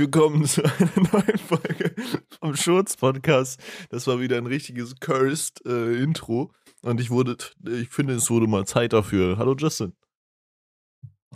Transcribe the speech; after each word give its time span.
willkommen 0.00 0.46
zu 0.46 0.64
einer 0.64 0.90
neuen 1.12 1.38
Folge 1.38 1.94
vom 2.40 2.56
Schurz 2.56 2.96
Podcast. 2.96 3.62
Das 3.90 4.06
war 4.06 4.18
wieder 4.18 4.38
ein 4.38 4.46
richtiges 4.46 4.98
cursed 4.98 5.60
äh, 5.66 6.02
Intro 6.02 6.54
und 6.80 7.02
ich 7.02 7.10
wurde, 7.10 7.36
ich 7.68 7.90
finde, 7.90 8.14
es 8.14 8.30
wurde 8.30 8.46
mal 8.46 8.66
Zeit 8.66 8.94
dafür. 8.94 9.36
Hallo 9.36 9.54
Justin. 9.54 9.92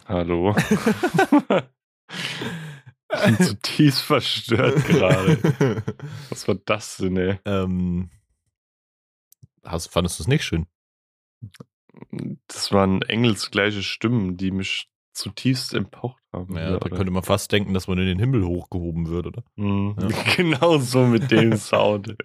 Hallo. 0.07 0.57
ich 3.13 3.23
bin 3.23 3.37
zutiefst 3.39 4.01
verstört 4.01 4.83
gerade. 4.87 5.83
Was 6.31 6.49
war 6.49 6.55
das 6.55 6.97
denn, 6.97 7.19
ey? 7.19 7.39
Ähm, 7.45 8.09
hast, 9.63 9.89
fandest 9.89 10.19
du 10.19 10.23
es 10.23 10.29
nicht 10.29 10.43
schön? 10.43 10.67
Das 12.47 12.73
waren 12.73 13.03
engelsgleiche 13.03 13.83
Stimmen, 13.83 14.39
die 14.39 14.53
mich 14.53 14.89
zutiefst 15.13 15.75
empaucht 15.75 16.24
haben. 16.35 16.57
Ja, 16.57 16.79
da 16.79 16.89
könnte 16.89 17.11
man 17.11 17.23
fast 17.23 17.51
denken, 17.53 17.73
dass 17.75 17.89
man 17.89 17.99
in 17.99 18.07
den 18.07 18.19
Himmel 18.19 18.45
hochgehoben 18.45 19.09
wird, 19.09 19.27
oder? 19.27 19.43
Mhm. 19.57 19.97
Ja. 20.01 20.09
Genau 20.37 20.79
so 20.79 21.07
mit 21.07 21.31
dem 21.31 21.57
Sound. 21.57 22.17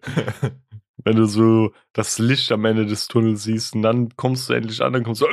Wenn 1.04 1.16
du 1.16 1.26
so 1.26 1.72
das 1.94 2.20
Licht 2.20 2.52
am 2.52 2.66
Ende 2.66 2.86
des 2.86 3.08
Tunnels 3.08 3.44
siehst 3.44 3.74
und 3.76 3.84
dann 3.84 4.10
kommst 4.18 4.50
du 4.50 4.54
endlich 4.54 4.82
an, 4.82 4.92
dann 4.92 5.04
kommst 5.04 5.22
du. 5.22 5.28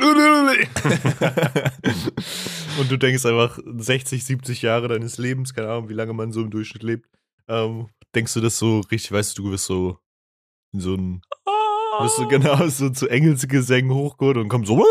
und 2.79 2.89
du 2.89 2.97
denkst 2.97 3.25
einfach 3.25 3.59
60, 3.65 4.23
70 4.23 4.61
Jahre 4.61 4.87
deines 4.87 5.17
Lebens, 5.17 5.53
keine 5.53 5.69
Ahnung, 5.69 5.89
wie 5.89 5.93
lange 5.93 6.13
man 6.13 6.31
so 6.31 6.39
im 6.41 6.51
Durchschnitt 6.51 6.83
lebt, 6.83 7.09
ähm, 7.49 7.87
denkst 8.15 8.33
du 8.33 8.39
das 8.41 8.57
so 8.57 8.79
richtig, 8.91 9.11
weißt 9.11 9.37
du, 9.37 9.43
du 9.43 9.51
bist 9.51 9.65
so 9.65 9.97
in 10.73 10.79
so 10.79 10.93
ein 10.95 11.21
bist 12.01 12.19
du 12.19 12.27
genau 12.27 12.67
so 12.67 12.89
zu 12.89 13.07
Engelsgesängen 13.07 13.91
hochgeholt 13.91 14.37
und 14.37 14.49
kommst 14.49 14.67
so. 14.67 14.83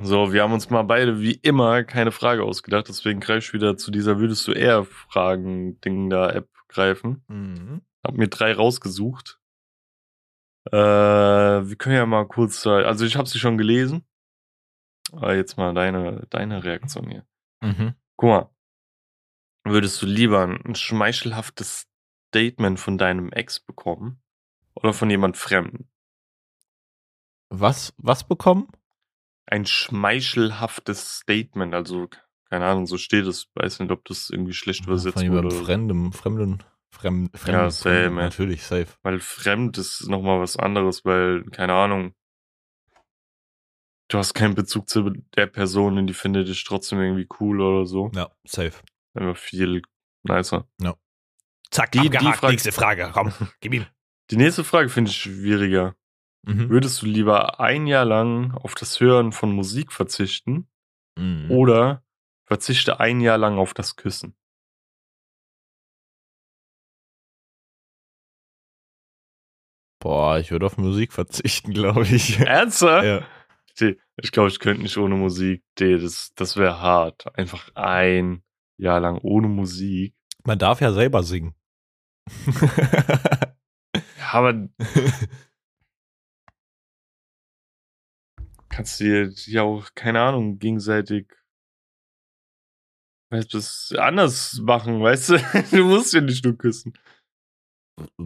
So, 0.00 0.32
wir 0.32 0.42
haben 0.42 0.52
uns 0.52 0.70
mal 0.70 0.82
beide 0.82 1.20
wie 1.20 1.34
immer 1.34 1.84
keine 1.84 2.12
Frage 2.12 2.42
ausgedacht, 2.42 2.88
deswegen 2.88 3.20
greife 3.20 3.38
ich 3.38 3.52
wieder 3.52 3.76
zu 3.76 3.90
dieser 3.90 4.18
Würdest 4.18 4.46
du 4.48 4.52
eher 4.52 4.84
Fragen-Ding 4.84 6.10
da 6.10 6.30
App 6.30 6.48
greifen. 6.68 7.24
Mhm. 7.28 7.82
Hab 8.02 8.14
mir 8.14 8.28
drei 8.28 8.52
rausgesucht. 8.52 9.38
Äh, 10.66 10.72
wir 10.72 11.76
können 11.76 11.94
ja 11.94 12.06
mal 12.06 12.26
kurz, 12.26 12.66
also 12.66 13.04
ich 13.04 13.16
habe 13.16 13.28
sie 13.28 13.38
schon 13.38 13.58
gelesen. 13.58 14.04
Aber 15.12 15.36
jetzt 15.36 15.56
mal 15.56 15.74
deine, 15.74 16.26
deine 16.30 16.64
Reaktion 16.64 17.08
hier. 17.08 17.24
Mhm. 17.60 17.94
Guck 18.16 18.28
mal, 18.28 18.54
Würdest 19.66 20.02
du 20.02 20.06
lieber 20.06 20.42
ein 20.42 20.74
schmeichelhaftes 20.74 21.88
Statement 22.28 22.78
von 22.78 22.98
deinem 22.98 23.32
Ex 23.32 23.60
bekommen 23.60 24.22
oder 24.74 24.92
von 24.92 25.08
jemand 25.08 25.38
Fremden? 25.38 25.88
Was, 27.48 27.94
was 27.96 28.24
bekommen? 28.24 28.68
Ein 29.46 29.66
schmeichelhaftes 29.66 31.18
Statement, 31.18 31.74
also 31.74 32.08
keine 32.50 32.66
Ahnung, 32.66 32.86
so 32.86 32.98
steht 32.98 33.26
es. 33.26 33.48
Weiß 33.54 33.80
nicht, 33.80 33.90
ob 33.90 34.04
das 34.04 34.30
irgendwie 34.30 34.52
schlecht 34.52 34.86
übersetzt 34.86 35.16
wurde. 35.16 35.26
Von 35.26 35.34
jemandem 35.34 35.64
Fremdem, 35.64 36.12
Fremden, 36.12 36.62
Fremd, 36.90 37.36
Fremden. 37.36 37.60
Ja, 37.60 37.70
same, 37.70 37.94
Fremden, 37.94 38.14
natürlich, 38.16 38.62
safe. 38.62 38.88
Weil 39.02 39.18
fremd 39.18 39.78
ist 39.78 40.08
nochmal 40.08 40.40
was 40.40 40.56
anderes, 40.56 41.04
weil, 41.04 41.44
keine 41.50 41.74
Ahnung, 41.74 42.14
du 44.08 44.18
hast 44.18 44.34
keinen 44.34 44.54
Bezug 44.54 44.88
zu 44.88 45.10
der 45.36 45.46
Person 45.46 45.98
und 45.98 46.06
die 46.06 46.14
findet 46.14 46.48
dich 46.48 46.64
trotzdem 46.64 47.00
irgendwie 47.00 47.26
cool 47.40 47.60
oder 47.60 47.86
so. 47.86 48.10
Ja, 48.14 48.30
safe. 48.44 48.74
Immer 49.14 49.34
viel 49.34 49.82
nicer. 50.22 50.68
Ja. 50.80 50.94
Zack, 51.70 51.92
die, 51.92 52.08
die 52.08 52.18
Frage, 52.18 52.46
nächste 52.48 52.72
Frage. 52.72 53.10
Komm, 53.12 53.32
gib 53.60 53.74
ihm. 53.74 53.86
Die 54.30 54.36
nächste 54.36 54.64
Frage 54.64 54.88
finde 54.88 55.10
ich 55.10 55.16
schwieriger. 55.16 55.96
Mhm. 56.46 56.68
Würdest 56.68 57.00
du 57.00 57.06
lieber 57.06 57.60
ein 57.60 57.86
Jahr 57.86 58.04
lang 58.04 58.52
auf 58.52 58.74
das 58.74 59.00
Hören 59.00 59.32
von 59.32 59.52
Musik 59.52 59.92
verzichten 59.92 60.68
mhm. 61.16 61.50
oder 61.50 62.02
verzichte 62.44 63.00
ein 63.00 63.20
Jahr 63.20 63.38
lang 63.38 63.56
auf 63.56 63.72
das 63.72 63.96
Küssen? 63.96 64.36
Boah, 70.00 70.38
ich 70.38 70.50
würde 70.50 70.66
auf 70.66 70.76
Musik 70.76 71.14
verzichten, 71.14 71.72
glaube 71.74 72.02
ich. 72.02 72.38
Ernsthaft? 72.40 73.06
Ja. 73.06 73.26
Ich 74.16 74.30
glaube, 74.30 74.50
ich 74.50 74.60
könnte 74.60 74.82
nicht 74.82 74.98
ohne 74.98 75.14
Musik. 75.14 75.64
Das, 75.76 76.32
das 76.34 76.56
wäre 76.56 76.80
hart. 76.80 77.36
Einfach 77.36 77.70
ein 77.74 78.42
Jahr 78.76 79.00
lang 79.00 79.18
ohne 79.22 79.48
Musik. 79.48 80.14
Man 80.44 80.58
darf 80.58 80.82
ja 80.82 80.92
selber 80.92 81.22
singen. 81.22 81.54
ja, 84.18 84.30
aber 84.30 84.68
kannst 88.74 89.00
du 89.00 89.04
dir 89.04 89.32
ja 89.46 89.62
auch, 89.62 89.90
keine 89.94 90.20
Ahnung, 90.20 90.58
gegenseitig 90.58 91.26
weißt 93.30 93.52
du, 93.52 93.58
das 93.58 93.94
anders 93.98 94.60
machen, 94.62 95.00
weißt 95.02 95.30
du? 95.30 95.38
Du 95.70 95.84
musst 95.84 96.12
ja 96.12 96.20
nicht 96.20 96.44
nur 96.44 96.56
küssen. 96.56 96.94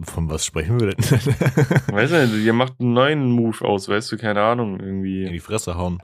Von 0.03 0.29
was 0.29 0.45
sprechen 0.45 0.79
wir 0.79 0.91
denn? 0.91 1.03
weißt 1.93 2.13
du, 2.13 2.37
ihr 2.37 2.53
macht 2.53 2.79
einen 2.79 2.93
neuen 2.93 3.31
Move 3.31 3.63
aus, 3.63 3.87
weißt 3.87 4.11
du, 4.11 4.17
keine 4.17 4.41
Ahnung, 4.41 4.79
irgendwie. 4.79 5.25
In 5.25 5.33
die 5.33 5.39
Fresse 5.39 5.75
hauen. 5.75 6.01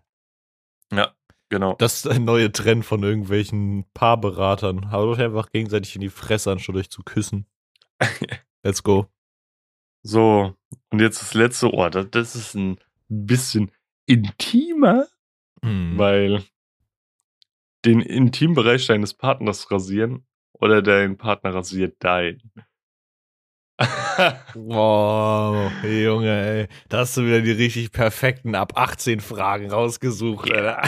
Ja. 0.94 1.14
Genau. 1.50 1.76
Das 1.76 1.98
ist 1.98 2.08
ein 2.08 2.26
neuer 2.26 2.52
Trend 2.52 2.86
von 2.86 3.04
irgendwelchen 3.04 3.86
Paarberatern. 3.94 4.92
Haut 4.92 5.08
euch 5.08 5.24
einfach 5.24 5.52
gegenseitig 5.52 5.96
in 5.96 6.02
die 6.02 6.10
Fresse, 6.10 6.52
anstatt 6.52 6.76
euch 6.76 6.90
zu 6.90 7.04
küssen. 7.04 7.46
Let's 8.64 8.82
go. 8.82 9.08
So, 10.04 10.56
und 10.92 11.00
jetzt 11.00 11.22
das 11.22 11.36
letzte 11.36 11.72
Ohr. 11.72 11.92
Das, 11.92 12.10
das 12.10 12.36
ist 12.36 12.56
ein 12.56 12.80
bisschen 13.10 13.72
intimer, 14.06 15.08
hm. 15.62 15.98
weil 15.98 16.44
den 17.86 18.02
Intimbereich 18.02 18.88
deines 18.88 19.14
Partners 19.14 19.72
rasieren 19.72 20.26
oder 20.54 20.82
dein 20.82 21.18
Partner 21.18 21.54
rasiert 21.54 21.98
dein. 22.00 22.42
wow, 24.54 25.70
Junge, 25.84 26.46
ey. 26.48 26.68
Da 26.88 27.00
hast 27.00 27.18
du 27.18 27.26
wieder 27.26 27.42
die 27.42 27.52
richtig 27.52 27.92
perfekten 27.92 28.56
ab 28.56 28.74
18 28.76 29.20
Fragen 29.20 29.70
rausgesucht, 29.70 30.50
Alter. 30.52 30.82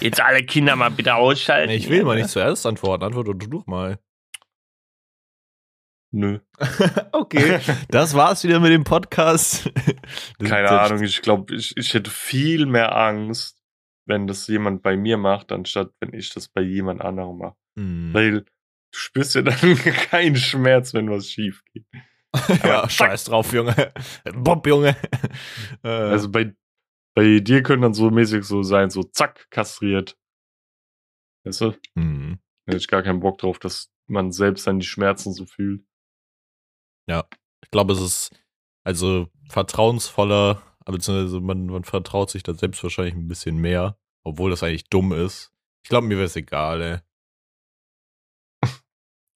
Jetzt 0.00 0.20
alle 0.20 0.44
Kinder 0.44 0.76
mal 0.76 0.90
bitte 0.90 1.16
ausschalten. 1.16 1.72
Ich 1.72 1.88
will 1.88 2.04
mal 2.04 2.16
nicht 2.16 2.30
zuerst 2.30 2.64
antworten. 2.66 3.04
Antworte 3.04 3.34
du 3.34 3.46
doch 3.48 3.66
mal. 3.66 3.98
Nö. 6.12 6.40
okay, 7.12 7.60
das 7.88 8.14
war's 8.14 8.42
wieder 8.42 8.58
mit 8.58 8.72
dem 8.72 8.82
Podcast. 8.82 9.70
Keine 10.40 10.68
Ahnung, 10.68 11.02
ich 11.02 11.22
glaube, 11.22 11.54
ich, 11.54 11.76
ich 11.76 11.94
hätte 11.94 12.10
viel 12.10 12.66
mehr 12.66 12.96
Angst, 12.96 13.62
wenn 14.06 14.26
das 14.26 14.48
jemand 14.48 14.82
bei 14.82 14.96
mir 14.96 15.16
macht, 15.18 15.52
anstatt 15.52 15.92
wenn 16.00 16.12
ich 16.12 16.30
das 16.30 16.48
bei 16.48 16.62
jemand 16.62 17.00
anderem 17.00 17.38
mache. 17.38 17.56
Mm. 17.76 18.12
Weil 18.12 18.30
du 18.32 18.44
spürst 18.92 19.36
ja 19.36 19.42
dann 19.42 19.76
keinen 20.10 20.34
Schmerz, 20.34 20.92
wenn 20.94 21.08
was 21.08 21.28
schief 21.28 21.62
geht. 21.72 21.86
ja, 22.64 22.88
scheiß 22.88 23.24
drauf, 23.24 23.52
Junge. 23.52 23.92
Bob, 24.34 24.66
Junge. 24.66 24.96
Äh. 25.84 25.88
also 25.88 26.28
bei, 26.30 26.54
bei 27.14 27.38
dir 27.38 27.62
können 27.62 27.82
dann 27.82 27.94
so 27.94 28.10
mäßig 28.10 28.44
so 28.44 28.62
sein, 28.64 28.90
so 28.90 29.04
zack, 29.04 29.48
kastriert. 29.50 30.16
Weißt 31.44 31.60
du? 31.60 31.74
Mhm. 31.94 32.40
Da 32.66 32.72
hätte 32.72 32.82
ich 32.82 32.88
gar 32.88 33.02
keinen 33.02 33.20
Bock 33.20 33.38
drauf, 33.38 33.60
dass 33.60 33.92
man 34.08 34.32
selbst 34.32 34.66
dann 34.66 34.80
die 34.80 34.86
Schmerzen 34.86 35.32
so 35.32 35.46
fühlt. 35.46 35.84
Ja, 37.10 37.26
ich 37.60 37.72
glaube, 37.72 37.92
es 37.92 38.00
ist 38.00 38.30
also 38.84 39.28
vertrauensvoller, 39.48 40.62
beziehungsweise 40.86 41.40
man, 41.40 41.66
man 41.66 41.82
vertraut 41.82 42.30
sich 42.30 42.44
da 42.44 42.54
selbst 42.54 42.84
wahrscheinlich 42.84 43.14
ein 43.14 43.26
bisschen 43.26 43.56
mehr, 43.56 43.98
obwohl 44.22 44.50
das 44.50 44.62
eigentlich 44.62 44.88
dumm 44.90 45.12
ist. 45.12 45.50
Ich 45.82 45.88
glaube, 45.88 46.06
mir 46.06 46.18
wäre 46.18 46.26
es 46.26 46.36
egal, 46.36 46.80
ey. 46.80 46.98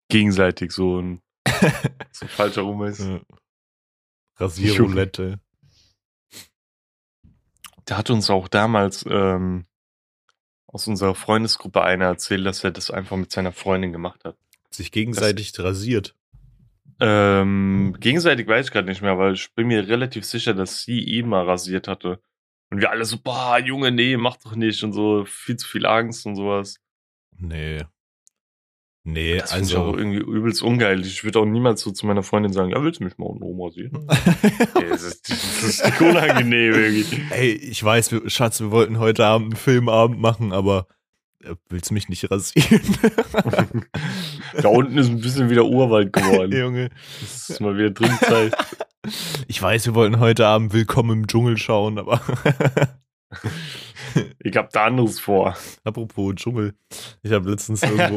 Gegenseitig 0.08 0.70
so 0.70 1.00
ein 1.00 1.20
so 2.12 2.28
falscher 2.28 2.62
rum 2.62 2.84
ist. 2.84 3.00
Ja. 3.00 3.20
Rasierroulette. 4.36 5.40
Da 7.86 7.96
hat 7.98 8.08
uns 8.08 8.30
auch 8.30 8.46
damals 8.46 9.04
ähm, 9.08 9.66
aus 10.68 10.86
unserer 10.86 11.16
Freundesgruppe 11.16 11.82
einer 11.82 12.04
erzählt, 12.04 12.46
dass 12.46 12.62
er 12.62 12.70
das 12.70 12.92
einfach 12.92 13.16
mit 13.16 13.32
seiner 13.32 13.50
Freundin 13.50 13.90
gemacht 13.90 14.24
hat. 14.24 14.38
Sich 14.70 14.92
gegenseitig 14.92 15.50
das, 15.50 15.64
rasiert. 15.64 16.14
Ähm, 17.00 17.96
gegenseitig 17.98 18.46
weiß 18.46 18.66
ich 18.66 18.72
gerade 18.72 18.88
nicht 18.88 19.02
mehr, 19.02 19.18
weil 19.18 19.34
ich 19.34 19.52
bin 19.54 19.66
mir 19.66 19.88
relativ 19.88 20.24
sicher, 20.24 20.54
dass 20.54 20.82
sie 20.82 21.00
ihn 21.00 21.28
mal 21.28 21.44
rasiert 21.44 21.88
hatte. 21.88 22.20
Und 22.70 22.80
wir 22.80 22.90
alle 22.90 23.04
so, 23.04 23.18
boah, 23.22 23.58
Junge, 23.58 23.90
nee, 23.90 24.16
mach 24.16 24.36
doch 24.36 24.56
nicht 24.56 24.82
und 24.82 24.92
so, 24.92 25.24
viel 25.24 25.56
zu 25.56 25.68
viel 25.68 25.86
Angst 25.86 26.26
und 26.26 26.36
sowas. 26.36 26.80
Nee. 27.36 27.84
Nee, 29.06 29.36
das 29.36 29.52
also. 29.52 29.80
auch 29.80 29.96
irgendwie 29.96 30.18
übelst 30.18 30.62
ungeil. 30.62 31.02
Ich 31.02 31.24
würde 31.24 31.38
auch 31.38 31.44
niemals 31.44 31.82
so 31.82 31.90
zu 31.90 32.06
meiner 32.06 32.22
Freundin 32.22 32.54
sagen, 32.54 32.70
ja, 32.70 32.82
willst 32.82 33.00
du 33.00 33.04
mich 33.04 33.18
mal 33.18 33.26
unten 33.26 33.60
rasieren? 33.60 34.08
Ey, 34.76 34.88
das, 34.88 35.02
ist, 35.02 35.30
das 35.30 35.64
ist 35.64 36.00
unangenehm 36.00 36.72
irgendwie. 36.72 37.22
Ey, 37.30 37.52
ich 37.52 37.84
weiß, 37.84 38.14
Schatz, 38.28 38.60
wir 38.60 38.70
wollten 38.70 38.98
heute 38.98 39.26
Abend 39.26 39.48
einen 39.48 39.56
Filmabend 39.56 40.20
machen, 40.20 40.52
aber 40.52 40.86
willst 41.68 41.90
du 41.90 41.94
mich 41.94 42.08
nicht 42.08 42.30
rasieren? 42.30 42.82
da 44.54 44.68
unten 44.68 44.98
ist 44.98 45.08
ein 45.08 45.20
bisschen 45.20 45.50
wieder 45.50 45.64
Urwald 45.64 46.12
geworden. 46.12 46.52
Junge. 46.56 46.90
Das 47.20 47.50
ist 47.50 47.60
mal 47.60 47.76
wieder 47.76 47.90
Drinzeit. 47.90 48.54
Ich 49.48 49.60
weiß, 49.60 49.84
wir 49.84 49.94
wollten 49.94 50.18
heute 50.18 50.46
Abend 50.46 50.72
Willkommen 50.72 51.10
im 51.10 51.26
Dschungel 51.26 51.58
schauen, 51.58 51.98
aber. 51.98 52.22
ich 54.38 54.56
hab 54.56 54.70
da 54.70 54.86
anderes 54.86 55.20
vor. 55.20 55.54
Apropos 55.84 56.36
Dschungel. 56.36 56.72
Ich 57.22 57.30
habe 57.30 57.50
letztens 57.50 57.82
irgendwo, 57.82 58.14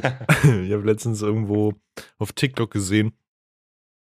ich 0.64 0.72
habe 0.72 0.84
letztens 0.86 1.22
irgendwo 1.22 1.74
auf 2.20 2.32
TikTok 2.32 2.72
gesehen. 2.72 3.12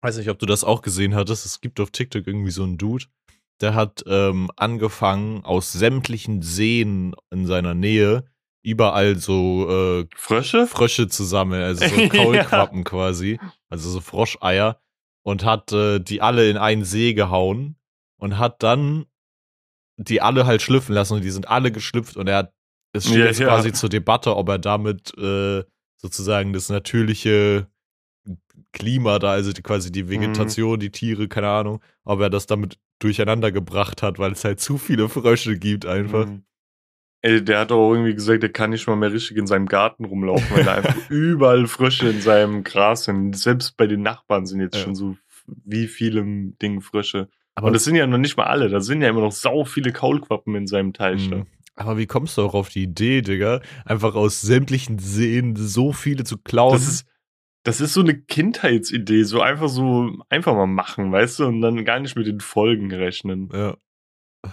Weiß 0.01 0.17
nicht, 0.17 0.31
ob 0.31 0.39
du 0.39 0.47
das 0.47 0.63
auch 0.63 0.81
gesehen 0.81 1.13
hattest. 1.13 1.45
Es 1.45 1.61
gibt 1.61 1.79
auf 1.79 1.91
TikTok 1.91 2.25
irgendwie 2.25 2.49
so 2.49 2.63
einen 2.63 2.79
Dude, 2.79 3.05
der 3.61 3.75
hat 3.75 4.03
ähm, 4.07 4.49
angefangen, 4.55 5.45
aus 5.45 5.71
sämtlichen 5.71 6.41
Seen 6.41 7.13
in 7.29 7.45
seiner 7.45 7.75
Nähe 7.75 8.25
überall 8.63 9.17
so 9.17 9.69
äh, 9.69 10.07
Frösche? 10.15 10.67
Frösche 10.67 11.07
zu 11.07 11.23
sammeln, 11.23 11.63
also 11.63 11.85
so 11.87 11.95
Kaulquappen 12.09 12.79
ja. 12.79 12.83
quasi, 12.83 13.39
also 13.69 13.89
so 13.89 14.01
Froscheier 14.01 14.79
und 15.23 15.43
hat 15.43 15.71
äh, 15.71 15.99
die 15.99 16.21
alle 16.21 16.49
in 16.49 16.57
einen 16.57 16.83
See 16.83 17.13
gehauen 17.13 17.75
und 18.17 18.37
hat 18.37 18.63
dann 18.63 19.05
die 19.97 20.21
alle 20.21 20.45
halt 20.45 20.61
schlüpfen 20.61 20.95
lassen 20.95 21.15
und 21.15 21.23
die 21.23 21.31
sind 21.31 21.47
alle 21.47 21.71
geschlüpft 21.71 22.17
und 22.17 22.27
er 22.27 22.37
hat 22.37 22.53
es 22.93 23.05
steht 23.05 23.19
ja, 23.19 23.25
jetzt 23.25 23.39
ja. 23.39 23.47
quasi 23.47 23.71
zur 23.71 23.89
Debatte, 23.89 24.35
ob 24.35 24.49
er 24.49 24.59
damit 24.59 25.17
äh, 25.17 25.63
sozusagen 25.97 26.51
das 26.51 26.69
natürliche 26.69 27.67
Klima 28.73 29.19
da, 29.19 29.31
also 29.31 29.53
die, 29.53 29.61
quasi 29.61 29.91
die 29.91 30.03
mhm. 30.03 30.09
Vegetation, 30.09 30.75
mhm. 30.75 30.79
die 30.79 30.91
Tiere, 30.91 31.27
keine 31.27 31.49
Ahnung, 31.49 31.81
ob 32.03 32.19
er 32.19 32.29
das 32.29 32.47
damit 32.47 32.79
durcheinander 32.99 33.51
gebracht 33.51 34.01
hat, 34.01 34.19
weil 34.19 34.33
es 34.33 34.43
halt 34.43 34.59
zu 34.59 34.77
viele 34.77 35.09
Frösche 35.09 35.57
gibt 35.57 35.85
einfach. 35.85 36.27
Mhm. 36.27 36.43
Ey, 37.23 37.43
der 37.43 37.59
hat 37.59 37.71
auch 37.71 37.93
irgendwie 37.93 38.15
gesagt, 38.15 38.41
der 38.41 38.51
kann 38.51 38.71
nicht 38.71 38.87
mal 38.87 38.95
mehr 38.95 39.13
richtig 39.13 39.37
in 39.37 39.45
seinem 39.45 39.67
Garten 39.67 40.05
rumlaufen, 40.05 40.55
weil 40.55 40.63
da 40.63 40.75
einfach 40.75 40.95
überall 41.09 41.67
Frösche 41.67 42.09
in 42.09 42.21
seinem 42.21 42.63
Gras 42.63 43.03
sind. 43.03 43.37
Selbst 43.37 43.77
bei 43.77 43.85
den 43.85 44.01
Nachbarn 44.01 44.45
sind 44.45 44.59
jetzt 44.59 44.77
ja. 44.77 44.83
schon 44.83 44.95
so 44.95 45.17
wie 45.65 45.87
viele 45.87 46.23
Dinge 46.61 46.81
Frösche. 46.81 47.29
Aber 47.53 47.67
Und 47.67 47.73
das 47.73 47.83
sind 47.83 47.95
ja 47.95 48.07
noch 48.07 48.17
nicht 48.17 48.37
mal 48.37 48.45
alle, 48.45 48.69
da 48.69 48.79
sind 48.79 49.01
ja 49.01 49.09
immer 49.09 49.21
noch 49.21 49.31
sau 49.31 49.65
viele 49.65 49.91
Kaulquappen 49.91 50.55
in 50.55 50.67
seinem 50.67 50.93
Teich. 50.93 51.29
Mhm. 51.29 51.45
Aber 51.75 51.97
wie 51.97 52.07
kommst 52.07 52.37
du 52.37 52.43
auch 52.43 52.53
auf 52.53 52.69
die 52.69 52.83
Idee, 52.83 53.21
Digga, 53.21 53.61
einfach 53.85 54.15
aus 54.15 54.41
sämtlichen 54.41 54.99
Seen 54.99 55.55
so 55.55 55.93
viele 55.93 56.23
zu 56.23 56.37
klauen? 56.37 56.73
Das 56.73 56.87
ist, 56.87 57.07
das 57.63 57.81
ist 57.81 57.93
so 57.93 58.01
eine 58.01 58.17
Kindheitsidee, 58.17 59.23
so 59.23 59.41
einfach 59.41 59.69
so, 59.69 60.11
einfach 60.29 60.53
mal 60.53 60.67
machen, 60.67 61.11
weißt 61.11 61.39
du, 61.39 61.45
und 61.45 61.61
dann 61.61 61.85
gar 61.85 61.99
nicht 61.99 62.15
mit 62.15 62.27
den 62.27 62.39
Folgen 62.39 62.91
rechnen. 62.91 63.49
Ja. 63.53 63.77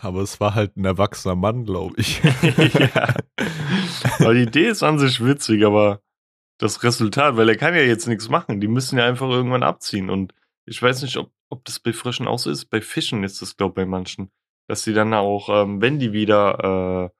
Aber 0.02 0.20
es 0.20 0.38
war 0.40 0.54
halt 0.54 0.76
ein 0.76 0.84
erwachsener 0.84 1.34
Mann, 1.34 1.64
glaube 1.64 1.94
ich. 1.98 2.22
ja. 2.52 3.14
Aber 4.18 4.34
die 4.34 4.42
Idee 4.42 4.68
ist 4.68 4.82
an 4.82 4.98
sich 4.98 5.24
witzig, 5.24 5.64
aber 5.64 6.02
das 6.58 6.82
Resultat, 6.82 7.36
weil 7.36 7.48
er 7.48 7.56
kann 7.56 7.74
ja 7.74 7.82
jetzt 7.82 8.06
nichts 8.06 8.28
machen. 8.28 8.60
Die 8.60 8.68
müssen 8.68 8.98
ja 8.98 9.06
einfach 9.06 9.28
irgendwann 9.28 9.62
abziehen. 9.62 10.10
Und 10.10 10.34
ich 10.66 10.82
weiß 10.82 11.02
nicht, 11.02 11.16
ob, 11.16 11.32
ob 11.48 11.64
das 11.64 11.78
bei 11.78 11.92
Frischen 11.92 12.28
auch 12.28 12.38
so 12.38 12.50
ist. 12.50 12.66
Bei 12.66 12.80
Fischen 12.80 13.24
ist 13.24 13.40
das, 13.40 13.56
glaube 13.56 13.72
ich, 13.72 13.76
bei 13.76 13.86
manchen. 13.86 14.30
Dass 14.66 14.82
sie 14.82 14.92
dann 14.92 15.14
auch, 15.14 15.48
ähm, 15.48 15.80
wenn 15.80 15.98
die 15.98 16.12
wieder 16.12 17.10
äh, 17.10 17.18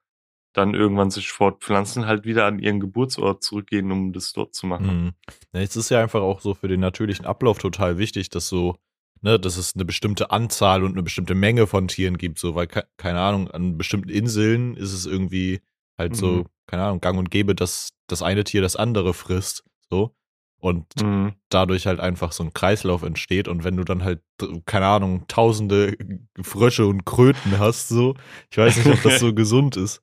dann 0.52 0.74
irgendwann 0.74 1.10
sich 1.10 1.30
fortpflanzen, 1.30 2.06
halt 2.06 2.24
wieder 2.24 2.46
an 2.46 2.58
ihren 2.58 2.80
Geburtsort 2.80 3.42
zurückgehen, 3.42 3.92
um 3.92 4.12
das 4.12 4.32
dort 4.32 4.54
zu 4.54 4.66
machen. 4.66 5.04
Mhm. 5.04 5.12
Ja, 5.52 5.60
es 5.60 5.76
ist 5.76 5.90
ja 5.90 6.02
einfach 6.02 6.20
auch 6.20 6.40
so 6.40 6.54
für 6.54 6.68
den 6.68 6.80
natürlichen 6.80 7.26
Ablauf 7.26 7.58
total 7.58 7.98
wichtig, 7.98 8.28
dass 8.28 8.48
so 8.48 8.76
ne, 9.22 9.38
dass 9.38 9.56
es 9.56 9.74
eine 9.74 9.84
bestimmte 9.84 10.30
Anzahl 10.30 10.82
und 10.82 10.92
eine 10.92 11.02
bestimmte 11.02 11.34
Menge 11.34 11.66
von 11.66 11.88
Tieren 11.88 12.18
gibt, 12.18 12.38
so, 12.38 12.54
weil, 12.54 12.66
keine 12.66 13.20
Ahnung, 13.20 13.50
an 13.50 13.78
bestimmten 13.78 14.10
Inseln 14.10 14.76
ist 14.76 14.92
es 14.92 15.06
irgendwie 15.06 15.60
halt 15.96 16.12
mhm. 16.12 16.16
so, 16.16 16.46
keine 16.66 16.84
Ahnung, 16.84 17.00
gang 17.00 17.18
und 17.18 17.30
gäbe, 17.30 17.54
dass 17.54 17.90
das 18.06 18.22
eine 18.22 18.44
Tier 18.44 18.62
das 18.62 18.76
andere 18.76 19.14
frisst, 19.14 19.64
so. 19.90 20.14
Und 20.60 20.86
mhm. 21.00 21.34
dadurch 21.50 21.86
halt 21.86 22.00
einfach 22.00 22.32
so 22.32 22.42
ein 22.42 22.52
Kreislauf 22.52 23.04
entsteht. 23.04 23.46
Und 23.46 23.62
wenn 23.62 23.76
du 23.76 23.84
dann 23.84 24.02
halt, 24.02 24.22
keine 24.66 24.86
Ahnung, 24.86 25.24
tausende 25.28 25.96
Frösche 26.42 26.86
und 26.86 27.04
Kröten 27.04 27.60
hast, 27.60 27.88
so, 27.88 28.16
ich 28.50 28.58
weiß 28.58 28.76
nicht, 28.78 28.88
ob 28.88 29.02
das 29.02 29.20
so 29.20 29.32
gesund 29.34 29.76
ist. 29.76 30.02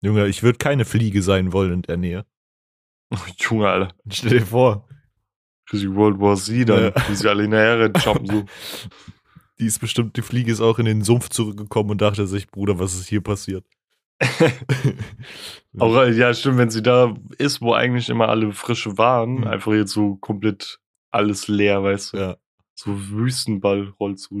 Junge, 0.00 0.26
ich 0.26 0.42
würde 0.42 0.58
keine 0.58 0.84
Fliege 0.84 1.22
sein 1.22 1.52
wollen 1.52 1.74
in 1.74 1.82
der 1.82 1.96
Nähe. 1.98 2.26
Junge, 3.38 3.68
Alter. 3.68 3.94
Stell 4.10 4.40
dir 4.40 4.46
vor. 4.46 4.88
Quasi 5.72 5.88
World 5.88 6.20
War 6.20 6.36
Z 6.36 6.68
dann, 6.68 6.92
ja. 6.94 7.08
wie 7.08 7.14
sie 7.14 7.28
alle 7.28 7.42
hinterher 7.42 7.90
jumpen 8.04 8.26
so. 8.26 8.44
Die 9.58 9.66
ist 9.66 9.78
bestimmt, 9.78 10.16
die 10.16 10.22
Fliege 10.22 10.50
ist 10.50 10.60
auch 10.60 10.78
in 10.78 10.86
den 10.86 11.02
Sumpf 11.02 11.28
zurückgekommen 11.28 11.92
und 11.92 12.00
dachte 12.02 12.26
sich, 12.26 12.48
Bruder, 12.48 12.78
was 12.78 12.94
ist 12.94 13.06
hier 13.06 13.20
passiert? 13.20 13.64
auch, 15.78 16.04
ja, 16.06 16.34
stimmt, 16.34 16.58
wenn 16.58 16.70
sie 16.70 16.82
da 16.82 17.14
ist, 17.38 17.62
wo 17.62 17.72
eigentlich 17.72 18.08
immer 18.08 18.28
alle 18.28 18.52
Frische 18.52 18.98
waren, 18.98 19.36
mhm. 19.36 19.46
einfach 19.46 19.72
jetzt 19.72 19.92
so 19.92 20.16
komplett 20.16 20.80
alles 21.10 21.48
leer, 21.48 21.82
weißt 21.82 22.12
du? 22.12 22.16
Ja. 22.18 22.36
So 22.74 23.08
Wüstenball 23.10 23.94
rollt 24.00 24.18
zu. 24.18 24.38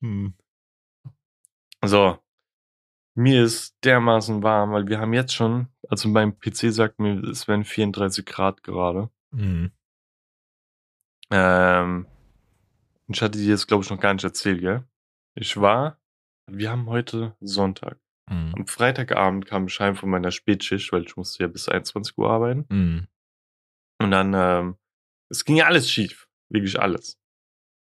hm. 0.00 0.34
So, 1.84 2.18
mir 3.18 3.42
ist 3.42 3.76
dermaßen 3.84 4.44
warm, 4.44 4.70
weil 4.70 4.86
wir 4.86 5.00
haben 5.00 5.12
jetzt 5.12 5.34
schon, 5.34 5.66
also 5.88 6.08
mein 6.08 6.38
PC 6.38 6.72
sagt 6.72 7.00
mir, 7.00 7.20
es 7.24 7.48
wären 7.48 7.64
34 7.64 8.24
Grad 8.24 8.62
gerade. 8.62 9.10
Mhm. 9.32 9.72
Ähm, 11.32 12.06
ich 13.08 13.20
hatte 13.20 13.38
dir 13.38 13.48
jetzt, 13.48 13.66
glaube 13.66 13.82
ich, 13.82 13.90
noch 13.90 13.98
gar 13.98 14.14
nicht 14.14 14.22
erzählt, 14.22 14.60
gell? 14.60 14.84
Ich 15.34 15.60
war, 15.60 16.00
wir 16.46 16.70
haben 16.70 16.88
heute 16.88 17.36
Sonntag. 17.40 17.98
Mhm. 18.30 18.54
Am 18.56 18.66
Freitagabend 18.68 19.46
kam 19.46 19.64
ein 19.64 19.68
Schein 19.68 19.96
von 19.96 20.10
meiner 20.10 20.30
Spätschicht, 20.30 20.92
weil 20.92 21.02
ich 21.02 21.16
musste 21.16 21.42
ja 21.42 21.48
bis 21.48 21.68
21 21.68 22.16
Uhr 22.18 22.30
arbeiten. 22.30 22.66
Mhm. 22.68 23.08
Und 24.00 24.12
dann, 24.12 24.32
ähm, 24.32 24.76
es 25.28 25.44
ging 25.44 25.56
ja 25.56 25.66
alles 25.66 25.90
schief. 25.90 26.28
Wirklich 26.50 26.78
alles. 26.78 27.18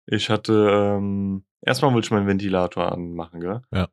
Ich 0.07 0.29
hatte, 0.29 0.97
ähm, 0.97 1.45
erstmal 1.61 1.93
wollte 1.93 2.07
ich 2.07 2.11
meinen 2.11 2.27
Ventilator 2.27 2.91
anmachen, 2.91 3.39
gell? 3.39 3.61
Ja 3.71 3.87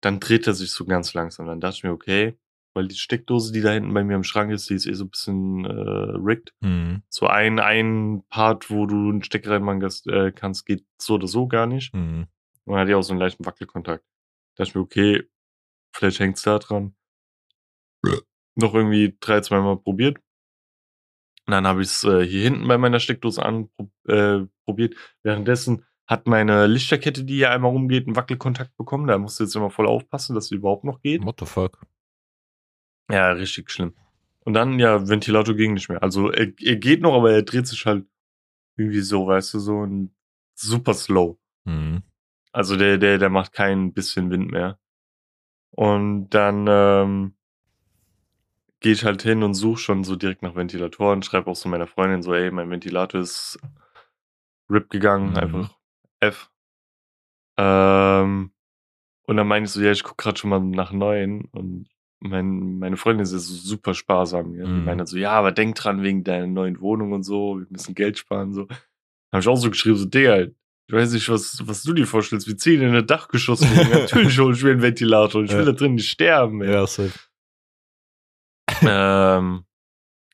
dann 0.00 0.20
dreht 0.20 0.46
er 0.46 0.54
sich 0.54 0.70
so 0.72 0.84
ganz 0.84 1.14
langsam. 1.14 1.46
Dann 1.46 1.60
dachte 1.60 1.76
ich 1.76 1.84
mir, 1.84 1.92
okay, 1.92 2.36
weil 2.74 2.88
die 2.88 2.96
Steckdose, 2.96 3.52
die 3.52 3.60
da 3.60 3.70
hinten 3.70 3.92
bei 3.92 4.04
mir 4.04 4.14
im 4.14 4.24
Schrank 4.24 4.52
ist, 4.52 4.70
die 4.70 4.74
ist 4.74 4.86
eh 4.86 4.94
so 4.94 5.04
ein 5.04 5.10
bisschen 5.10 5.64
äh, 5.64 5.70
rigged. 5.70 6.54
Mhm. 6.60 7.02
So 7.08 7.26
ein, 7.26 7.58
ein 7.58 8.22
Part, 8.28 8.70
wo 8.70 8.86
du 8.86 9.10
einen 9.10 9.24
Steck 9.24 9.46
reinmachen 9.48 9.82
äh, 10.06 10.32
kannst, 10.32 10.66
geht 10.66 10.84
so 10.98 11.14
oder 11.14 11.26
so 11.26 11.48
gar 11.48 11.66
nicht. 11.66 11.92
Mhm. 11.94 12.28
Und 12.64 12.74
dann 12.74 12.82
hat 12.82 12.88
ja 12.88 12.96
auch 12.96 13.02
so 13.02 13.12
einen 13.12 13.20
leichten 13.20 13.44
Wackelkontakt. 13.44 14.04
Da 14.54 14.64
dachte 14.64 14.70
ich 14.70 14.74
mir, 14.76 14.82
okay, 14.82 15.28
vielleicht 15.92 16.20
hängt's 16.20 16.42
da 16.42 16.58
dran. 16.58 16.94
Noch 18.54 18.74
irgendwie 18.74 19.16
drei, 19.20 19.40
zweimal 19.40 19.78
probiert. 19.78 20.18
Und 21.46 21.52
dann 21.52 21.66
habe 21.66 21.82
ich 21.82 21.88
es 21.88 22.04
äh, 22.04 22.24
hier 22.24 22.42
hinten 22.42 22.68
bei 22.68 22.78
meiner 22.78 23.00
Steckdose 23.00 23.42
anprobiert. 23.42 24.94
Äh, 24.94 24.96
Währenddessen 25.24 25.84
hat 26.10 26.26
meine 26.26 26.66
Lichterkette, 26.66 27.22
die 27.22 27.36
hier 27.36 27.52
einmal 27.52 27.70
rumgeht, 27.70 28.08
einen 28.08 28.16
Wackelkontakt 28.16 28.76
bekommen. 28.76 29.06
Da 29.06 29.16
musst 29.16 29.38
du 29.38 29.44
jetzt 29.44 29.54
immer 29.54 29.70
voll 29.70 29.86
aufpassen, 29.86 30.34
dass 30.34 30.48
sie 30.48 30.56
überhaupt 30.56 30.82
noch 30.82 31.00
geht. 31.02 31.24
What 31.24 31.38
the 31.38 31.46
fuck? 31.46 31.86
Ja, 33.08 33.30
richtig 33.30 33.70
schlimm. 33.70 33.94
Und 34.40 34.54
dann, 34.54 34.80
ja, 34.80 35.08
Ventilator 35.08 35.54
ging 35.54 35.72
nicht 35.72 35.88
mehr. 35.88 36.02
Also 36.02 36.32
er, 36.32 36.52
er 36.60 36.76
geht 36.76 37.00
noch, 37.00 37.14
aber 37.14 37.30
er 37.30 37.42
dreht 37.42 37.68
sich 37.68 37.86
halt 37.86 38.06
irgendwie 38.76 39.02
so, 39.02 39.28
weißt 39.28 39.54
du, 39.54 39.60
so 39.60 39.86
ein 39.86 40.12
super 40.54 40.94
slow. 40.94 41.38
Mhm. 41.64 42.02
Also 42.50 42.76
der, 42.76 42.98
der, 42.98 43.18
der 43.18 43.30
macht 43.30 43.52
kein 43.52 43.92
bisschen 43.92 44.30
Wind 44.30 44.50
mehr. 44.50 44.80
Und 45.70 46.30
dann 46.30 46.66
ähm, 46.68 47.34
gehe 48.80 48.94
ich 48.94 49.04
halt 49.04 49.22
hin 49.22 49.44
und 49.44 49.54
suche 49.54 49.78
schon 49.78 50.02
so 50.02 50.16
direkt 50.16 50.42
nach 50.42 50.56
Ventilatoren, 50.56 51.22
schreibe 51.22 51.48
auch 51.48 51.56
so 51.56 51.68
meiner 51.68 51.86
Freundin 51.86 52.22
so, 52.22 52.34
ey, 52.34 52.50
mein 52.50 52.68
Ventilator 52.68 53.20
ist 53.20 53.60
RIP 54.68 54.90
gegangen, 54.90 55.30
mhm. 55.30 55.36
einfach 55.36 55.79
F. 56.20 56.50
Ähm, 57.58 58.52
und 59.26 59.36
dann 59.36 59.46
meinte 59.46 59.68
ich 59.68 59.72
so, 59.72 59.80
ja, 59.80 59.92
ich 59.92 60.02
guck 60.02 60.18
gerade 60.18 60.38
schon 60.38 60.50
mal 60.50 60.60
nach 60.60 60.92
neuen 60.92 61.44
und 61.52 61.88
mein, 62.20 62.78
meine 62.78 62.96
Freundin 62.96 63.22
ist 63.22 63.32
ja 63.32 63.38
so 63.38 63.54
super 63.54 63.94
sparsam. 63.94 64.54
Ja? 64.54 64.66
Mhm. 64.66 64.74
Die 64.76 64.82
meinte 64.82 65.06
so, 65.06 65.16
ja, 65.16 65.32
aber 65.32 65.52
denk 65.52 65.74
dran 65.76 66.02
wegen 66.02 66.22
deiner 66.22 66.46
neuen 66.46 66.80
Wohnung 66.80 67.12
und 67.12 67.22
so, 67.22 67.58
wir 67.58 67.66
müssen 67.70 67.94
Geld 67.94 68.18
sparen. 68.18 68.52
So. 68.52 68.68
Habe 69.32 69.40
ich 69.40 69.48
auch 69.48 69.56
so 69.56 69.70
geschrieben, 69.70 69.96
so, 69.96 70.06
Digga, 70.06 70.48
ich 70.90 70.96
weiß 70.96 71.12
nicht, 71.12 71.28
was, 71.28 71.62
was 71.66 71.82
du 71.82 71.92
dir 71.92 72.06
vorstellst. 72.06 72.48
Wir 72.48 72.56
ziehen 72.56 72.82
in 72.82 72.88
eine 72.88 73.04
Dachgeschosswohnung. 73.04 73.90
Natürlich 73.92 74.38
hole 74.38 74.54
ich 74.54 74.62
mir 74.64 74.72
einen 74.72 74.82
Ventilator. 74.82 75.44
Ich 75.44 75.52
will 75.52 75.64
da 75.64 75.72
drin 75.72 75.94
nicht 75.94 76.10
sterben. 76.10 76.62
Ey. 76.62 76.72
Ja, 76.72 76.86
safe. 76.86 77.18
ähm, 78.82 79.64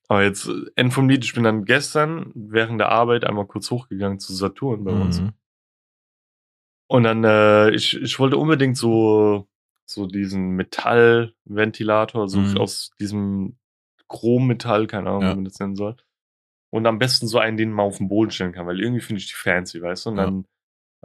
aber 0.09 0.23
jetzt, 0.23 0.49
End 0.75 0.95
vom 0.95 1.09
Lied, 1.09 1.25
ich 1.25 1.35
bin 1.35 1.45
dann 1.45 1.65
gestern 1.65 2.33
während 2.35 2.81
der 2.81 2.91
Arbeit 2.91 3.25
einmal 3.25 3.47
kurz 3.47 3.71
hochgegangen 3.71 4.19
zu 4.19 4.33
Saturn 4.35 4.85
bei 4.85 4.93
mhm. 4.93 5.03
uns. 5.03 5.23
Und 6.89 7.03
dann, 7.03 7.25
äh, 7.25 7.71
ich, 7.71 8.01
ich 8.01 8.19
wollte 8.19 8.37
unbedingt 8.37 8.77
so, 8.77 9.49
so 9.87 10.07
diesen 10.07 10.51
Metallventilator, 10.51 12.29
so 12.29 12.39
mhm. 12.39 12.59
aus 12.59 12.93
diesem 13.01 13.59
Chrommetall, 14.09 14.87
keine 14.87 15.11
Ahnung, 15.11 15.23
ja. 15.23 15.31
wie 15.33 15.37
man 15.37 15.45
das 15.45 15.59
nennen 15.59 15.77
soll. 15.77 15.97
Und 16.71 16.87
am 16.87 16.99
besten 16.99 17.27
so 17.27 17.39
einen, 17.39 17.57
den 17.57 17.73
man 17.73 17.87
auf 17.87 17.99
den 17.99 18.09
Boden 18.09 18.31
stellen 18.31 18.53
kann, 18.53 18.67
weil 18.67 18.81
irgendwie 18.81 19.01
finde 19.01 19.21
ich 19.21 19.29
die 19.29 19.35
fancy, 19.35 19.81
weißt 19.81 20.07
du? 20.07 20.11
Und 20.11 20.17
ja. 20.17 20.25
dann, 20.25 20.47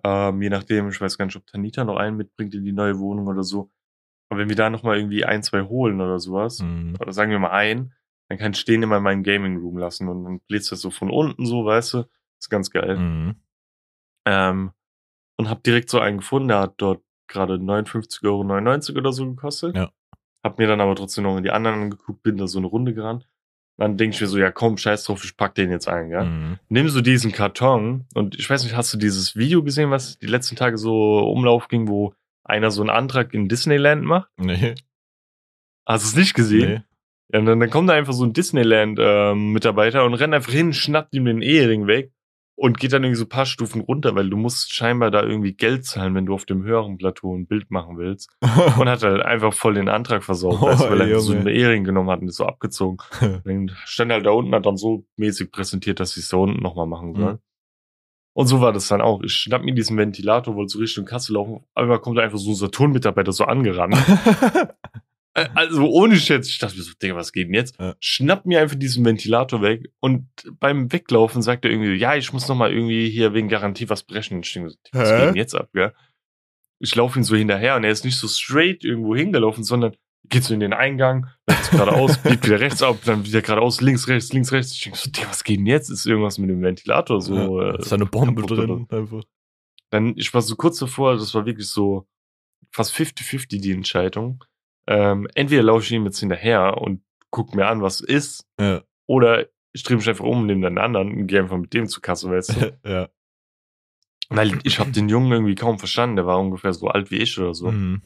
ähm, 0.04 0.42
je 0.42 0.50
nachdem, 0.50 0.90
ich 0.90 1.00
weiß 1.00 1.18
gar 1.18 1.26
nicht, 1.26 1.36
ob 1.36 1.46
Tanita 1.48 1.84
noch 1.84 1.98
einen 1.98 2.18
mitbringt 2.18 2.54
in 2.54 2.64
die 2.64 2.74
neue 2.74 3.00
Wohnung 3.00 3.28
oder 3.28 3.44
so. 3.44 3.72
Aber 4.30 4.40
wenn 4.40 4.50
wir 4.50 4.56
da 4.56 4.70
nochmal 4.70 4.98
irgendwie 4.98 5.26
ein, 5.26 5.44
zwei 5.44 5.64
holen 5.64 6.00
oder 6.00 6.20
sowas, 6.20 6.60
mhm. 6.62 6.96
oder 7.00 7.12
sagen 7.12 7.32
wir 7.32 7.40
mal 7.40 7.52
ein, 7.52 7.94
dann 8.30 8.38
kann 8.38 8.54
ich 8.54 8.64
den 8.64 8.82
immer 8.82 8.98
in 8.98 9.04
meinem 9.04 9.24
Gaming 9.24 9.58
Room 9.58 9.78
lassen 9.78 10.08
und 10.08 10.24
dann 10.24 10.40
bläst 10.48 10.72
das 10.72 10.80
so 10.80 10.90
von 10.90 11.10
unten 11.10 11.46
so, 11.46 11.66
weißt 11.66 11.96
du? 11.96 12.04
Ist 12.40 12.50
ganz 12.50 12.72
geil. 12.72 12.98
Mhm. 12.98 13.36
Ähm, 14.26 14.72
und 15.42 15.50
hab 15.50 15.64
direkt 15.64 15.90
so 15.90 16.00
einen 16.00 16.20
gefunden, 16.20 16.50
der 16.50 16.60
hat 16.60 16.76
dort 16.78 17.02
gerade 17.28 17.56
59,99 17.56 18.90
Euro 18.90 19.00
oder 19.00 19.12
so 19.12 19.28
gekostet. 19.28 19.76
Ja. 19.76 19.92
Hab 20.44 20.60
mir 20.60 20.68
dann 20.68 20.82
aber 20.82 20.96
trotzdem 20.96 21.24
noch 21.24 21.38
in 21.38 21.44
die 21.44 21.52
anderen 21.52 21.82
angeguckt, 21.84 22.24
bin 22.24 22.38
da 22.38 22.48
so 22.48 22.60
eine 22.60 22.68
Runde 22.68 22.94
gerannt. 22.94 23.28
Dann 23.78 23.98
denke 23.98 24.16
ich 24.16 24.22
mir 24.22 24.28
so, 24.28 24.38
ja 24.38 24.52
komm, 24.52 24.78
scheiß 24.78 25.06
drauf, 25.06 25.24
ich 25.24 25.38
pack 25.38 25.56
den 25.56 25.72
jetzt 25.72 25.88
ein, 25.88 26.10
ja. 26.10 26.26
Mhm. 26.26 26.60
Nimm 26.70 26.90
so 26.90 27.02
diesen 27.02 27.32
Karton 27.32 28.06
und 28.14 28.38
ich 28.38 28.48
weiß 28.48 28.64
nicht, 28.64 28.76
hast 28.76 28.94
du 28.94 28.98
dieses 28.98 29.36
Video 29.36 29.64
gesehen, 29.64 29.90
was 29.90 30.20
die 30.20 30.28
letzten 30.28 30.56
Tage 30.56 30.78
so 30.78 31.20
Umlauf 31.20 31.68
ging, 31.68 31.88
wo 31.88 32.14
einer 32.44 32.70
so 32.70 32.82
einen 32.82 32.92
Antrag 32.92 33.34
in 33.34 33.48
Disneyland 33.48 34.04
macht? 34.04 34.30
Nee. 34.38 34.76
Hast 35.88 36.04
du 36.04 36.08
es 36.10 36.16
nicht 36.16 36.34
gesehen? 36.36 36.70
nee. 36.70 36.82
Ja, 37.34 37.40
und 37.40 37.46
dann, 37.46 37.60
dann 37.60 37.70
kommt 37.70 37.90
da 37.90 37.94
einfach 37.94 38.14
so 38.14 38.26
ein 38.26 38.34
Disneyland-Mitarbeiter 38.34 40.04
und 40.04 40.14
rennt 40.16 40.34
einfach 40.34 40.52
hin, 40.52 40.74
schnappt 40.74 41.16
ihm 41.16 41.26
den 41.26 41.42
Ehering 41.42 41.88
weg 41.88 42.12
und 42.62 42.78
geht 42.80 42.94
dann 42.94 43.04
irgendwie 43.04 43.18
so 43.18 43.26
ein 43.26 43.30
paar 43.30 43.48
Stufen 43.48 43.82
runter, 43.82 44.14
weil 44.14 44.30
du 44.30 44.38
musst 44.38 44.72
scheinbar 44.72 45.10
da 45.10 45.24
irgendwie 45.24 45.54
Geld 45.54 45.84
zahlen, 45.84 46.14
wenn 46.14 46.28
du 46.28 46.36
auf 46.36 46.46
dem 46.46 46.62
höheren 46.62 46.96
Plateau 47.00 47.36
ein 47.36 47.48
Bild 47.48 47.72
machen 47.72 47.98
willst. 47.98 48.30
Und 48.80 48.88
hat 48.88 49.02
halt 49.02 49.24
einfach 49.24 49.52
voll 49.52 49.74
den 49.74 49.90
Antrag 49.90 50.24
versaut, 50.24 50.60
Oh, 50.62 50.68
weißt, 50.68 50.88
weil 50.88 51.02
er 51.02 51.20
so 51.22 51.34
Junge. 51.34 51.48
einen 51.50 51.56
Ehering 51.56 51.84
genommen 51.84 52.12
hat 52.12 52.22
und 52.22 52.28
ist 52.28 52.36
so 52.36 52.46
abgezogen. 52.46 52.98
Dann 53.46 53.72
stand 53.86 54.12
halt 54.12 54.28
da 54.28 54.30
unten, 54.30 54.54
hat 54.54 54.68
dann 54.68 54.78
so 54.78 55.06
mäßig 55.18 55.52
präsentiert, 55.52 56.00
dass 56.00 56.12
sie 56.12 56.20
es 56.20 56.30
da 56.30 56.38
unten 56.38 56.62
nochmal 56.62 56.86
machen 56.86 57.16
sollen. 57.16 57.40
Und 58.34 58.46
so 58.46 58.62
war 58.62 58.72
das 58.74 58.88
dann 58.88 59.02
auch. 59.02 59.22
Ich 59.24 59.34
schnapp 59.34 59.64
mir 59.64 59.74
diesen 59.74 59.98
Ventilator, 59.98 60.56
wollte 60.56 60.74
so 60.74 60.80
Richtung 60.80 61.06
Kasse 61.06 61.34
laufen. 61.34 61.64
Einmal 61.74 62.00
kommt 62.00 62.20
einfach 62.20 62.38
so 62.38 62.52
ein 62.52 62.56
Saturn-Mitarbeiter 62.56 63.32
so 63.32 63.44
angerannt. 63.46 63.96
Äh, 65.34 65.48
Also 65.56 65.90
ohne 65.90 66.18
Schätz, 66.18 66.50
ich 66.50 66.60
dachte 66.60 66.78
mir 66.78 66.84
so, 66.84 66.92
Digga, 67.02 67.16
was 67.16 67.32
geht 67.32 67.48
denn 67.48 67.54
jetzt? 67.54 67.80
Ja. 67.80 67.96
Schnapp 68.00 68.46
mir 68.46 68.62
einfach 68.62 68.78
diesen 68.78 69.06
Ventilator 69.06 69.62
weg 69.62 69.92
und 70.00 70.28
beim 70.60 70.92
Weglaufen 70.92 71.42
sagt 71.42 71.66
er 71.66 71.72
irgendwie, 71.72 71.94
ja, 71.94 72.16
ich 72.16 72.34
muss 72.34 72.48
noch 72.48 72.56
mal 72.56 72.72
irgendwie 72.72 73.10
hier 73.10 73.34
wegen 73.34 73.48
Garantie 73.48 73.90
was 73.90 74.04
brechen. 74.04 74.42
Ich 74.42 74.54
denke 74.54 74.72
so, 74.72 74.76
was 74.92 75.10
geht 75.10 75.20
denn 75.20 75.36
jetzt 75.36 75.56
ab, 75.56 75.70
gell? 75.74 75.94
Ich 76.80 76.96
laufe 76.96 77.20
ihn 77.20 77.24
so 77.24 77.36
hinterher 77.36 77.76
und 77.76 77.84
er 77.84 77.92
ist 77.92 78.04
nicht 78.06 78.18
so 78.18 78.28
straight 78.28 78.84
irgendwo 78.84 79.16
hingelaufen, 79.16 79.64
sondern 79.64 79.96
geht 80.30 80.44
so 80.44 80.54
in 80.54 80.60
den 80.60 80.74
Eingang, 80.74 81.28
läuft 81.48 81.72
geradeaus, 81.72 82.18
biegt 82.24 82.46
wieder 82.46 82.60
rechts 82.60 82.82
ab, 82.82 82.98
dann 83.06 83.26
wieder 83.26 83.42
geradeaus, 83.42 83.82
links, 83.82 84.08
rechts, 84.08 84.34
links, 84.34 84.52
rechts. 84.52 84.72
Ich 84.74 84.82
denke 84.84 84.98
so, 84.98 85.10
Digga, 85.12 85.30
was 85.30 85.44
geht 85.44 85.60
denn 85.60 85.66
jetzt? 85.66 85.90
Ist 85.90 86.06
irgendwas 86.06 86.38
mit 86.38 86.50
dem 86.50 86.62
Ventilator 86.62 87.22
so? 87.22 87.62
ja, 87.62 87.72
äh, 87.74 87.80
ist 87.80 87.92
da 87.92 87.96
eine 87.96 88.06
Bombe 88.06 88.42
drin? 88.44 88.88
Einfach. 88.90 89.24
dann, 89.92 90.14
ich 90.18 90.34
war 90.34 90.42
so 90.42 90.56
kurz 90.56 90.80
davor, 90.80 91.16
das 91.16 91.34
war 91.36 91.46
wirklich 91.46 91.68
so 91.68 92.08
fast 92.72 92.94
50-50 92.96 93.62
die 93.62 93.72
Entscheidung. 93.72 94.44
Ähm, 94.92 95.28
entweder 95.36 95.64
laufe 95.64 95.84
ich 95.84 95.92
ihm 95.92 96.06
jetzt 96.06 96.20
hinterher 96.20 96.78
und 96.82 97.02
guck 97.30 97.56
mir 97.56 97.68
an, 97.68 97.82
was 97.82 98.02
ist, 98.02 98.46
Ja. 98.60 98.82
oder 99.08 99.48
ich 99.74 99.84
drehe 99.84 99.96
mich 99.98 100.10
einfach 100.10 100.26
um, 100.26 100.46
nehme 100.46 100.68
den 100.70 100.78
anderen 100.78 101.12
und 101.14 101.28
gehe 101.28 101.40
einfach 101.40 101.58
mit 101.58 101.74
dem 101.74 101.88
zur 101.88 102.02
Kasse, 102.02 102.30
weißt 102.30 102.56
du? 102.62 102.80
ja. 102.86 103.10
Weil 104.30 104.60
ich 104.64 104.80
habe 104.80 104.92
den 104.92 105.08
Jungen 105.10 105.32
irgendwie 105.32 105.56
kaum 105.56 105.78
verstanden, 105.80 106.16
der 106.18 106.26
war 106.26 106.40
ungefähr 106.40 106.74
so 106.74 106.88
alt 106.88 107.12
wie 107.12 107.18
ich 107.18 107.38
oder 107.40 107.54
so. 107.54 107.72
Mhm. 107.72 108.02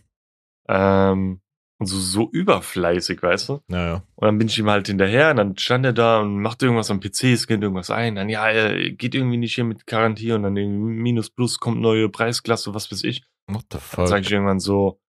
Ähm, 0.68 1.42
und 1.78 1.88
so, 1.88 1.98
so 2.00 2.30
überfleißig, 2.32 3.22
weißt 3.22 3.50
du? 3.50 3.62
Naja. 3.68 4.04
Und 4.16 4.26
dann 4.26 4.38
bin 4.38 4.48
ich 4.48 4.58
ihm 4.58 4.70
halt 4.70 4.88
hinterher 4.88 5.32
und 5.32 5.38
dann 5.38 5.58
stand 5.58 5.86
er 5.86 5.94
da 5.94 6.22
und 6.22 6.40
macht 6.42 6.64
irgendwas 6.64 6.90
am 6.90 7.00
PC, 7.02 7.38
scannt 7.38 7.64
irgendwas 7.64 7.90
ein. 7.92 8.16
Dann, 8.16 8.30
ja, 8.30 8.48
er 8.50 8.92
geht 8.92 9.14
irgendwie 9.14 9.38
nicht 9.38 9.56
hier 9.56 9.66
mit 9.66 9.86
Garantie 9.86 10.32
und 10.32 10.44
dann 10.44 10.56
irgendwie 10.56 10.94
Minus 10.94 11.30
Plus 11.30 11.60
kommt 11.60 11.82
neue 11.82 12.10
Preisklasse, 12.10 12.74
was 12.74 12.92
weiß 12.92 13.04
ich. 13.04 13.24
What 13.48 13.64
the 13.72 13.78
Dann 13.78 13.82
fuck? 13.82 14.08
sage 14.08 14.22
ich 14.22 14.32
irgendwann 14.32 14.60
so, 14.60 15.00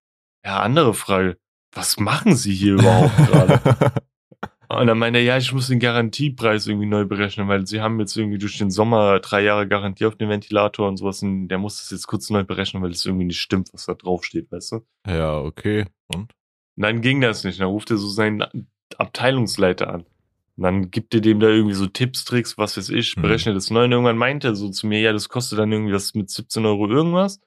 ja, 0.44 0.60
andere 0.60 0.92
Frage, 0.92 1.38
was 1.76 1.98
machen 1.98 2.34
Sie 2.34 2.54
hier 2.54 2.74
überhaupt 2.74 3.16
gerade? 3.16 3.60
Und 4.68 4.88
dann 4.88 4.98
meinte 4.98 5.20
er, 5.20 5.24
ja, 5.24 5.36
ich 5.38 5.52
muss 5.52 5.68
den 5.68 5.78
Garantiepreis 5.78 6.66
irgendwie 6.66 6.86
neu 6.88 7.04
berechnen, 7.04 7.46
weil 7.46 7.66
Sie 7.68 7.80
haben 7.80 8.00
jetzt 8.00 8.16
irgendwie 8.16 8.38
durch 8.38 8.58
den 8.58 8.70
Sommer 8.72 9.20
drei 9.20 9.42
Jahre 9.44 9.68
Garantie 9.68 10.06
auf 10.06 10.16
den 10.16 10.28
Ventilator 10.28 10.88
und 10.88 10.96
sowas 10.96 11.22
und 11.22 11.46
der 11.46 11.58
muss 11.58 11.78
das 11.78 11.90
jetzt 11.92 12.08
kurz 12.08 12.30
neu 12.30 12.42
berechnen, 12.42 12.82
weil 12.82 12.90
es 12.90 13.04
irgendwie 13.06 13.26
nicht 13.26 13.40
stimmt, 13.40 13.72
was 13.72 13.86
da 13.86 13.94
drauf 13.94 14.24
steht, 14.24 14.50
weißt 14.50 14.72
du? 14.72 14.80
ja, 15.06 15.38
okay. 15.38 15.84
Und? 16.08 16.32
Und 16.76 16.82
dann 16.82 17.00
ging 17.00 17.20
das 17.20 17.44
nicht. 17.44 17.60
Dann 17.60 17.68
ruft 17.68 17.90
er 17.92 17.96
so 17.96 18.08
seinen 18.08 18.44
Abteilungsleiter 18.98 19.88
an. 19.92 20.04
Und 20.56 20.62
dann 20.62 20.90
gibt 20.90 21.14
er 21.14 21.20
dem 21.20 21.38
da 21.40 21.48
irgendwie 21.48 21.74
so 21.74 21.86
Tipps, 21.86 22.24
Tricks, 22.24 22.58
was 22.58 22.76
weiß 22.76 22.88
ich, 22.90 23.16
Mhm. 23.16 23.22
berechnet 23.22 23.56
das 23.56 23.70
neu. 23.70 23.84
Und 23.84 23.92
irgendwann 23.92 24.18
meinte 24.18 24.48
er 24.48 24.54
so 24.56 24.68
zu 24.70 24.86
mir, 24.86 25.00
ja, 25.00 25.12
das 25.12 25.28
kostet 25.28 25.58
dann 25.58 25.70
irgendwie 25.70 25.92
was 25.92 26.14
mit 26.14 26.28
17 26.30 26.66
Euro 26.66 26.88
irgendwas. 26.88 27.40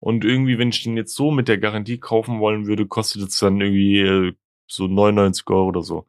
Und 0.00 0.24
irgendwie, 0.24 0.58
wenn 0.58 0.70
ich 0.70 0.82
den 0.82 0.96
jetzt 0.96 1.14
so 1.14 1.30
mit 1.30 1.46
der 1.48 1.58
Garantie 1.58 1.98
kaufen 1.98 2.40
wollen 2.40 2.66
würde, 2.66 2.86
kostet 2.86 3.22
es 3.28 3.38
dann 3.38 3.60
irgendwie 3.60 4.00
äh, 4.00 4.32
so 4.66 4.86
99 4.86 5.44
Euro 5.50 5.68
oder 5.68 5.82
so. 5.82 6.06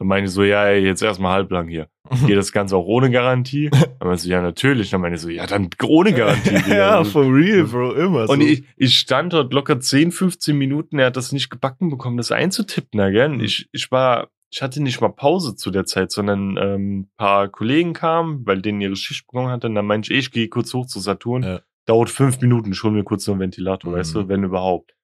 Dann 0.00 0.08
meine 0.08 0.26
ich 0.26 0.32
so, 0.32 0.44
ja, 0.44 0.70
jetzt 0.70 1.02
erstmal 1.02 1.32
halblang 1.32 1.68
hier. 1.68 1.88
Geht 2.26 2.36
das 2.36 2.52
Ganze 2.52 2.76
auch 2.76 2.86
ohne 2.86 3.10
Garantie? 3.10 3.68
Dann 3.98 4.08
meinte 4.08 4.14
ich 4.16 4.22
so, 4.22 4.30
ja, 4.30 4.42
natürlich. 4.42 4.90
Dann 4.90 5.00
meine 5.00 5.16
ich 5.16 5.20
so, 5.20 5.28
ja, 5.28 5.46
dann 5.46 5.68
ohne 5.82 6.12
Garantie. 6.12 6.54
Ja, 6.68 7.02
for 7.04 7.24
real, 7.24 7.64
Bro, 7.64 7.94
immer 7.94 8.28
Und 8.28 8.40
so. 8.42 8.46
ich, 8.46 8.62
ich 8.76 8.96
stand 8.98 9.32
dort 9.32 9.52
locker 9.52 9.80
10, 9.80 10.12
15 10.12 10.56
Minuten, 10.56 10.98
er 10.98 11.06
hat 11.06 11.16
das 11.16 11.32
nicht 11.32 11.50
gebacken 11.50 11.90
bekommen, 11.90 12.16
das 12.16 12.30
einzutippen, 12.32 12.90
na, 12.92 13.10
gell? 13.10 13.28
Mhm. 13.30 13.40
Ich, 13.40 13.68
ich 13.72 13.90
war, 13.90 14.28
ich 14.50 14.62
hatte 14.62 14.80
nicht 14.82 15.00
mal 15.00 15.08
Pause 15.08 15.56
zu 15.56 15.70
der 15.72 15.84
Zeit, 15.84 16.12
sondern 16.12 16.56
ähm, 16.56 17.00
ein 17.00 17.10
paar 17.16 17.48
Kollegen 17.48 17.92
kamen, 17.92 18.46
weil 18.46 18.62
denen 18.62 18.80
ihre 18.80 18.96
Schicht 18.96 19.26
begonnen 19.26 19.50
hatte, 19.50 19.66
und 19.66 19.74
dann 19.74 19.86
meinte 19.86 20.12
ich, 20.12 20.18
ich 20.20 20.30
gehe 20.30 20.48
kurz 20.48 20.72
hoch 20.74 20.86
zu 20.86 21.00
Saturn, 21.00 21.42
Ja. 21.42 21.60
Dauert 21.88 22.10
fünf 22.10 22.40
Minuten, 22.40 22.72
ich 22.72 22.82
hol 22.82 22.90
mir 22.92 23.04
kurz 23.04 23.26
noch 23.26 23.34
einen 23.34 23.40
Ventilator, 23.40 23.90
Mhm. 23.92 23.96
weißt 23.96 24.14
du, 24.14 24.28
wenn 24.28 24.44
überhaupt. 24.44 24.94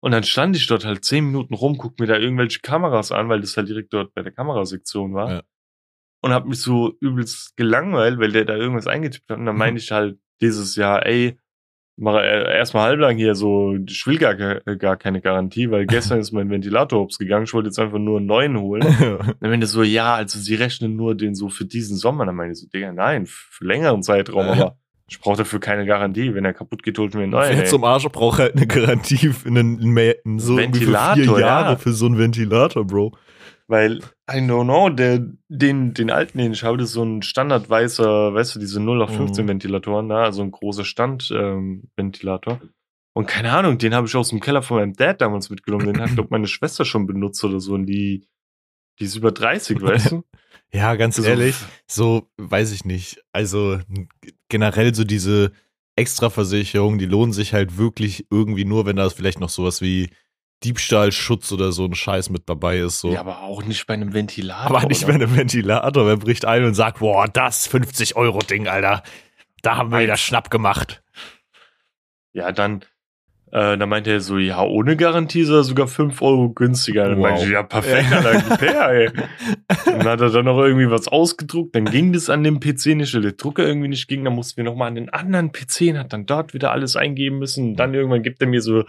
Und 0.00 0.12
dann 0.12 0.22
stand 0.22 0.54
ich 0.56 0.66
dort 0.66 0.84
halt 0.84 1.04
zehn 1.04 1.24
Minuten 1.24 1.54
rum, 1.54 1.78
guck 1.78 1.98
mir 1.98 2.06
da 2.06 2.16
irgendwelche 2.18 2.60
Kameras 2.60 3.10
an, 3.12 3.28
weil 3.28 3.40
das 3.40 3.56
halt 3.56 3.68
direkt 3.68 3.92
dort 3.92 4.14
bei 4.14 4.22
der 4.22 4.32
Kamerasektion 4.32 5.14
war. 5.14 5.30
Ja. 5.32 5.42
Und 6.22 6.32
hab 6.32 6.46
mich 6.46 6.60
so 6.60 6.94
übelst 7.00 7.56
gelangweilt, 7.56 8.18
weil 8.18 8.32
der 8.32 8.44
da 8.44 8.56
irgendwas 8.56 8.86
eingetippt 8.86 9.30
hat. 9.30 9.38
Und 9.38 9.46
dann 9.46 9.54
Mhm. 9.54 9.58
meinte 9.58 9.80
ich 9.80 9.90
halt 9.92 10.18
dieses 10.40 10.76
Jahr, 10.76 11.06
ey, 11.06 11.38
mach 11.98 12.16
äh, 12.16 12.56
erstmal 12.56 12.84
halblang 12.88 13.16
hier 13.16 13.34
so, 13.34 13.74
ich 13.86 14.06
will 14.06 14.18
gar, 14.18 14.34
ke- 14.34 14.76
gar 14.76 14.96
keine 14.96 15.20
Garantie, 15.22 15.70
weil 15.70 15.86
gestern 16.16 16.20
ist 16.20 16.32
mein 16.32 16.50
Ventilator 16.50 17.00
hops 17.00 17.18
gegangen, 17.18 17.44
ich 17.44 17.54
wollte 17.54 17.68
jetzt 17.68 17.78
einfach 17.78 17.98
nur 17.98 18.18
einen 18.18 18.26
neuen 18.26 18.58
holen. 18.60 18.82
Dann 19.40 19.50
meinte 19.50 19.66
so, 19.66 19.82
ja, 19.82 20.14
also 20.14 20.38
sie 20.38 20.54
rechnen 20.56 20.94
nur 20.96 21.14
den 21.16 21.34
so 21.34 21.48
für 21.48 21.64
diesen 21.64 21.96
Sommer. 21.96 22.26
Dann 22.26 22.34
meinte 22.36 22.52
ich 22.52 22.60
so, 22.60 22.66
Digga, 22.68 22.92
nein, 22.92 23.24
für 23.26 23.64
längeren 23.64 24.02
Zeitraum, 24.02 24.46
aber 24.48 24.76
ich 25.08 25.20
brauche 25.20 25.36
dafür 25.36 25.60
keine 25.60 25.86
Garantie. 25.86 26.34
Wenn 26.34 26.44
er 26.44 26.52
kaputt 26.52 26.82
geht, 26.82 26.98
holt 26.98 27.14
mir 27.14 27.22
einen 27.22 27.32
neuen. 27.32 27.56
Wer 27.56 27.64
ey. 27.64 27.68
zum 27.68 27.84
Arsch 27.84 28.08
braucht 28.08 28.40
halt 28.40 28.56
eine 28.56 28.66
Garantie 28.66 29.28
für 29.28 29.48
einen, 29.48 29.80
einen 29.96 30.38
so 30.38 30.56
Ventilator, 30.56 31.14
vier 31.14 31.32
ja. 31.32 31.38
Jahre 31.38 31.78
für 31.78 31.92
so 31.92 32.06
einen 32.06 32.18
Ventilator, 32.18 32.84
Bro. 32.84 33.16
Weil, 33.68 33.98
I 34.30 34.38
don't 34.38 34.64
know, 34.64 34.88
der, 34.90 35.26
den, 35.48 35.92
den 35.92 36.10
alten, 36.10 36.38
den 36.38 36.52
ich 36.52 36.62
habe, 36.62 36.76
das 36.76 36.88
ist 36.88 36.94
so 36.94 37.02
ein 37.02 37.22
standardweißer, 37.22 38.32
weißt 38.32 38.54
du, 38.54 38.60
diese 38.60 38.80
0 38.80 39.02
auf 39.02 39.14
15 39.14 39.44
Mhm. 39.44 39.48
Ventilatoren 39.48 40.08
da, 40.08 40.22
also 40.22 40.42
ein 40.42 40.52
großer 40.52 40.84
Stand-Ventilator. 40.84 42.60
Ähm. 42.62 42.70
Und 43.12 43.26
keine 43.26 43.52
Ahnung, 43.52 43.78
den 43.78 43.94
habe 43.94 44.06
ich 44.06 44.14
aus 44.14 44.28
dem 44.28 44.40
Keller 44.40 44.62
von 44.62 44.76
meinem 44.78 44.92
Dad 44.92 45.20
damals 45.20 45.50
mitgenommen. 45.50 45.86
Den 45.86 46.00
hat, 46.00 46.14
glaube 46.14 46.28
meine 46.30 46.46
Schwester 46.46 46.84
schon 46.84 47.06
benutzt 47.06 47.42
oder 47.44 47.60
so. 47.60 47.74
Und 47.74 47.86
die, 47.86 48.28
die 49.00 49.04
ist 49.04 49.16
über 49.16 49.32
30, 49.32 49.80
weißt 49.80 50.12
du? 50.12 50.24
Ja, 50.72 50.94
ganz 50.96 51.16
So- 51.16 51.22
ehrlich, 51.24 51.56
so 51.86 52.28
weiß 52.36 52.72
ich 52.72 52.84
nicht. 52.84 53.22
Also 53.32 53.78
generell 54.48 54.94
so 54.94 55.04
diese 55.04 55.52
Extraversicherungen, 55.96 56.98
die 56.98 57.06
lohnen 57.06 57.32
sich 57.32 57.54
halt 57.54 57.78
wirklich 57.78 58.26
irgendwie 58.30 58.64
nur, 58.64 58.84
wenn 58.86 58.96
da 58.96 59.08
vielleicht 59.08 59.40
noch 59.40 59.48
sowas 59.48 59.80
wie 59.80 60.10
Diebstahlschutz 60.64 61.52
oder 61.52 61.72
so 61.72 61.84
ein 61.84 61.94
Scheiß 61.94 62.30
mit 62.30 62.48
dabei 62.48 62.78
ist. 62.78 63.00
So. 63.00 63.12
Ja, 63.12 63.20
aber 63.20 63.42
auch 63.42 63.62
nicht 63.62 63.86
bei 63.86 63.94
einem 63.94 64.12
Ventilator. 64.14 64.76
Aber 64.76 64.86
nicht 64.86 65.04
oder? 65.04 65.18
bei 65.18 65.24
einem 65.24 65.36
Ventilator. 65.36 66.06
Wer 66.06 66.16
bricht 66.16 66.44
ein 66.44 66.64
und 66.64 66.74
sagt, 66.74 66.98
boah, 67.00 67.26
das 67.28 67.70
50-Euro-Ding, 67.70 68.68
Alter. 68.68 69.02
Da 69.62 69.76
haben 69.76 69.90
wir 69.90 70.00
wieder 70.00 70.16
Schnapp 70.16 70.50
gemacht. 70.50 71.02
Ja, 72.32 72.52
dann, 72.52 72.84
äh, 73.56 73.78
dann 73.78 73.88
meinte 73.88 74.10
er 74.10 74.20
so, 74.20 74.36
ja, 74.36 74.62
ohne 74.62 74.96
Garantie 74.96 75.40
ist 75.40 75.48
er 75.48 75.64
sogar 75.64 75.86
5 75.88 76.20
Euro 76.20 76.50
günstiger. 76.50 77.08
Dann 77.08 77.18
Wow. 77.18 77.22
meinte 77.30 77.44
ich, 77.44 77.50
ja, 77.52 77.62
perfekt, 77.62 78.12
Alter, 78.12 78.42
gib 78.48 78.60
her, 78.60 78.88
ey. 78.90 79.10
Dann 79.86 80.04
hat 80.04 80.20
er 80.20 80.30
dann 80.30 80.44
noch 80.44 80.58
irgendwie 80.58 80.90
was 80.90 81.08
ausgedruckt, 81.08 81.74
dann 81.74 81.86
ging 81.86 82.12
das 82.12 82.28
an 82.28 82.44
dem 82.44 82.60
PC 82.60 82.94
nicht, 82.96 83.14
weil 83.14 83.22
der 83.22 83.32
Drucker 83.32 83.66
irgendwie 83.66 83.88
nicht 83.88 84.08
ging, 84.08 84.24
dann 84.24 84.34
mussten 84.34 84.58
wir 84.58 84.64
nochmal 84.64 84.88
an 84.88 84.94
den 84.96 85.08
anderen 85.08 85.52
PC 85.52 85.90
und 85.92 85.98
hat 85.98 86.12
dann 86.12 86.26
dort 86.26 86.52
wieder 86.54 86.70
alles 86.72 86.96
eingeben 86.96 87.38
müssen. 87.38 87.70
Und 87.70 87.76
dann 87.76 87.94
irgendwann 87.94 88.22
gibt 88.22 88.42
er 88.42 88.48
mir 88.48 88.60
so, 88.60 88.84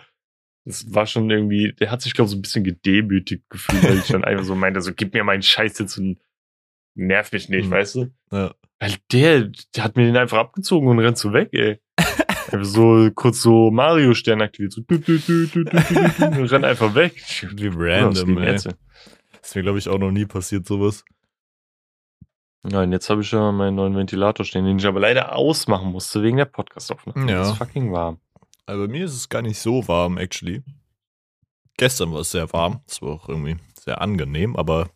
das 0.65 0.93
war 0.93 1.05
schon 1.05 1.29
irgendwie, 1.29 1.71
der 1.79 1.91
hat 1.91 2.01
sich, 2.01 2.13
glaube 2.13 2.25
ich, 2.27 2.31
so 2.31 2.37
ein 2.37 2.41
bisschen 2.41 2.63
gedemütigt 2.65 3.43
gefühlt, 3.49 3.83
weil 3.83 3.97
ich 3.99 4.07
dann 4.07 4.25
einfach 4.25 4.43
so 4.43 4.53
meinte, 4.55 4.81
so, 4.81 4.91
gib 4.93 5.13
mir 5.13 5.23
meinen 5.23 5.43
Scheiß 5.43 5.79
jetzt 5.79 5.97
und 5.97 6.17
nerv 6.95 7.31
mich 7.31 7.47
nicht, 7.47 7.67
Mhm. 7.67 7.71
weißt 7.71 7.95
du? 7.95 8.07
Ja. 8.31 8.53
Weil 8.79 8.93
der, 9.13 9.49
der 9.75 9.83
hat 9.83 9.95
mir 9.95 10.05
den 10.05 10.17
einfach 10.17 10.39
abgezogen 10.39 10.87
und 10.89 10.99
rennt 10.99 11.17
so 11.17 11.31
weg, 11.31 11.49
ey. 11.53 11.79
So 12.61 13.09
kurz 13.13 13.41
so 13.41 13.71
Mario-Stern 13.71 14.41
aktiviert, 14.41 14.73
so 14.73 14.81
dü, 14.81 14.99
dü, 14.99 15.19
dü, 15.19 15.47
dü, 15.47 15.65
dü, 15.65 16.39
und 16.39 16.51
rennt 16.51 16.65
einfach 16.65 16.95
weg. 16.95 17.13
Wie 17.55 17.67
random, 17.67 18.37
ey. 18.37 18.55
Ist 18.55 19.55
mir, 19.55 19.63
glaube 19.63 19.79
ich, 19.79 19.89
auch 19.89 19.99
noch 19.99 20.11
nie 20.11 20.25
passiert, 20.25 20.65
sowas. 20.65 21.03
Ja, 22.69 22.81
und 22.81 22.91
jetzt 22.91 23.09
habe 23.09 23.21
ich 23.21 23.31
ja 23.31 23.51
meinen 23.51 23.75
neuen 23.75 23.95
Ventilator 23.95 24.45
stehen, 24.45 24.65
den 24.65 24.79
ich 24.79 24.85
aber 24.85 24.99
leider 24.99 25.35
ausmachen 25.35 25.91
musste 25.91 26.23
wegen 26.23 26.37
der 26.37 26.45
Podcast-Aufnahme. 26.45 27.31
Ja. 27.31 27.41
Es 27.41 27.49
ist 27.49 27.57
fucking 27.57 27.91
warm. 27.91 28.19
Also 28.65 28.81
bei 28.85 28.91
mir 28.91 29.05
ist 29.05 29.13
es 29.13 29.29
gar 29.29 29.41
nicht 29.41 29.59
so 29.59 29.87
warm, 29.87 30.17
actually. 30.17 30.63
Gestern 31.77 32.11
war 32.11 32.21
es 32.21 32.31
sehr 32.31 32.51
warm. 32.51 32.81
Es 32.87 33.01
war 33.01 33.11
auch 33.11 33.29
irgendwie 33.29 33.57
sehr 33.79 34.01
angenehm, 34.01 34.55
aber 34.55 34.89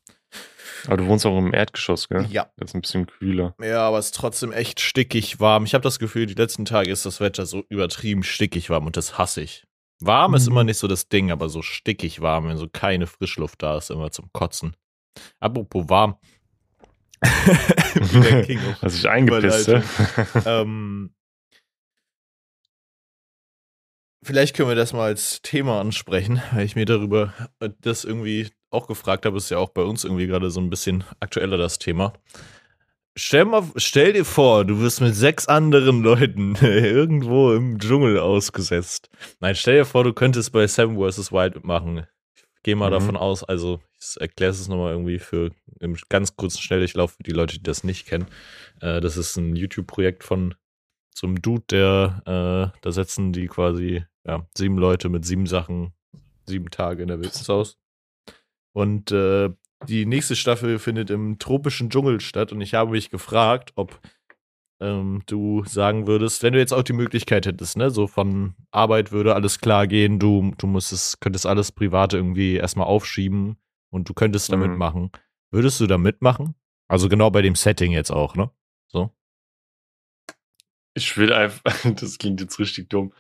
Aber 0.88 0.98
du 0.98 1.08
wohnst 1.08 1.26
auch 1.26 1.38
im 1.38 1.54
Erdgeschoss, 1.54 2.10
gell? 2.10 2.26
Ja. 2.30 2.52
Das 2.58 2.72
ist 2.72 2.76
ein 2.76 2.82
bisschen 2.82 3.08
kühler. 3.08 3.56
Ja, 3.62 3.88
aber 3.88 4.00
es 4.00 4.08
ist 4.08 4.16
trotzdem 4.16 4.52
echt 4.52 4.80
stickig 4.80 5.40
warm. 5.40 5.66
Ich 5.66 5.74
habe 5.74 5.84
das 5.84 6.00
Gefühl, 6.00 6.26
die 6.26 6.34
letzten 6.34 6.66
Tage 6.66 6.92
ist 6.92 7.06
das 7.06 7.20
Wetter 7.20 7.46
so 7.46 7.64
übertrieben 7.70 8.24
stickig 8.24 8.70
warm 8.70 8.86
und 8.86 8.98
das 8.98 9.18
hasse 9.18 9.42
ich. 9.42 9.66
Warm 10.00 10.32
mhm. 10.32 10.38
ist 10.38 10.48
immer 10.48 10.64
nicht 10.64 10.78
so 10.78 10.88
das 10.88 11.08
Ding, 11.10 11.32
aber 11.32 11.50
so 11.50 11.62
stickig 11.62 12.22
warm, 12.22 12.48
wenn 12.48 12.58
so 12.58 12.68
keine 12.68 13.08
Frischluft 13.08 13.62
da 13.62 13.78
ist, 13.78 13.92
immer 13.92 14.12
zum 14.12 14.32
Kotzen. 14.34 14.76
Apropos 15.40 15.90
warm. 15.90 16.18
Hast 17.22 18.98
dich 18.98 19.10
eingepisst, 19.10 19.72
ähm, 20.46 21.14
Vielleicht 24.24 24.56
können 24.56 24.70
wir 24.70 24.76
das 24.76 24.94
mal 24.94 25.06
als 25.06 25.42
Thema 25.42 25.82
ansprechen, 25.82 26.44
weil 26.54 26.66
ich 26.66 26.76
mir 26.76 26.86
darüber 26.86 27.34
äh, 27.60 27.70
das 27.80 28.04
irgendwie 28.04 28.52
auch 28.72 28.88
gefragt 28.88 29.26
habe, 29.26 29.38
ist 29.38 29.52
ja 29.52 29.58
auch 29.58 29.70
bei 29.70 29.84
uns 29.84 30.04
irgendwie 30.04 30.28
gerade 30.28 30.50
so 30.50 30.60
ein 30.60 30.70
bisschen 30.70 31.04
aktueller 31.20 31.58
das 31.58 31.78
Thema. 31.78 32.14
Stell, 33.18 33.44
mal, 33.44 33.64
stell 33.76 34.14
dir 34.14 34.24
vor, 34.24 34.64
du 34.64 34.80
wirst 34.80 35.02
mit 35.02 35.14
sechs 35.14 35.46
anderen 35.48 36.02
Leuten 36.02 36.56
irgendwo 36.62 37.52
im 37.52 37.78
Dschungel 37.78 38.18
ausgesetzt. 38.20 39.10
Nein, 39.42 39.56
stell 39.56 39.80
dir 39.80 39.86
vor, 39.86 40.06
du 40.06 40.14
könntest 40.14 40.54
bei 40.54 40.66
Seven 40.66 40.98
vs. 40.98 41.32
Wild 41.32 41.56
mitmachen. 41.56 42.08
Ich 42.36 42.64
gehe 42.64 42.78
mal 42.78 42.88
mhm. 42.88 42.94
davon 42.94 43.18
aus, 43.18 43.44
also 43.44 43.82
ich 44.00 44.20
erkläre 44.22 44.52
es 44.52 44.68
nochmal 44.68 44.94
irgendwie 44.94 45.20
für 45.20 45.52
im 45.80 45.98
ganz 46.08 46.38
kurzen 46.38 46.62
Schnelldurchlauf 46.62 47.14
für 47.14 47.24
die 47.24 47.32
Leute, 47.32 47.58
die 47.58 47.64
das 47.64 47.84
nicht 47.84 48.08
kennen. 48.08 48.28
Äh, 48.80 49.02
das 49.02 49.18
ist 49.18 49.36
ein 49.36 49.56
YouTube-Projekt 49.56 50.24
von 50.24 50.56
so 51.14 51.28
einem 51.28 51.42
Dude, 51.42 51.66
der, 51.70 52.22
äh, 52.26 52.80
da 52.82 52.92
setzen 52.92 53.34
die 53.34 53.48
quasi 53.48 54.06
ja, 54.26 54.48
sieben 54.56 54.78
Leute 54.78 55.10
mit 55.10 55.26
sieben 55.26 55.48
Sachen, 55.48 55.94
sieben 56.46 56.70
Tage 56.70 57.02
in 57.02 57.10
der 57.10 57.20
Wildnis 57.20 57.50
aus. 57.50 57.81
Und 58.74 59.12
äh, 59.12 59.50
die 59.88 60.06
nächste 60.06 60.36
Staffel 60.36 60.80
findet 60.80 61.10
im 61.10 61.40
tropischen 61.40 61.90
Dschungel 61.90 62.22
statt 62.22 62.52
und 62.52 62.62
ich 62.62 62.74
habe 62.74 62.92
mich 62.92 63.10
gefragt, 63.10 63.74
ob 63.76 64.00
ähm, 64.80 65.24
du 65.28 65.64
sagen 65.66 66.08
würdest, 66.08 66.44
wenn 66.44 66.54
du 66.54 66.60
jetzt 66.60 66.74
auch 66.74 66.84
die 66.84 66.94
Möglichkeit 66.94 67.46
hättest, 67.46 67.78
ne, 67.78 67.90
so 67.92 68.08
von 68.08 68.56
Arbeit 68.72 69.12
würde 69.12 69.36
alles 69.36 69.60
klar 69.60 69.88
gehen, 69.88 70.20
du, 70.20 70.54
du 70.58 70.68
musstest, 70.68 71.22
könntest 71.22 71.46
alles 71.46 71.72
Private 71.72 72.18
irgendwie 72.18 72.56
erstmal 72.56 72.88
aufschieben 72.88 73.58
und 73.92 74.10
du 74.10 74.14
könntest 74.14 74.50
mhm. 74.50 74.60
damit 74.60 74.78
machen. 74.78 75.12
Würdest 75.52 75.80
du 75.80 75.88
da 75.88 75.98
mitmachen? 75.98 76.56
Also 76.88 77.10
genau 77.10 77.30
bei 77.30 77.42
dem 77.42 77.56
Setting 77.56 77.92
jetzt 77.92 78.12
auch, 78.12 78.36
ne? 78.36 78.52
So. 78.88 79.12
Ich 80.94 81.18
will 81.18 81.32
einfach, 81.32 81.62
das 81.96 82.18
klingt 82.18 82.42
jetzt 82.42 82.60
richtig 82.60 82.90
dumm. 82.90 83.14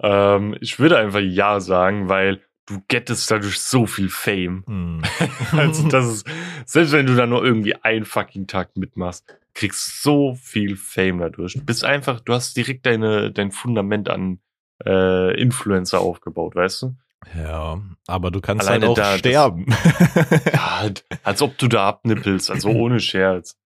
Ähm, 0.00 0.56
ich 0.60 0.78
würde 0.78 0.98
einfach 0.98 1.20
Ja 1.20 1.60
sagen, 1.60 2.08
weil 2.08 2.42
du 2.70 2.82
gettest 2.88 3.30
dadurch 3.30 3.60
so 3.60 3.86
viel 3.86 4.08
Fame. 4.08 4.64
Hm. 4.66 5.02
also 5.52 5.88
das 5.88 6.06
ist, 6.06 6.26
selbst 6.64 6.92
wenn 6.92 7.06
du 7.06 7.14
da 7.14 7.26
nur 7.26 7.44
irgendwie 7.44 7.74
einen 7.74 8.04
fucking 8.04 8.46
Tag 8.46 8.76
mitmachst, 8.76 9.24
kriegst 9.54 10.02
so 10.02 10.36
viel 10.36 10.76
Fame 10.76 11.18
dadurch. 11.18 11.54
Du 11.54 11.64
bist 11.64 11.84
einfach, 11.84 12.20
du 12.20 12.32
hast 12.32 12.56
direkt 12.56 12.86
deine, 12.86 13.32
dein 13.32 13.50
Fundament 13.50 14.08
an 14.08 14.38
äh, 14.86 15.38
Influencer 15.40 16.00
aufgebaut, 16.00 16.54
weißt 16.54 16.82
du? 16.82 16.96
Ja, 17.36 17.82
aber 18.06 18.30
du 18.30 18.40
kannst 18.40 18.66
Alleine 18.66 18.88
halt 18.88 18.98
auch 18.98 19.02
da, 19.02 19.18
sterben. 19.18 19.66
Das, 19.66 20.44
ja, 20.52 20.90
als 21.22 21.42
ob 21.42 21.58
du 21.58 21.68
da 21.68 21.88
abnippelst, 21.88 22.50
also 22.50 22.70
ohne 22.70 23.00
Scherz. 23.00 23.58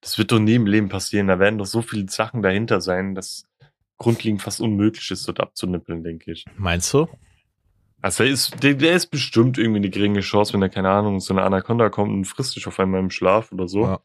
Das 0.00 0.18
wird 0.18 0.30
doch 0.30 0.38
nie 0.38 0.54
im 0.54 0.66
Leben 0.66 0.88
passieren. 0.88 1.28
Da 1.28 1.38
werden 1.38 1.58
doch 1.58 1.66
so 1.66 1.80
viele 1.80 2.08
Sachen 2.08 2.42
dahinter 2.42 2.80
sein, 2.80 3.14
dass 3.14 3.44
grundlegend 3.96 4.42
fast 4.42 4.60
unmöglich 4.60 5.10
ist, 5.10 5.26
dort 5.26 5.40
abzunippeln, 5.40 6.04
denke 6.04 6.32
ich. 6.32 6.44
Meinst 6.56 6.92
du? 6.92 7.08
Also 8.00 8.22
der 8.22 8.32
ist, 8.32 8.62
der, 8.62 8.74
der, 8.74 8.94
ist 8.94 9.06
bestimmt 9.08 9.58
irgendwie 9.58 9.78
eine 9.78 9.90
geringe 9.90 10.20
Chance, 10.20 10.52
wenn 10.52 10.60
da, 10.60 10.68
keine 10.68 10.90
Ahnung, 10.90 11.18
so 11.20 11.34
eine 11.34 11.42
Anaconda 11.42 11.90
kommt 11.90 12.12
und 12.12 12.24
frisst 12.26 12.54
dich 12.54 12.66
auf 12.66 12.78
einmal 12.78 13.00
im 13.00 13.10
Schlaf 13.10 13.50
oder 13.50 13.66
so. 13.66 13.82
Ja. 13.82 14.00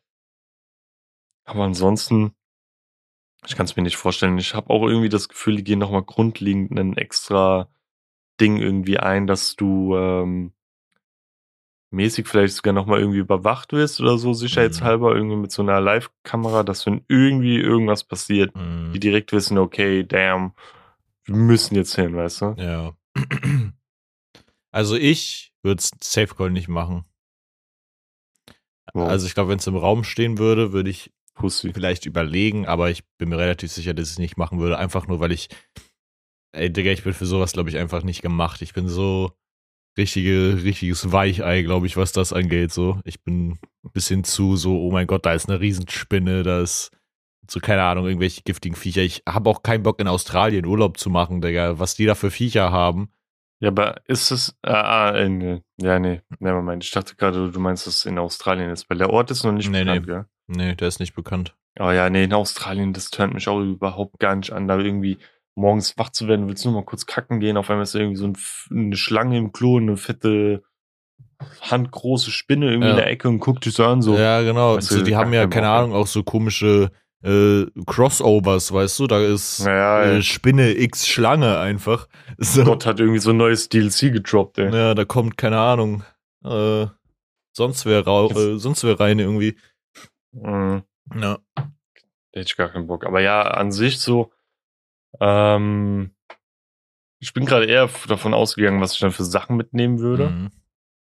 Aber 1.45 1.63
ansonsten, 1.63 2.33
ich 3.45 3.55
kann 3.55 3.65
es 3.65 3.75
mir 3.75 3.83
nicht 3.83 3.97
vorstellen. 3.97 4.37
Ich 4.37 4.55
habe 4.55 4.69
auch 4.69 4.87
irgendwie 4.87 5.09
das 5.09 5.29
Gefühl, 5.29 5.57
die 5.57 5.63
gehen 5.63 5.79
nochmal 5.79 6.03
grundlegend 6.03 6.77
ein 6.79 6.97
extra 6.97 7.69
Ding 8.39 8.57
irgendwie 8.57 8.97
ein, 8.97 9.27
dass 9.27 9.55
du 9.55 9.95
ähm, 9.95 10.53
mäßig 11.91 12.27
vielleicht 12.27 12.55
sogar 12.55 12.73
nochmal 12.73 12.99
irgendwie 12.99 13.19
überwacht 13.19 13.71
wirst 13.73 14.01
oder 14.01 14.17
so, 14.17 14.33
sicherheitshalber, 14.33 15.11
mhm. 15.11 15.17
irgendwie 15.17 15.35
mit 15.37 15.51
so 15.51 15.61
einer 15.61 15.79
Live-Kamera, 15.79 16.63
dass 16.63 16.85
wenn 16.87 17.05
irgendwie 17.07 17.57
irgendwas 17.57 18.03
passiert, 18.03 18.55
mhm. 18.55 18.91
die 18.93 18.99
direkt 18.99 19.31
wissen, 19.31 19.57
okay, 19.59 20.03
damn, 20.03 20.53
wir 21.25 21.35
müssen 21.35 21.75
jetzt 21.75 21.95
hin, 21.95 22.15
weißt 22.15 22.41
du? 22.41 22.55
Ja. 22.57 22.93
Also 24.73 24.95
ich 24.95 25.53
würde 25.63 25.79
es 25.79 25.91
Safe 26.01 26.35
Call 26.35 26.51
nicht 26.51 26.67
machen. 26.67 27.05
Wow. 28.93 29.07
Also 29.07 29.25
ich 29.25 29.33
glaube, 29.33 29.51
wenn 29.51 29.59
es 29.59 29.67
im 29.67 29.77
Raum 29.77 30.03
stehen 30.03 30.37
würde, 30.37 30.73
würde 30.73 30.89
ich 30.89 31.13
Pussy. 31.35 31.71
vielleicht 31.73 32.05
überlegen, 32.05 32.67
aber 32.67 32.91
ich 32.91 33.03
bin 33.17 33.29
mir 33.29 33.37
relativ 33.37 33.71
sicher, 33.71 33.93
dass 33.93 34.07
ich 34.07 34.13
es 34.13 34.19
nicht 34.19 34.37
machen 34.37 34.59
würde. 34.59 34.77
Einfach 34.77 35.07
nur, 35.07 35.19
weil 35.19 35.31
ich, 35.31 35.49
ey 36.51 36.71
Digga, 36.71 36.91
ich 36.91 37.03
bin 37.03 37.13
für 37.13 37.25
sowas, 37.25 37.53
glaube 37.53 37.69
ich, 37.69 37.77
einfach 37.77 38.03
nicht 38.03 38.21
gemacht. 38.21 38.61
Ich 38.61 38.73
bin 38.73 38.87
so, 38.89 39.31
richtige, 39.97 40.63
richtiges 40.63 41.11
Weichei, 41.11 41.61
glaube 41.61 41.87
ich, 41.87 41.97
was 41.97 42.11
das 42.11 42.33
angeht. 42.33 42.71
So, 42.71 42.99
ich 43.03 43.23
bin 43.23 43.59
ein 43.83 43.91
bisschen 43.91 44.23
zu 44.23 44.55
so, 44.55 44.79
oh 44.81 44.91
mein 44.91 45.07
Gott, 45.07 45.25
da 45.25 45.33
ist 45.33 45.49
eine 45.49 45.59
Riesenspinne, 45.59 46.43
da 46.43 46.61
ist 46.61 46.91
so, 47.49 47.59
keine 47.59 47.83
Ahnung, 47.83 48.07
irgendwelche 48.07 48.41
giftigen 48.41 48.75
Viecher. 48.75 49.01
Ich 49.01 49.23
habe 49.27 49.49
auch 49.49 49.63
keinen 49.63 49.83
Bock 49.83 49.99
in 49.99 50.07
Australien 50.07 50.65
Urlaub 50.65 50.97
zu 50.97 51.09
machen, 51.09 51.41
Digga, 51.41 51.79
was 51.79 51.95
die 51.95 52.05
da 52.05 52.15
für 52.15 52.31
Viecher 52.31 52.71
haben. 52.71 53.09
Ja, 53.63 53.69
aber 53.69 54.01
ist 54.07 54.29
es, 54.31 54.57
ah, 54.61 55.07
ah 55.07 55.17
in, 55.17 55.61
ja, 55.77 55.97
nee, 55.97 56.19
nevermind. 56.39 56.83
Ich 56.83 56.91
dachte 56.91 57.15
gerade, 57.15 57.49
du 57.49 57.59
meinst, 57.61 57.87
dass 57.87 57.95
es 57.95 58.05
in 58.05 58.19
Australien 58.19 58.69
ist, 58.69 58.89
weil 58.89 58.97
der 58.97 59.09
Ort 59.09 59.31
ist 59.31 59.45
noch 59.45 59.53
nicht 59.53 59.69
nee, 59.69 59.85
bekannt, 59.85 60.01
nee. 60.05 60.13
gell? 60.13 60.25
Nee, 60.47 60.75
der 60.75 60.89
ist 60.89 60.99
nicht 60.99 61.15
bekannt. 61.15 61.55
Oh 61.79 61.89
ja, 61.89 62.09
nee, 62.09 62.25
in 62.25 62.33
Australien, 62.33 62.91
das 62.91 63.09
tönt 63.09 63.33
mich 63.33 63.47
auch 63.47 63.61
überhaupt 63.61 64.19
gar 64.19 64.35
nicht 64.35 64.51
an, 64.51 64.67
da 64.67 64.77
irgendwie 64.77 65.17
morgens 65.55 65.97
wach 65.97 66.09
zu 66.09 66.27
werden, 66.27 66.49
willst 66.49 66.65
du 66.65 66.71
nur 66.71 66.81
mal 66.81 66.85
kurz 66.85 67.05
kacken 67.05 67.39
gehen, 67.39 67.55
auf 67.55 67.69
einmal 67.69 67.83
ist 67.83 67.95
irgendwie 67.95 68.17
so 68.17 68.27
ein, 68.27 68.37
eine 68.69 68.97
Schlange 68.97 69.37
im 69.37 69.53
Klo, 69.53 69.77
eine 69.77 69.95
fette, 69.95 70.63
handgroße 71.61 72.31
Spinne 72.31 72.65
irgendwie 72.65 72.87
ja. 72.87 72.95
in 72.95 72.97
der 72.97 73.09
Ecke 73.09 73.29
und 73.29 73.39
guckt 73.39 73.63
dich 73.63 73.75
so 73.75 73.85
an, 73.85 74.01
so. 74.01 74.17
Ja, 74.17 74.41
genau. 74.41 74.75
Weißt 74.75 74.91
du, 74.91 75.03
die 75.03 75.15
haben 75.15 75.31
ja, 75.31 75.47
keine 75.47 75.69
Ahnung, 75.69 75.93
auch 75.93 76.07
so 76.07 76.21
komische 76.23 76.91
äh, 77.23 77.65
Crossovers, 77.85 78.73
weißt 78.73 78.99
du, 78.99 79.07
da 79.07 79.19
ist 79.19 79.65
ja. 79.65 80.03
Äh, 80.03 80.21
Spinne 80.21 80.77
X 80.77 81.07
Schlange 81.07 81.57
einfach. 81.59 82.07
So. 82.37 82.63
Gott 82.63 82.87
hat 82.87 82.99
irgendwie 82.99 83.19
so 83.19 83.29
ein 83.29 83.37
neues 83.37 83.69
DLC 83.69 84.11
gedroppt, 84.11 84.57
ey. 84.57 84.73
Ja, 84.73 84.95
da 84.95 85.05
kommt, 85.05 85.37
keine 85.37 85.59
Ahnung, 85.59 86.03
äh, 86.43 86.87
sonst 87.55 87.85
wer, 87.85 88.05
äh, 88.07 88.57
sonst 88.57 88.83
wer 88.83 88.99
rein 88.99 89.19
irgendwie. 89.19 89.55
Mhm. 90.31 90.83
Ja. 91.13 91.37
Da 91.55 92.39
hätte 92.39 92.47
ich 92.47 92.57
gar 92.57 92.69
keinen 92.69 92.87
Bock. 92.87 93.05
Aber 93.05 93.21
ja, 93.21 93.43
an 93.43 93.71
sich 93.71 93.99
so, 93.99 94.31
ähm, 95.19 96.15
ich 97.19 97.33
bin 97.33 97.45
gerade 97.45 97.65
eher 97.65 97.87
davon 98.07 98.33
ausgegangen, 98.33 98.81
was 98.81 98.93
ich 98.93 98.99
dann 98.99 99.11
für 99.11 99.23
Sachen 99.23 99.55
mitnehmen 99.55 99.99
würde. 99.99 100.29
Mhm. 100.29 100.51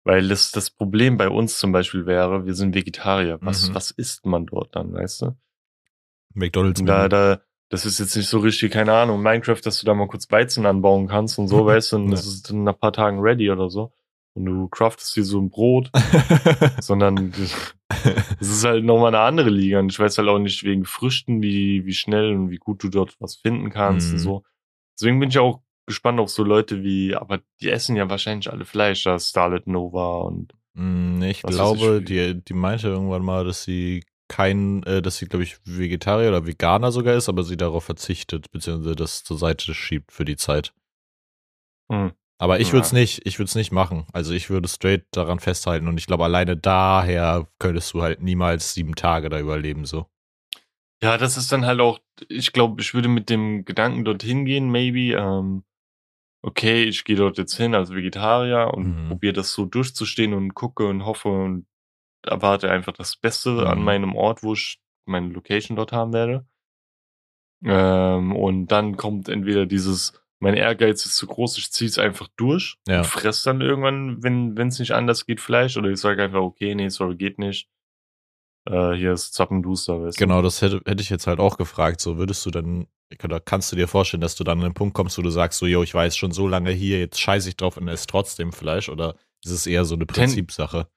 Weil 0.03 0.27
das, 0.27 0.51
das 0.51 0.69
Problem 0.69 1.17
bei 1.17 1.29
uns 1.29 1.57
zum 1.57 1.71
Beispiel 1.71 2.05
wäre, 2.05 2.45
wir 2.45 2.53
sind 2.53 2.75
Vegetarier. 2.75 3.39
Was, 3.41 3.69
mhm. 3.69 3.75
was 3.75 3.91
isst 3.91 4.25
man 4.25 4.45
dort 4.45 4.75
dann, 4.75 4.93
weißt 4.93 5.21
du? 5.21 5.37
McDonalds. 6.33 6.83
Da, 6.83 7.07
da, 7.07 7.41
das 7.69 7.85
ist 7.85 7.99
jetzt 7.99 8.15
nicht 8.15 8.27
so 8.27 8.39
richtig, 8.39 8.71
keine 8.71 8.93
Ahnung, 8.93 9.21
Minecraft, 9.21 9.61
dass 9.63 9.79
du 9.79 9.85
da 9.85 9.93
mal 9.93 10.07
kurz 10.07 10.29
Weizen 10.31 10.65
anbauen 10.65 11.07
kannst 11.07 11.39
und 11.39 11.47
so, 11.47 11.65
weißt 11.65 11.93
du, 11.93 11.95
und 11.97 12.11
das 12.11 12.25
ist 12.25 12.49
in 12.49 12.67
ein 12.67 12.75
paar 12.77 12.93
Tagen 12.93 13.19
ready 13.19 13.49
oder 13.49 13.69
so. 13.69 13.93
Und 14.35 14.45
du 14.45 14.67
craftest 14.67 15.15
dir 15.15 15.23
so 15.23 15.39
ein 15.39 15.49
Brot, 15.49 15.91
sondern 16.79 17.31
es 18.39 18.49
ist 18.49 18.65
halt 18.65 18.83
nochmal 18.83 19.09
eine 19.09 19.19
andere 19.19 19.49
Liga. 19.49 19.79
Und 19.79 19.91
ich 19.91 19.99
weiß 19.99 20.17
halt 20.17 20.27
auch 20.27 20.39
nicht 20.39 20.63
wegen 20.63 20.85
Früchten, 20.85 21.43
wie, 21.43 21.85
wie 21.85 21.93
schnell 21.93 22.33
und 22.33 22.49
wie 22.49 22.57
gut 22.57 22.83
du 22.83 22.89
dort 22.89 23.15
was 23.19 23.35
finden 23.35 23.69
kannst 23.69 24.07
mhm. 24.07 24.13
und 24.13 24.19
so. 24.19 24.43
Deswegen 24.99 25.19
bin 25.19 25.29
ich 25.29 25.37
auch 25.37 25.61
gespannt 25.85 26.19
auf 26.19 26.29
so 26.29 26.43
Leute 26.43 26.83
wie, 26.83 27.15
aber 27.15 27.41
die 27.61 27.69
essen 27.69 27.95
ja 27.95 28.09
wahrscheinlich 28.09 28.51
alle 28.51 28.65
Fleisch, 28.65 29.03
da 29.03 29.19
Starlet 29.19 29.67
Nova 29.67 30.21
und. 30.21 30.53
Mm, 30.73 31.21
ich 31.23 31.43
glaube, 31.43 31.99
ich, 31.99 32.05
die, 32.05 32.43
die 32.43 32.53
meinte 32.53 32.87
irgendwann 32.87 33.23
mal, 33.23 33.45
dass 33.45 33.63
sie 33.63 34.03
kein, 34.27 34.83
äh, 34.83 35.01
dass 35.01 35.17
sie, 35.17 35.27
glaube 35.27 35.43
ich, 35.43 35.57
Vegetarier 35.65 36.29
oder 36.29 36.45
Veganer 36.45 36.91
sogar 36.91 37.15
ist, 37.15 37.29
aber 37.29 37.43
sie 37.43 37.57
darauf 37.57 37.83
verzichtet, 37.83 38.51
beziehungsweise 38.51 38.95
das 38.95 39.23
zur 39.23 39.37
Seite 39.37 39.73
schiebt 39.73 40.11
für 40.11 40.25
die 40.25 40.37
Zeit. 40.37 40.73
Mhm. 41.89 42.13
Aber 42.39 42.59
ich 42.59 42.73
würde 42.73 42.85
es 42.85 42.91
nicht, 42.91 43.25
ich 43.25 43.39
würde 43.39 43.47
es 43.47 43.55
nicht 43.55 43.71
machen. 43.71 44.05
Also 44.11 44.33
ich 44.33 44.49
würde 44.49 44.67
straight 44.67 45.05
daran 45.11 45.39
festhalten 45.39 45.87
und 45.87 45.97
ich 45.97 46.07
glaube, 46.07 46.25
alleine 46.25 46.57
daher 46.57 47.47
könntest 47.59 47.93
du 47.93 48.01
halt 48.01 48.21
niemals 48.21 48.73
sieben 48.73 48.95
Tage 48.95 49.29
da 49.29 49.39
überleben, 49.39 49.85
so. 49.85 50.07
Ja, 51.01 51.17
das 51.17 51.37
ist 51.37 51.51
dann 51.51 51.65
halt 51.65 51.79
auch, 51.79 51.99
ich 52.29 52.51
glaube, 52.53 52.81
ich 52.81 52.93
würde 52.93 53.09
mit 53.09 53.29
dem 53.29 53.65
Gedanken 53.65 54.03
dorthin 54.03 54.45
gehen, 54.45 54.71
maybe, 54.71 55.17
ähm, 55.17 55.63
okay, 56.41 56.83
ich 56.83 57.03
gehe 57.03 57.15
dort 57.15 57.37
jetzt 57.37 57.55
hin 57.55 57.75
als 57.75 57.91
Vegetarier 57.91 58.73
und 58.73 59.03
mhm. 59.03 59.07
probiere 59.09 59.33
das 59.33 59.53
so 59.53 59.65
durchzustehen 59.65 60.33
und 60.33 60.53
gucke 60.53 60.85
und 60.87 61.05
hoffe 61.05 61.29
und 61.29 61.65
erwarte 62.25 62.69
einfach 62.71 62.93
das 62.93 63.15
Beste 63.15 63.51
mhm. 63.51 63.59
an 63.67 63.83
meinem 63.83 64.15
Ort, 64.15 64.43
wo 64.43 64.53
ich 64.53 64.79
meine 65.05 65.29
Location 65.29 65.75
dort 65.75 65.91
haben 65.91 66.13
werde. 66.13 66.45
Ähm, 67.65 68.35
und 68.35 68.67
dann 68.67 68.97
kommt 68.97 69.29
entweder 69.29 69.65
dieses 69.65 70.19
mein 70.39 70.55
Ehrgeiz 70.55 71.05
ist 71.05 71.15
zu 71.15 71.25
groß, 71.25 71.57
ich 71.57 71.71
ziehe 71.71 71.87
es 71.87 71.97
einfach 71.97 72.27
durch 72.35 72.75
Ja. 72.85 72.97
und 72.99 73.05
fress 73.05 73.43
dann 73.43 73.61
irgendwann, 73.61 74.21
wenn 74.23 74.57
es 74.67 74.77
nicht 74.77 74.91
anders 74.91 75.25
geht, 75.25 75.39
Fleisch. 75.39 75.77
Oder 75.77 75.89
ich 75.89 76.01
sage 76.01 76.21
einfach, 76.21 76.41
okay, 76.41 76.75
nee, 76.75 76.89
sorry, 76.89 77.15
geht 77.15 77.39
nicht. 77.39 77.69
Äh, 78.69 78.91
hier 78.93 79.13
ist 79.13 79.33
Zappenduster, 79.33 80.03
weißt 80.03 80.17
Genau, 80.17 80.41
das 80.41 80.61
hätte, 80.61 80.81
hätte 80.85 81.01
ich 81.01 81.09
jetzt 81.09 81.27
halt 81.27 81.39
auch 81.39 81.57
gefragt. 81.57 82.01
So, 82.01 82.17
würdest 82.17 82.45
du 82.45 82.51
dann, 82.51 82.87
oder 83.23 83.39
kannst 83.39 83.71
du 83.71 83.77
dir 83.77 83.87
vorstellen, 83.87 84.19
dass 84.19 84.35
du 84.35 84.43
dann 84.43 84.57
an 84.59 84.65
den 84.65 84.73
Punkt 84.73 84.93
kommst, 84.93 85.17
wo 85.17 85.21
du 85.21 85.29
sagst, 85.29 85.59
so, 85.59 85.65
yo, 85.65 85.81
ich 85.81 85.93
weiß 85.93 86.17
schon 86.17 86.31
so 86.31 86.45
lange 86.45 86.71
hier, 86.71 86.99
jetzt 86.99 87.21
scheiße 87.21 87.47
ich 87.47 87.55
drauf 87.55 87.77
und 87.77 87.87
esse 87.87 88.07
trotzdem 88.07 88.51
Fleisch? 88.51 88.89
Oder 88.89 89.15
ist 89.45 89.51
es 89.51 89.65
eher 89.65 89.85
so 89.85 89.95
eine 89.95 90.05
Ten- 90.05 90.25
Prinzipsache? 90.25 90.89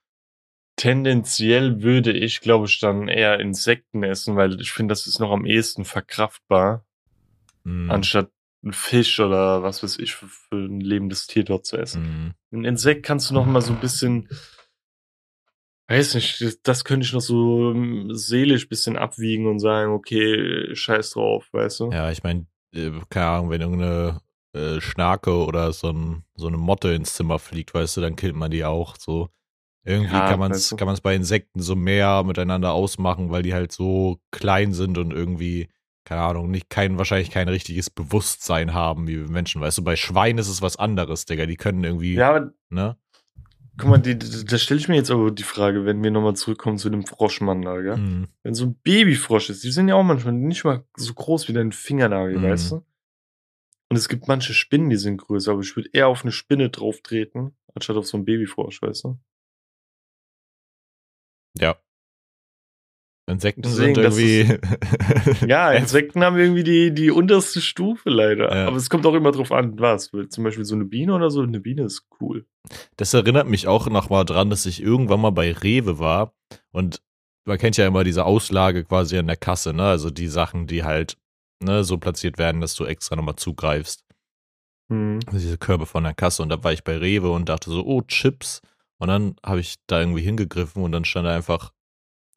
Tendenziell 0.76 1.82
würde 1.82 2.12
ich, 2.12 2.40
glaube 2.40 2.66
ich, 2.66 2.78
dann 2.80 3.08
eher 3.08 3.40
Insekten 3.40 4.02
essen, 4.02 4.36
weil 4.36 4.60
ich 4.60 4.72
finde, 4.72 4.92
das 4.92 5.06
ist 5.06 5.18
noch 5.18 5.30
am 5.30 5.46
ehesten 5.46 5.84
verkraftbar, 5.84 6.84
Mhm. 7.64 7.90
anstatt 7.90 8.30
ein 8.64 8.72
Fisch 8.72 9.18
oder 9.20 9.62
was 9.62 9.82
weiß 9.82 9.98
ich 9.98 10.14
für, 10.14 10.26
für 10.28 10.56
ein 10.56 10.80
lebendes 10.80 11.26
Tier 11.26 11.44
dort 11.44 11.66
zu 11.66 11.76
essen. 11.76 12.34
Mhm. 12.50 12.58
Ein 12.60 12.64
Insekt 12.64 13.04
kannst 13.04 13.30
du 13.30 13.34
noch 13.34 13.46
mal 13.46 13.60
so 13.60 13.72
ein 13.72 13.80
bisschen, 13.80 14.28
weiß 15.88 16.14
nicht, 16.14 16.66
das- 16.66 16.84
könnte 16.84 17.06
ich 17.06 17.12
noch 17.12 17.20
so 17.20 17.70
ähm, 17.72 18.08
seelisch 18.14 18.68
bisschen 18.68 18.96
abwiegen 18.96 19.46
und 19.46 19.58
sagen, 19.60 19.92
okay, 19.92 20.74
scheiß 20.74 21.10
drauf, 21.10 21.48
weißt 21.52 21.80
du? 21.80 21.90
Ja, 21.92 22.10
ich 22.10 22.22
meine, 22.22 22.46
äh, 22.74 22.90
keine 23.08 23.26
Ahnung, 23.26 23.50
wenn 23.50 23.60
irgendeine 23.60 24.20
äh, 24.52 24.80
Schnake 24.80 25.32
oder 25.44 25.72
so, 25.72 25.90
ein, 25.90 26.24
so 26.34 26.48
eine 26.48 26.56
Motte 26.56 26.92
ins 26.92 27.14
Zimmer 27.14 27.38
fliegt, 27.38 27.72
weißt 27.74 27.96
du, 27.96 28.00
dann 28.00 28.16
killt 28.16 28.34
man 28.36 28.50
die 28.50 28.64
auch. 28.64 28.96
So. 28.96 29.28
Irgendwie 29.86 30.14
Ja, 30.16 30.28
kann 30.28 30.40
man 30.40 30.50
es 30.50 30.76
kann 30.76 30.86
man's 30.86 31.00
bei 31.00 31.14
Insekten 31.14 31.60
so 31.62 31.76
mehr 31.76 32.24
miteinander 32.24 32.72
ausmachen, 32.72 33.30
weil 33.30 33.42
die 33.42 33.54
halt 33.54 33.70
so 33.70 34.18
klein 34.32 34.72
sind 34.72 34.98
und 34.98 35.12
irgendwie, 35.12 35.68
keine 36.04 36.22
Ahnung, 36.22 36.50
nicht 36.50 36.68
kein, 36.68 36.98
wahrscheinlich 36.98 37.30
kein 37.30 37.48
richtiges 37.48 37.88
Bewusstsein 37.88 38.74
haben 38.74 39.06
wie 39.06 39.16
Menschen. 39.18 39.60
Weißt 39.60 39.78
du, 39.78 39.84
bei 39.84 39.94
Schweinen 39.94 40.38
ist 40.38 40.48
es 40.48 40.60
was 40.60 40.76
anderes, 40.76 41.24
Digga. 41.24 41.46
Die 41.46 41.56
können 41.56 41.84
irgendwie, 41.84 42.14
Ja, 42.14 42.30
aber 42.30 42.52
ne? 42.68 42.96
guck 43.78 43.88
mal, 43.90 43.98
die, 43.98 44.18
die, 44.18 44.44
da 44.44 44.58
stelle 44.58 44.80
ich 44.80 44.88
mir 44.88 44.96
jetzt 44.96 45.10
aber 45.12 45.30
die 45.30 45.42
Frage, 45.44 45.84
wenn 45.84 46.02
wir 46.02 46.10
nochmal 46.10 46.34
zurückkommen 46.34 46.78
zu 46.78 46.90
dem 46.90 47.06
Froschmann 47.06 47.62
da, 47.62 47.80
gell? 47.80 47.96
Mhm. 47.98 48.26
Wenn 48.42 48.54
so 48.54 48.64
ein 48.66 48.74
Babyfrosch 48.82 49.50
ist, 49.50 49.62
die 49.62 49.70
sind 49.70 49.86
ja 49.88 49.94
auch 49.94 50.02
manchmal 50.02 50.32
nicht 50.34 50.64
mal 50.64 50.84
so 50.96 51.14
groß 51.14 51.46
wie 51.48 51.52
dein 51.52 51.70
Fingernagel, 51.70 52.38
Mhm. 52.38 52.42
weißt 52.42 52.72
du? 52.72 52.76
Und 53.88 53.96
es 53.96 54.08
gibt 54.08 54.26
manche 54.26 54.52
Spinnen, 54.52 54.90
die 54.90 54.96
sind 54.96 55.18
größer, 55.18 55.52
aber 55.52 55.60
ich 55.60 55.76
würde 55.76 55.90
eher 55.92 56.08
auf 56.08 56.22
eine 56.22 56.32
Spinne 56.32 56.70
drauf 56.70 57.02
treten, 57.02 57.54
anstatt 57.72 57.96
auf 57.96 58.06
so 58.06 58.16
einen 58.16 58.24
Babyfrosch, 58.24 58.82
weißt 58.82 59.04
du? 59.04 59.18
Ja. 61.60 61.76
Insekten 63.28 63.62
Deswegen, 63.62 63.94
sind 63.96 64.04
irgendwie. 64.04 64.58
Ja, 65.48 65.72
Insekten 65.72 66.22
haben 66.22 66.38
irgendwie 66.38 66.62
die, 66.62 66.94
die 66.94 67.10
unterste 67.10 67.60
Stufe 67.60 68.08
leider. 68.08 68.54
Ja. 68.54 68.66
Aber 68.68 68.76
es 68.76 68.88
kommt 68.88 69.04
auch 69.04 69.14
immer 69.14 69.32
drauf 69.32 69.50
an, 69.50 69.78
was. 69.80 70.12
Zum 70.28 70.44
Beispiel 70.44 70.64
so 70.64 70.76
eine 70.76 70.84
Biene 70.84 71.12
oder 71.12 71.30
so. 71.30 71.42
Eine 71.42 71.58
Biene 71.60 71.82
ist 71.82 72.06
cool. 72.20 72.46
Das 72.96 73.14
erinnert 73.14 73.48
mich 73.48 73.66
auch 73.66 73.88
noch 73.88 74.10
mal 74.10 74.24
dran, 74.24 74.50
dass 74.50 74.64
ich 74.66 74.80
irgendwann 74.80 75.20
mal 75.20 75.30
bei 75.30 75.52
Rewe 75.52 75.98
war 75.98 76.34
und 76.70 77.02
man 77.46 77.58
kennt 77.58 77.76
ja 77.76 77.86
immer 77.86 78.04
diese 78.04 78.24
Auslage 78.24 78.84
quasi 78.84 79.18
an 79.18 79.28
der 79.28 79.36
Kasse, 79.36 79.72
ne? 79.72 79.84
Also 79.84 80.10
die 80.10 80.26
Sachen, 80.26 80.66
die 80.66 80.82
halt 80.82 81.16
ne, 81.62 81.84
so 81.84 81.98
platziert 81.98 82.38
werden, 82.38 82.60
dass 82.60 82.74
du 82.74 82.84
extra 82.84 83.16
nochmal 83.16 83.36
zugreifst. 83.36 84.04
Hm. 84.90 85.20
Also 85.26 85.38
diese 85.38 85.58
Körbe 85.58 85.86
von 85.86 86.04
der 86.04 86.14
Kasse 86.14 86.42
und 86.42 86.48
da 86.48 86.62
war 86.62 86.72
ich 86.72 86.84
bei 86.84 86.96
Rewe 86.96 87.30
und 87.30 87.48
dachte 87.48 87.70
so, 87.70 87.84
oh, 87.84 88.02
Chips. 88.02 88.62
Und 88.98 89.08
dann 89.08 89.36
habe 89.44 89.60
ich 89.60 89.76
da 89.86 90.00
irgendwie 90.00 90.22
hingegriffen 90.22 90.82
und 90.82 90.92
dann 90.92 91.04
stand 91.04 91.26
da 91.26 91.34
einfach, 91.34 91.72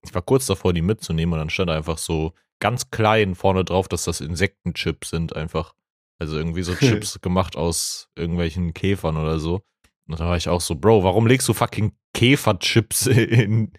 ich 0.04 0.13
war 0.13 0.22
kurz 0.22 0.45
davor, 0.45 0.74
die 0.74 0.82
mitzunehmen 0.82 1.34
und 1.34 1.39
dann 1.39 1.50
stand 1.50 1.69
da 1.69 1.76
einfach 1.76 1.98
so 1.98 2.34
ganz 2.60 2.91
klein 2.91 3.36
vorne 3.36 3.63
drauf, 3.63 3.88
dass 3.88 4.04
das 4.04 4.22
Insektenchips 4.22 5.10
sind 5.10 5.36
einfach. 5.36 5.74
Also 6.19 6.38
irgendwie 6.38 6.63
so 6.63 6.76
Chips 6.80 7.22
gemacht 7.22 7.56
aus 7.56 8.10
irgendwelchen 8.15 8.74
Käfern 8.74 9.17
oder 9.17 9.39
so. 9.39 9.62
Und 10.08 10.19
da 10.19 10.26
war 10.26 10.38
ich 10.38 10.50
auch 10.50 10.62
so, 10.62 10.76
Bro, 10.76 11.04
warum 11.04 11.28
legst 11.28 11.48
du 11.48 11.54
fucking 11.54 11.93
Käferchips 12.13 13.08
in, 13.08 13.72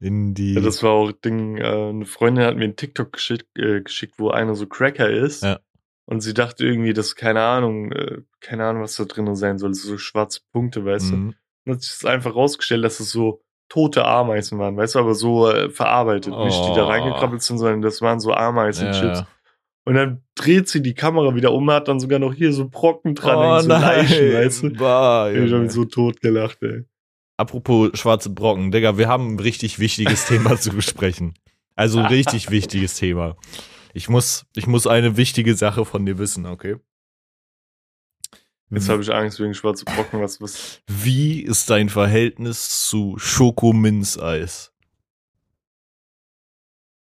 in 0.00 0.34
die. 0.34 0.54
Ja, 0.54 0.60
das 0.60 0.82
war 0.82 0.90
auch 0.90 1.12
Ding, 1.12 1.56
äh, 1.58 1.88
eine 1.90 2.04
Freundin 2.04 2.44
hat 2.44 2.56
mir 2.56 2.64
einen 2.64 2.76
TikTok 2.76 3.12
geschickt, 3.12 3.56
äh, 3.56 3.80
geschickt 3.80 4.14
wo 4.18 4.30
einer 4.30 4.54
so 4.54 4.66
Cracker 4.66 5.08
ist. 5.08 5.42
Ja. 5.42 5.60
Und 6.06 6.22
sie 6.22 6.34
dachte 6.34 6.66
irgendwie, 6.66 6.92
dass, 6.92 7.14
keine 7.14 7.42
Ahnung, 7.42 7.92
äh, 7.92 8.22
keine 8.40 8.66
Ahnung, 8.66 8.82
was 8.82 8.96
da 8.96 9.04
drin 9.04 9.32
sein 9.36 9.58
soll, 9.58 9.74
so 9.74 9.96
schwarze 9.96 10.40
Punkte, 10.52 10.84
weißt 10.84 11.12
du. 11.12 11.32
Und 11.70 11.76
hat 11.76 11.82
sich 11.82 11.92
das 12.00 12.04
einfach 12.04 12.34
rausgestellt, 12.34 12.84
dass 12.84 13.00
es 13.00 13.10
so 13.10 13.40
tote 13.68 14.04
Ameisen 14.04 14.58
waren, 14.58 14.76
weißt 14.76 14.96
du, 14.96 14.98
aber 14.98 15.14
so 15.14 15.48
äh, 15.48 15.70
verarbeitet. 15.70 16.36
Nicht 16.36 16.58
die 16.64 16.74
da 16.74 16.84
Oh. 16.84 16.88
reingekrabbelt 16.88 17.40
sind, 17.42 17.58
sondern 17.58 17.82
das 17.82 18.02
waren 18.02 18.18
so 18.20 18.32
Ameisenchips. 18.34 19.20
Ja. 19.20 19.26
Und 19.86 19.94
dann 19.94 20.22
dreht 20.34 20.68
sie 20.68 20.82
die 20.82 20.94
Kamera 20.94 21.34
wieder 21.34 21.52
um, 21.52 21.70
hat 21.70 21.88
dann 21.88 22.00
sogar 22.00 22.18
noch 22.18 22.34
hier 22.34 22.52
so 22.52 22.68
Brocken 22.68 23.14
dran, 23.14 23.36
Oh 23.38 23.60
so 23.62 23.68
Leichen, 23.68 24.32
nein, 24.32 24.44
weißt 24.44 24.62
du. 24.64 24.70
bah, 24.78 25.30
Ich 25.32 25.52
hab 25.52 25.70
so 25.70 25.84
tot 25.84 26.20
gelacht, 26.20 26.58
ey. 26.62 26.84
Apropos 27.36 27.90
schwarze 27.94 28.30
Brocken, 28.30 28.70
Digga, 28.70 28.98
wir 28.98 29.08
haben 29.08 29.34
ein 29.34 29.38
richtig 29.40 29.78
wichtiges 29.78 30.26
Thema 30.26 30.58
zu 30.60 30.70
besprechen. 30.70 31.34
Also 31.76 32.00
ein 32.00 32.06
richtig 32.06 32.50
wichtiges 32.50 32.96
Thema. 32.96 33.36
Ich 33.94 34.08
muss, 34.08 34.44
ich 34.54 34.66
muss 34.66 34.86
eine 34.86 35.16
wichtige 35.16 35.54
Sache 35.54 35.84
von 35.84 36.04
dir 36.04 36.18
wissen, 36.18 36.44
okay? 36.46 36.76
Jetzt 38.70 38.88
habe 38.88 39.02
ich 39.02 39.12
Angst 39.12 39.40
wegen 39.40 39.52
schwarze 39.52 39.84
Brocken, 39.84 40.20
was, 40.20 40.40
was. 40.40 40.80
Wie 40.86 41.42
ist 41.42 41.68
dein 41.70 41.88
Verhältnis 41.88 42.86
zu 42.86 43.16
Schokominzeis? 43.18 44.72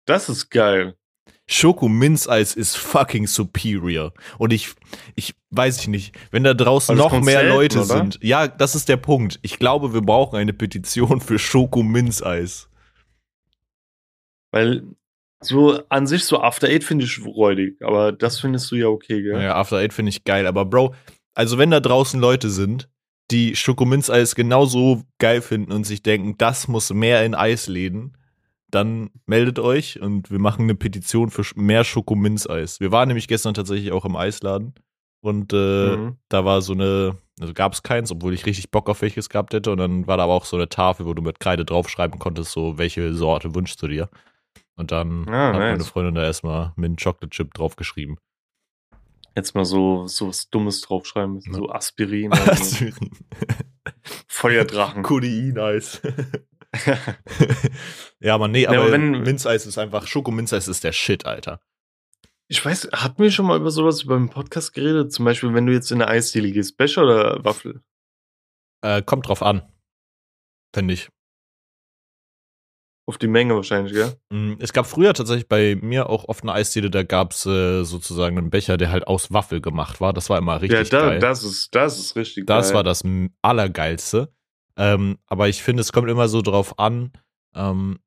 Das 0.04 0.28
ist 0.28 0.50
geil. 0.50 0.96
Schokominzeis 1.46 2.54
ist 2.54 2.76
fucking 2.76 3.26
superior. 3.26 4.12
Und 4.38 4.52
ich, 4.52 4.74
ich 5.14 5.34
weiß 5.50 5.78
ich 5.80 5.88
nicht, 5.88 6.18
wenn 6.30 6.42
da 6.42 6.54
draußen 6.54 6.96
noch 6.96 7.12
mehr 7.20 7.40
selten, 7.40 7.54
Leute 7.54 7.78
oder? 7.78 7.86
sind. 7.86 8.18
Ja, 8.22 8.48
das 8.48 8.74
ist 8.74 8.88
der 8.88 8.96
Punkt. 8.96 9.38
Ich 9.42 9.58
glaube, 9.58 9.94
wir 9.94 10.00
brauchen 10.00 10.36
eine 10.36 10.54
Petition 10.54 11.20
für 11.20 11.38
Schokominzeis. 11.38 12.68
Weil 14.50 14.84
so 15.40 15.82
an 15.88 16.06
sich 16.06 16.24
so 16.24 16.40
After 16.40 16.68
Eight 16.68 16.84
finde 16.84 17.04
ich 17.04 17.24
räudig, 17.24 17.76
aber 17.82 18.12
das 18.12 18.40
findest 18.40 18.70
du 18.70 18.76
ja 18.76 18.86
okay, 18.86 19.22
gell? 19.22 19.42
Ja, 19.42 19.56
After 19.56 19.76
Eight 19.76 19.92
finde 19.92 20.10
ich 20.10 20.24
geil. 20.24 20.46
Aber 20.46 20.64
Bro, 20.64 20.94
also 21.34 21.58
wenn 21.58 21.70
da 21.70 21.80
draußen 21.80 22.20
Leute 22.20 22.50
sind, 22.50 22.88
die 23.30 23.56
Schokominzeis 23.56 24.34
genauso 24.34 25.02
geil 25.18 25.40
finden 25.42 25.72
und 25.72 25.84
sich 25.84 26.02
denken, 26.02 26.36
das 26.38 26.68
muss 26.68 26.92
mehr 26.92 27.24
in 27.24 27.34
Eisläden, 27.34 28.16
dann 28.70 29.10
meldet 29.26 29.58
euch 29.58 30.00
und 30.00 30.30
wir 30.30 30.38
machen 30.38 30.62
eine 30.64 30.74
Petition 30.74 31.30
für 31.30 31.44
mehr 31.54 31.84
Schokominzeis. 31.84 32.80
Wir 32.80 32.92
waren 32.92 33.08
nämlich 33.08 33.28
gestern 33.28 33.54
tatsächlich 33.54 33.92
auch 33.92 34.04
im 34.04 34.16
Eisladen 34.16 34.74
und 35.20 35.52
äh, 35.52 35.96
Mhm. 35.96 36.16
da 36.28 36.44
war 36.44 36.60
so 36.60 36.72
eine, 36.74 37.16
also 37.40 37.54
gab 37.54 37.72
es 37.72 37.82
keins, 37.82 38.10
obwohl 38.10 38.34
ich 38.34 38.46
richtig 38.46 38.70
Bock 38.70 38.90
auf 38.90 39.00
welches 39.00 39.28
gehabt 39.28 39.54
hätte 39.54 39.70
und 39.70 39.78
dann 39.78 40.06
war 40.06 40.16
da 40.16 40.24
aber 40.24 40.34
auch 40.34 40.44
so 40.44 40.56
eine 40.56 40.68
Tafel, 40.68 41.06
wo 41.06 41.14
du 41.14 41.22
mit 41.22 41.40
Kreide 41.40 41.64
draufschreiben 41.64 42.18
konntest, 42.18 42.52
so 42.52 42.76
welche 42.78 43.14
Sorte 43.14 43.54
wünschst 43.54 43.80
du 43.82 43.88
dir. 43.88 44.08
Und 44.76 44.90
dann 44.92 45.28
Ah, 45.28 45.46
hat 45.48 45.52
meine 45.54 45.78
nice. 45.78 45.88
Freundin 45.88 46.16
da 46.16 46.24
erstmal 46.24 46.72
Mint 46.76 47.00
Chocolate 47.02 47.30
Chip 47.30 47.54
draufgeschrieben. 47.54 48.18
Jetzt 49.36 49.54
mal 49.54 49.64
so, 49.64 50.06
so 50.06 50.28
was 50.28 50.48
Dummes 50.50 50.80
draufschreiben 50.82 51.34
müssen, 51.34 51.52
Ja. 51.52 51.58
so 51.58 51.68
Aspirin, 51.70 52.32
so. 52.62 52.86
Feuerdrachen. 54.28 55.02
Codein-Eis. 55.04 56.00
ja, 58.20 58.38
man, 58.38 58.50
nee, 58.50 58.62
Ja, 58.62 58.70
aber, 58.70 58.82
aber 58.82 58.92
wenn- 58.92 59.22
Minzeis 59.22 59.66
ist 59.66 59.78
einfach, 59.78 60.06
Schokominzeis 60.06 60.68
ist 60.68 60.84
der 60.84 60.92
Shit, 60.92 61.26
Alter. 61.26 61.60
Ich 62.48 62.64
weiß, 62.64 62.88
hatten 62.92 63.22
wir 63.22 63.30
schon 63.30 63.46
mal 63.46 63.58
über 63.58 63.70
sowas 63.70 64.04
beim 64.06 64.28
Podcast 64.28 64.74
geredet? 64.74 65.12
Zum 65.12 65.24
Beispiel, 65.24 65.54
wenn 65.54 65.66
du 65.66 65.72
jetzt 65.72 65.90
in 65.90 66.02
eine 66.02 66.10
Eisdiele 66.10 66.52
gehst, 66.52 66.76
Becher 66.76 67.02
oder 67.04 67.42
Waffel? 67.44 67.82
Äh, 68.82 69.02
kommt 69.02 69.28
drauf 69.28 69.42
an. 69.42 69.62
Finde 70.74 70.94
ich. 70.94 71.08
Auf 73.06 73.18
die 73.18 73.26
Menge 73.26 73.54
wahrscheinlich, 73.54 73.92
gell? 73.92 74.14
Mm, 74.30 74.54
Es 74.60 74.72
gab 74.72 74.86
früher 74.86 75.12
tatsächlich 75.12 75.46
bei 75.46 75.76
mir 75.80 76.08
auch 76.08 76.24
oft 76.24 76.42
eine 76.42 76.52
Eisdiele, 76.54 76.90
da 76.90 77.02
gab 77.02 77.32
es 77.32 77.44
äh, 77.44 77.84
sozusagen 77.84 78.38
einen 78.38 78.48
Becher, 78.50 78.78
der 78.78 78.90
halt 78.90 79.06
aus 79.06 79.30
Waffel 79.30 79.60
gemacht 79.60 80.00
war. 80.00 80.14
Das 80.14 80.30
war 80.30 80.38
immer 80.38 80.62
richtig 80.62 80.90
ja, 80.90 80.98
da, 81.00 81.08
geil. 81.10 81.18
das 81.18 81.44
ist, 81.44 81.74
das 81.74 81.98
ist 81.98 82.16
richtig 82.16 82.46
Das 82.46 82.68
geil. 82.68 82.76
war 82.76 82.82
das 82.82 83.02
Allergeilste. 83.42 84.32
Ähm, 84.76 85.18
aber 85.26 85.48
ich 85.48 85.62
finde, 85.62 85.82
es 85.82 85.92
kommt 85.92 86.08
immer 86.08 86.28
so 86.28 86.40
drauf 86.40 86.78
an, 86.78 87.12
ähm, 87.54 87.98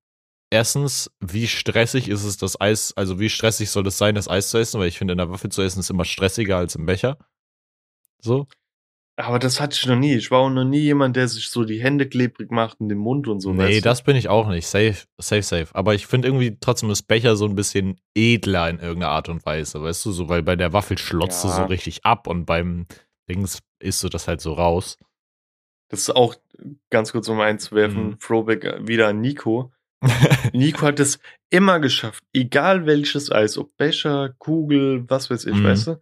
erstens, 0.49 1.11
wie 1.19 1.47
stressig 1.47 2.09
ist 2.09 2.23
es, 2.23 2.37
das 2.37 2.59
Eis, 2.59 2.93
also 2.97 3.19
wie 3.19 3.29
stressig 3.29 3.69
soll 3.69 3.85
es 3.87 3.97
sein, 3.97 4.15
das 4.15 4.27
Eis 4.27 4.49
zu 4.49 4.57
essen, 4.57 4.79
weil 4.79 4.87
ich 4.87 4.97
finde, 4.97 5.11
in 5.13 5.17
der 5.19 5.29
Waffel 5.29 5.51
zu 5.51 5.61
essen 5.61 5.79
ist 5.79 5.89
immer 5.91 6.05
stressiger 6.05 6.57
als 6.57 6.75
im 6.75 6.85
Becher. 6.87 7.17
So. 8.19 8.47
Aber 9.19 9.39
das 9.39 9.59
hatte 9.59 9.75
ich 9.75 9.85
noch 9.87 9.95
nie. 9.97 10.13
Ich 10.15 10.29
war 10.29 10.39
auch 10.41 10.49
noch 10.51 10.63
nie 10.63 10.79
jemand, 10.81 11.15
der 11.15 11.27
sich 11.27 11.49
so 11.49 11.63
die 11.65 11.81
Hände 11.81 12.07
klebrig 12.07 12.51
macht 12.51 12.79
und 12.79 12.89
den 12.89 12.99
Mund 12.99 13.27
und 13.27 13.39
so. 13.41 13.51
nee, 13.51 13.63
weißt 13.63 13.77
du? 13.77 13.81
das 13.81 14.03
bin 14.03 14.15
ich 14.15 14.29
auch 14.29 14.47
nicht. 14.47 14.67
Safe, 14.67 14.95
safe, 15.17 15.41
safe. 15.41 15.67
Aber 15.73 15.95
ich 15.95 16.05
finde 16.05 16.27
irgendwie 16.27 16.55
trotzdem 16.59 16.87
das 16.89 17.01
Becher 17.01 17.35
so 17.35 17.45
ein 17.45 17.55
bisschen 17.55 17.99
edler 18.15 18.69
in 18.69 18.77
irgendeiner 18.79 19.11
Art 19.13 19.27
und 19.27 19.43
Weise, 19.45 19.81
weißt 19.81 20.05
du, 20.05 20.11
so, 20.11 20.29
weil 20.29 20.43
bei 20.43 20.55
der 20.55 20.71
Waffel 20.71 20.97
schlotzt 20.99 21.43
du 21.43 21.47
Ja. 21.47 21.55
so 21.55 21.63
richtig 21.65 22.05
ab 22.05 22.27
und 22.27 22.45
beim 22.45 22.85
Dings 23.27 23.59
isst 23.79 24.03
du 24.03 24.09
das 24.09 24.27
halt 24.27 24.39
so 24.39 24.53
raus. 24.53 24.97
Das 25.89 26.01
ist 26.01 26.15
auch 26.15 26.35
ganz 26.91 27.11
kurz 27.11 27.27
um 27.27 27.39
einzuwerfen, 27.39 28.09
Mhm. 28.09 28.19
Throwback 28.19 28.63
äh, 28.65 28.87
wieder 28.87 29.07
an 29.07 29.19
Nico. 29.21 29.71
Nico 30.53 30.81
hat 30.85 30.99
es 30.99 31.17
immer 31.49 31.79
geschafft, 31.79 32.23
egal 32.33 32.85
welches 32.85 33.31
Eis, 33.31 33.57
ob 33.57 33.75
Becher, 33.77 34.35
Kugel, 34.37 35.05
was 35.09 35.31
weiß 35.31 35.45
ich, 35.45 35.55
Mhm. 35.55 35.63
weißt 35.63 35.87
du? 35.87 36.01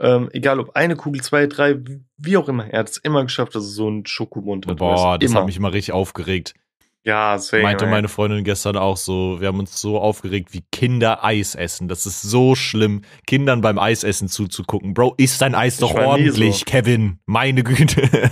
Ähm, 0.00 0.28
egal 0.32 0.60
ob 0.60 0.76
eine 0.76 0.96
Kugel, 0.96 1.22
zwei, 1.22 1.46
drei, 1.46 1.78
wie 2.16 2.36
auch 2.36 2.48
immer, 2.48 2.66
er 2.66 2.80
hat 2.80 2.90
es 2.90 2.96
immer 2.98 3.22
geschafft, 3.22 3.54
dass 3.54 3.64
er 3.64 3.70
so 3.70 3.86
einen 3.86 4.06
Schokomund 4.06 4.66
hat. 4.66 4.78
Boah, 4.78 5.18
das 5.18 5.30
immer. 5.30 5.40
hat 5.40 5.46
mich 5.46 5.56
immer 5.56 5.72
richtig 5.72 5.92
aufgeregt. 5.92 6.54
Ja, 7.02 7.38
same, 7.38 7.62
Meinte 7.62 7.86
meine 7.86 8.08
Freundin 8.08 8.44
gestern 8.44 8.76
auch 8.76 8.98
so, 8.98 9.40
wir 9.40 9.48
haben 9.48 9.58
uns 9.58 9.80
so 9.80 9.98
aufgeregt, 9.98 10.52
wie 10.52 10.62
Kinder 10.70 11.24
Eis 11.24 11.54
essen. 11.54 11.88
Das 11.88 12.04
ist 12.04 12.20
so 12.20 12.54
schlimm, 12.54 13.02
Kindern 13.26 13.62
beim 13.62 13.78
Eisessen 13.78 14.28
zuzugucken. 14.28 14.92
Bro, 14.92 15.14
isst 15.16 15.40
dein 15.40 15.54
Eis 15.54 15.78
doch 15.78 15.94
ordentlich, 15.94 16.58
so. 16.58 16.64
Kevin. 16.66 17.18
Meine 17.24 17.62
Güte. 17.62 18.02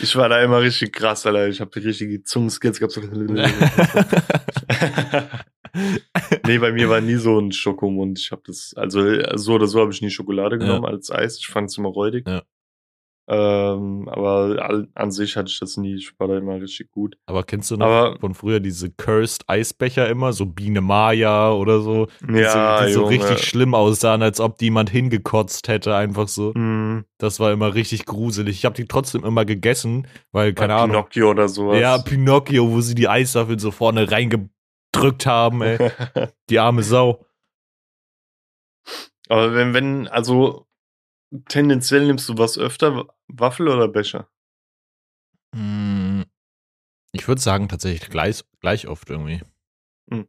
ich 0.00 0.14
war 0.14 0.28
da 0.28 0.40
immer 0.42 0.60
richtig 0.60 0.92
krass, 0.92 1.26
Alter. 1.26 1.48
Ich 1.48 1.60
habe 1.60 1.72
die 1.72 1.88
richtige 1.88 2.22
Zungenskills 2.22 2.78
gehabt. 2.78 2.94
nee, 6.46 6.58
bei 6.58 6.72
mir 6.72 6.88
war 6.88 7.00
nie 7.00 7.16
so 7.16 7.38
ein 7.38 7.52
Schokomund. 7.52 8.18
Ich 8.18 8.30
habe 8.30 8.42
das, 8.46 8.74
also 8.76 9.02
so 9.34 9.54
oder 9.54 9.66
so 9.66 9.80
habe 9.80 9.92
ich 9.92 10.02
nie 10.02 10.10
Schokolade 10.10 10.58
genommen 10.58 10.84
ja. 10.84 10.90
als 10.90 11.10
Eis. 11.10 11.38
Ich 11.38 11.48
fand 11.48 11.70
es 11.70 11.78
immer 11.78 11.90
räudig. 11.90 12.28
Ja. 12.28 12.42
Ähm, 13.26 14.06
aber 14.10 14.86
an 14.94 15.10
sich 15.10 15.36
hatte 15.36 15.48
ich 15.48 15.58
das 15.58 15.78
nie. 15.78 15.94
Ich 15.94 16.12
war 16.18 16.28
da 16.28 16.36
immer 16.36 16.60
richtig 16.60 16.90
gut. 16.90 17.16
Aber 17.24 17.42
kennst 17.42 17.70
du 17.70 17.76
noch 17.78 17.86
aber, 17.86 18.18
von 18.18 18.34
früher 18.34 18.60
diese 18.60 18.90
Cursed 18.90 19.44
Eisbecher 19.48 20.08
immer? 20.10 20.34
So 20.34 20.44
Biene 20.44 20.82
Maya 20.82 21.52
oder 21.52 21.80
so? 21.80 22.08
Ja, 22.30 22.80
die, 22.80 22.88
die 22.88 22.92
so 22.92 23.04
richtig 23.04 23.42
schlimm 23.44 23.74
aussahen, 23.74 24.22
als 24.22 24.40
ob 24.40 24.58
die 24.58 24.66
jemand 24.66 24.90
hingekotzt 24.90 25.68
hätte, 25.68 25.96
einfach 25.96 26.28
so. 26.28 26.52
Mm. 26.52 27.04
Das 27.16 27.40
war 27.40 27.50
immer 27.52 27.74
richtig 27.74 28.04
gruselig. 28.04 28.56
Ich 28.56 28.64
habe 28.66 28.74
die 28.74 28.86
trotzdem 28.86 29.24
immer 29.24 29.46
gegessen, 29.46 30.06
weil, 30.32 30.52
keine 30.52 30.74
Ahnung. 30.74 30.90
Pinocchio 30.90 31.30
oder 31.30 31.48
sowas. 31.48 31.80
Ja, 31.80 31.96
Pinocchio, 31.98 32.70
wo 32.70 32.82
sie 32.82 32.94
die 32.94 33.08
Eiswaffeln 33.08 33.58
so 33.58 33.70
vorne 33.70 34.10
reingedrückt 34.94 35.26
haben, 35.26 35.62
ey. 35.62 35.78
die 36.50 36.58
arme 36.58 36.82
Sau. 36.82 37.26
Aber 39.28 39.54
wenn, 39.54 39.74
wenn, 39.74 40.08
also 40.08 40.66
tendenziell 41.48 42.06
nimmst 42.06 42.28
du 42.28 42.38
was 42.38 42.58
öfter, 42.58 43.06
Waffel 43.28 43.68
oder 43.68 43.88
Becher? 43.88 44.28
Hm, 45.54 46.24
ich 47.12 47.26
würde 47.26 47.40
sagen, 47.40 47.68
tatsächlich 47.68 48.10
gleich, 48.10 48.44
gleich 48.60 48.86
oft 48.86 49.08
irgendwie. 49.08 49.40
Hm. 50.10 50.28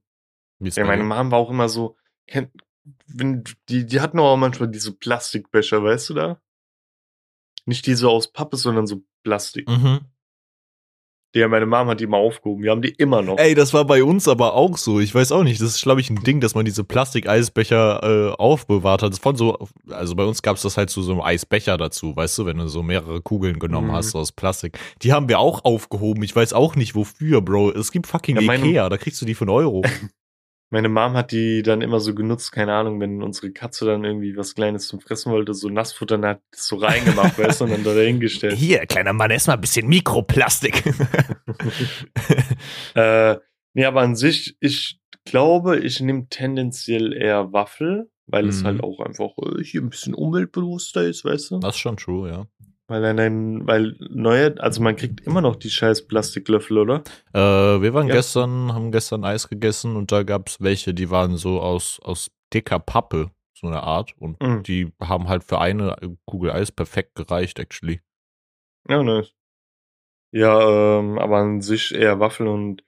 Ja, 0.59 0.85
meine 0.85 1.03
Mom 1.03 1.31
war 1.31 1.39
auch 1.39 1.49
immer 1.49 1.67
so, 1.67 1.97
wenn, 3.07 3.43
die, 3.67 3.85
die 3.85 3.99
hatten 3.99 4.19
auch 4.19 4.37
manchmal 4.37 4.69
diese 4.69 4.93
Plastikbecher, 4.93 5.83
weißt 5.83 6.09
du 6.09 6.13
da? 6.13 6.41
Nicht 7.65 7.87
diese 7.87 8.07
aus 8.07 8.31
Pappe, 8.31 8.57
sondern 8.57 8.87
so 8.87 9.03
Plastik. 9.23 9.67
Mhm. 9.67 10.05
Ja, 11.35 11.49
meine 11.49 11.65
Mom 11.65 11.89
hat 11.89 11.99
die 11.99 12.07
mal 12.07 12.15
aufgehoben. 12.15 12.63
Wir 12.63 12.71
haben 12.71 12.81
die 12.81 12.91
immer 12.91 13.21
noch. 13.21 13.37
Ey, 13.37 13.55
das 13.55 13.73
war 13.73 13.83
bei 13.83 14.05
uns 14.05 14.25
aber 14.25 14.53
auch 14.53 14.77
so. 14.77 15.01
Ich 15.01 15.13
weiß 15.13 15.33
auch 15.33 15.43
nicht. 15.43 15.59
Das 15.59 15.75
ist, 15.75 15.81
glaube 15.81 15.99
ich, 15.99 16.09
ein 16.09 16.23
Ding, 16.23 16.39
dass 16.39 16.55
man 16.55 16.63
diese 16.63 16.85
Plastikeisbecher 16.85 18.31
äh, 18.31 18.35
aufbewahrt 18.37 19.01
hat. 19.01 19.19
Von 19.19 19.35
so, 19.35 19.57
also 19.89 20.15
bei 20.15 20.23
uns 20.23 20.41
gab 20.41 20.55
es 20.55 20.61
das 20.61 20.77
halt 20.77 20.89
zu 20.89 21.01
so 21.01 21.11
einem 21.11 21.21
Eisbecher 21.21 21.77
dazu, 21.77 22.15
weißt 22.15 22.37
du, 22.37 22.45
wenn 22.45 22.57
du 22.57 22.67
so 22.67 22.83
mehrere 22.83 23.21
Kugeln 23.21 23.59
genommen 23.59 23.89
mhm. 23.89 23.95
hast 23.95 24.15
aus 24.15 24.31
Plastik. 24.31 24.79
Die 25.01 25.11
haben 25.11 25.27
wir 25.27 25.39
auch 25.39 25.65
aufgehoben. 25.65 26.23
Ich 26.23 26.33
weiß 26.33 26.53
auch 26.53 26.77
nicht 26.77 26.95
wofür, 26.95 27.41
Bro. 27.41 27.71
Es 27.71 27.91
gibt 27.91 28.07
fucking 28.07 28.39
ja, 28.39 28.53
Ikea, 28.53 28.87
da 28.87 28.97
kriegst 28.97 29.21
du 29.21 29.25
die 29.25 29.35
von 29.35 29.49
Euro. 29.49 29.83
Meine 30.71 30.89
Mom 30.89 31.13
hat 31.13 31.31
die 31.31 31.61
dann 31.61 31.81
immer 31.81 31.99
so 31.99 32.15
genutzt, 32.15 32.51
keine 32.51 32.73
Ahnung, 32.73 32.99
wenn 32.99 33.21
unsere 33.21 33.51
Katze 33.51 33.85
dann 33.85 34.03
irgendwie 34.03 34.35
was 34.35 34.55
Kleines 34.55 34.87
zum 34.87 34.99
Fressen 34.99 35.31
wollte, 35.31 35.53
so 35.53 35.69
Nassfutter, 35.69 36.17
dann 36.17 36.31
hat 36.31 36.41
das 36.51 36.67
so 36.67 36.77
reingemacht, 36.77 37.37
weißt 37.39 37.61
du, 37.61 37.65
und 37.65 37.71
dann 37.71 37.83
da 37.83 37.93
hingestellt. 37.93 38.55
Hier, 38.55 38.85
kleiner 38.85 39.13
Mann, 39.13 39.31
erstmal 39.31 39.57
ein 39.57 39.61
bisschen 39.61 39.87
Mikroplastik. 39.87 40.83
äh, 42.95 43.35
nee, 43.73 43.85
aber 43.85 44.01
an 44.01 44.15
sich, 44.15 44.57
ich 44.59 44.99
glaube, 45.23 45.79
ich 45.79 45.99
nehme 45.99 46.27
tendenziell 46.29 47.13
eher 47.13 47.53
Waffel, 47.53 48.09
weil 48.27 48.43
mhm. 48.43 48.49
es 48.49 48.63
halt 48.63 48.83
auch 48.83 48.99
einfach 48.99 49.31
äh, 49.37 49.63
hier 49.63 49.81
ein 49.81 49.89
bisschen 49.89 50.13
umweltbewusster 50.13 51.03
ist, 51.03 51.25
weißt 51.25 51.51
du? 51.51 51.59
Das 51.59 51.75
ist 51.75 51.81
schon 51.81 51.97
true, 51.97 52.29
ja. 52.29 52.47
Weil 52.87 53.01
dann, 53.01 53.65
weil 53.65 53.95
neue, 53.99 54.61
also 54.61 54.81
man 54.83 54.95
kriegt 54.95 55.21
immer 55.21 55.41
noch 55.41 55.55
die 55.55 55.71
scheiß 55.71 56.07
Plastiklöffel, 56.07 56.77
oder? 56.77 57.03
Äh, 57.33 57.39
wir 57.81 57.93
waren 57.95 58.07
ja. 58.07 58.13
gestern, 58.13 58.73
haben 58.73 58.91
gestern 58.91 59.23
Eis 59.23 59.49
gegessen 59.49 59.95
und 59.95 60.11
da 60.11 60.21
gab 60.21 60.49
es 60.49 60.61
welche, 60.61 60.93
die 60.93 61.09
waren 61.09 61.37
so 61.37 61.61
aus, 61.61 61.99
aus 62.03 62.29
dicker 62.53 62.77
Pappe, 62.77 63.31
so 63.53 63.65
eine 63.65 63.81
Art. 63.81 64.13
Und 64.19 64.39
mhm. 64.41 64.61
die 64.61 64.91
haben 65.01 65.29
halt 65.29 65.43
für 65.43 65.59
eine 65.59 65.95
Kugel 66.25 66.51
Eis 66.51 66.71
perfekt 66.71 67.15
gereicht, 67.15 67.57
actually. 67.57 68.01
Ja, 68.87 69.01
nice. 69.01 69.33
Ja, 70.31 70.99
ähm, 70.99 71.17
aber 71.17 71.37
an 71.37 71.61
sich 71.61 71.95
eher 71.95 72.19
Waffeln 72.19 72.49
und 72.49 72.83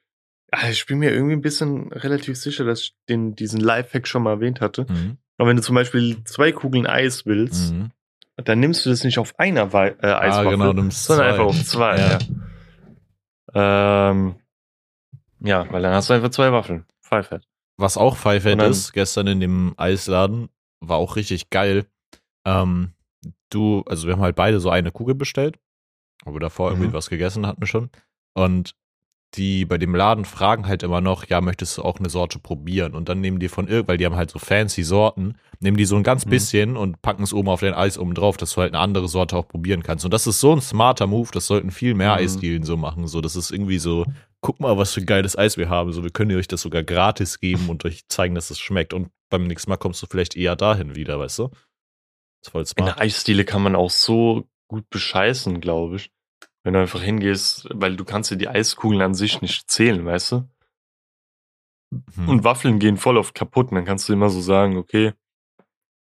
ja, 0.53 0.69
ich 0.69 0.85
bin 0.85 0.99
mir 0.99 1.11
irgendwie 1.11 1.33
ein 1.33 1.41
bisschen 1.41 1.91
relativ 1.91 2.37
sicher, 2.37 2.65
dass 2.65 2.81
ich 2.81 2.95
den, 3.09 3.35
diesen 3.35 3.59
Lifehack 3.59 4.07
schon 4.07 4.23
mal 4.23 4.33
erwähnt 4.33 4.61
hatte. 4.61 4.85
Mhm. 4.87 5.17
Aber 5.37 5.49
wenn 5.49 5.57
du 5.57 5.63
zum 5.63 5.75
Beispiel 5.75 6.23
zwei 6.23 6.51
Kugeln 6.51 6.85
Eis 6.85 7.25
willst, 7.25 7.73
mhm 7.73 7.91
dann 8.43 8.59
nimmst 8.59 8.85
du 8.85 8.89
das 8.89 9.03
nicht 9.03 9.17
auf 9.19 9.37
einer 9.39 9.73
We 9.73 9.97
äh, 10.01 10.07
Eiswaffel, 10.07 10.47
ah, 10.47 10.51
genau, 10.51 10.73
nimmst 10.73 11.05
sondern 11.05 11.25
zwei. 11.25 11.31
einfach 11.31 11.45
auf 11.45 11.65
zwei. 11.65 11.97
Ja. 11.97 12.19
Ja. 13.53 14.09
Ähm, 14.11 14.35
ja, 15.39 15.71
weil 15.71 15.81
dann 15.81 15.93
hast 15.93 16.09
du 16.09 16.13
einfach 16.13 16.29
zwei 16.29 16.51
Waffeln. 16.51 16.85
Pfeifett. 17.01 17.47
Was 17.77 17.97
auch 17.97 18.17
Pfeifett 18.17 18.61
ist, 18.61 18.93
gestern 18.93 19.27
in 19.27 19.39
dem 19.39 19.73
Eisladen, 19.77 20.49
war 20.79 20.97
auch 20.97 21.15
richtig 21.15 21.49
geil. 21.49 21.85
Ähm, 22.45 22.93
du, 23.49 23.83
also 23.87 24.07
wir 24.07 24.13
haben 24.13 24.21
halt 24.21 24.35
beide 24.35 24.59
so 24.59 24.69
eine 24.69 24.91
Kugel 24.91 25.15
bestellt, 25.15 25.59
aber 26.25 26.39
davor 26.39 26.71
mhm. 26.71 26.77
irgendwie 26.77 26.93
was 26.93 27.09
gegessen 27.09 27.45
hatten 27.45 27.61
wir 27.61 27.67
schon. 27.67 27.89
Und 28.33 28.75
die 29.35 29.65
bei 29.65 29.77
dem 29.77 29.93
Laden 29.93 30.25
fragen 30.25 30.67
halt 30.67 30.83
immer 30.83 31.01
noch, 31.01 31.25
ja, 31.27 31.41
möchtest 31.41 31.77
du 31.77 31.83
auch 31.83 31.99
eine 31.99 32.09
Sorte 32.09 32.39
probieren? 32.39 32.95
Und 32.95 33.09
dann 33.09 33.19
nehmen 33.19 33.39
die 33.39 33.49
von 33.49 33.67
irgend, 33.67 33.87
weil 33.87 33.97
die 33.97 34.05
haben 34.05 34.15
halt 34.15 34.31
so 34.31 34.39
fancy 34.39 34.83
Sorten, 34.83 35.35
nehmen 35.59 35.77
die 35.77 35.85
so 35.85 35.95
ein 35.95 36.03
ganz 36.03 36.25
mhm. 36.25 36.29
bisschen 36.29 36.77
und 36.77 37.01
packen 37.01 37.23
es 37.23 37.33
oben 37.33 37.49
auf 37.49 37.59
dein 37.59 37.73
Eis 37.73 37.97
oben 37.97 38.13
drauf, 38.13 38.37
dass 38.37 38.53
du 38.53 38.61
halt 38.61 38.73
eine 38.73 38.81
andere 38.81 39.07
Sorte 39.07 39.35
auch 39.35 39.47
probieren 39.47 39.83
kannst. 39.83 40.05
Und 40.05 40.13
das 40.13 40.27
ist 40.27 40.39
so 40.39 40.53
ein 40.53 40.61
smarter 40.61 41.07
Move, 41.07 41.29
das 41.33 41.45
sollten 41.45 41.71
viel 41.71 41.93
mehr 41.93 42.13
mhm. 42.13 42.19
Eisdielen 42.19 42.63
so 42.63 42.77
machen. 42.77 43.07
So, 43.07 43.21
das 43.21 43.35
ist 43.35 43.51
irgendwie 43.51 43.79
so, 43.79 44.05
guck 44.41 44.59
mal, 44.59 44.77
was 44.77 44.93
für 44.93 45.03
geiles 45.03 45.37
Eis 45.37 45.57
wir 45.57 45.69
haben. 45.69 45.91
So, 45.91 46.03
wir 46.03 46.11
können 46.11 46.35
euch 46.35 46.47
das 46.47 46.61
sogar 46.61 46.83
gratis 46.83 47.39
geben 47.39 47.69
und 47.69 47.83
euch 47.85 48.07
zeigen, 48.07 48.35
dass 48.35 48.49
es 48.49 48.59
schmeckt. 48.59 48.93
Und 48.93 49.09
beim 49.29 49.45
nächsten 49.45 49.69
Mal 49.69 49.77
kommst 49.77 50.01
du 50.01 50.07
vielleicht 50.07 50.35
eher 50.35 50.55
dahin 50.55 50.95
wieder, 50.95 51.19
weißt 51.19 51.39
du? 51.39 51.47
Das 51.49 52.47
ist 52.47 52.51
voll 52.51 52.65
smart. 52.65 52.89
In 52.89 52.95
der 52.95 53.01
Eisdiele 53.01 53.45
kann 53.45 53.61
man 53.61 53.75
auch 53.75 53.89
so 53.89 54.47
gut 54.67 54.89
bescheißen, 54.89 55.59
glaube 55.59 55.97
ich. 55.97 56.11
Wenn 56.67 56.73
du 56.73 56.81
einfach 56.81 57.01
hingehst, 57.01 57.65
weil 57.73 57.95
du 57.95 58.03
kannst 58.03 58.29
dir 58.29 58.35
die 58.35 58.49
Eiskugeln 58.49 59.01
an 59.01 59.13
sich 59.13 59.41
nicht 59.41 59.71
zählen, 59.71 60.05
weißt 60.05 60.33
du? 60.33 60.49
Hm. 62.15 62.27
Und 62.27 62.43
Waffeln 62.43 62.77
gehen 62.77 62.97
voll 62.97 63.15
oft 63.15 63.33
kaputt. 63.33 63.69
Und 63.69 63.75
dann 63.75 63.85
kannst 63.85 64.09
du 64.09 64.11
immer 64.11 64.29
so 64.29 64.41
sagen, 64.41 64.75
okay, 64.75 65.13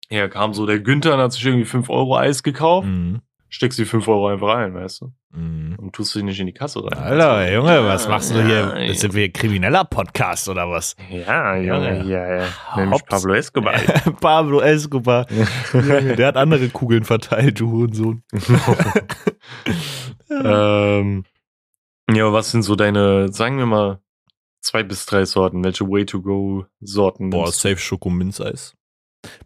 ja, 0.10 0.28
kam 0.28 0.56
so 0.56 0.66
der 0.66 0.80
Günther 0.80 1.14
und 1.14 1.20
hat 1.20 1.34
sich 1.34 1.46
irgendwie 1.46 1.66
5 1.66 1.92
Euro 1.92 2.18
Eis 2.18 2.42
gekauft. 2.42 2.88
Mhm 2.88 3.22
steckst 3.56 3.80
die 3.80 3.86
5 3.86 4.06
Euro 4.10 4.28
einfach 4.28 4.50
rein, 4.50 4.74
weißt 4.74 5.02
du? 5.02 5.14
Mm. 5.32 5.76
Und 5.78 5.94
tust 5.94 6.12
sie 6.12 6.24
nicht 6.24 6.40
in 6.42 6.46
die 6.46 6.54
Kasse 6.54 6.84
rein. 6.84 6.98
Alter, 6.98 7.54
Junge, 7.54 7.86
was 7.86 8.06
machst 8.10 8.32
du 8.32 8.40
ja, 8.40 8.76
hier? 8.76 8.94
Sind 8.94 9.14
wir 9.14 9.32
krimineller 9.32 9.86
Podcast 9.86 10.50
oder 10.50 10.70
was? 10.70 10.98
Ja, 11.10 11.56
Junge, 11.56 12.04
ja, 12.04 12.36
ja. 12.36 12.48
Nämlich 12.76 13.00
Hops. 13.00 13.10
Pablo 13.10 13.34
Escobar. 13.34 13.74
Pablo 14.20 14.60
Escobar. 14.60 15.26
Der 15.74 16.28
hat 16.28 16.36
andere 16.36 16.68
Kugeln 16.68 17.06
verteilt, 17.06 17.62
du 17.62 17.72
Hurensohn. 17.72 18.24
ähm, 20.30 21.24
ja, 22.12 22.34
was 22.34 22.52
sind 22.52 22.64
so 22.64 22.76
deine, 22.76 23.32
sagen 23.32 23.58
wir 23.58 23.66
mal, 23.66 24.00
zwei 24.60 24.84
bis 24.84 25.06
drei 25.06 25.24
Sorten? 25.24 25.64
Welche 25.64 25.90
Way-to-Go-Sorten? 25.90 27.30
Boah, 27.30 27.54
safe 27.54 27.78
Schokominzeis 27.78 28.76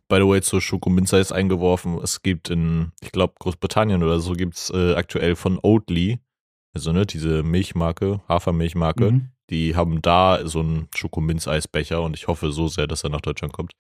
by 0.08 0.18
the 0.18 0.28
way, 0.28 0.42
zur 0.42 0.62
Schokominzeis 0.62 1.32
eingeworfen. 1.32 2.00
Es 2.04 2.22
gibt 2.22 2.50
in, 2.50 2.92
ich 3.02 3.12
glaube, 3.12 3.34
Großbritannien 3.40 4.04
oder 4.04 4.20
so 4.20 4.34
gibt 4.34 4.56
es 4.56 4.70
äh, 4.70 4.94
aktuell 4.96 5.36
von 5.36 5.60
Oatly, 5.62 6.20
also 6.74 6.92
ne, 6.92 7.06
diese 7.06 7.44
Milchmarke, 7.44 8.22
Hafermilchmarke, 8.28 9.12
mhm. 9.12 9.30
die 9.50 9.76
haben 9.76 10.02
da 10.02 10.46
so 10.46 10.60
einen 10.60 10.88
Schokominzeisbecher 10.96 12.02
und 12.02 12.16
ich 12.16 12.28
hoffe 12.28 12.52
so 12.52 12.68
sehr, 12.68 12.88
dass 12.88 13.04
er 13.04 13.10
nach 13.10 13.22
Deutschland 13.22 13.54
kommt. 13.54 13.74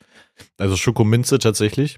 Also 0.57 0.75
Schokominze 0.75 1.39
tatsächlich. 1.39 1.97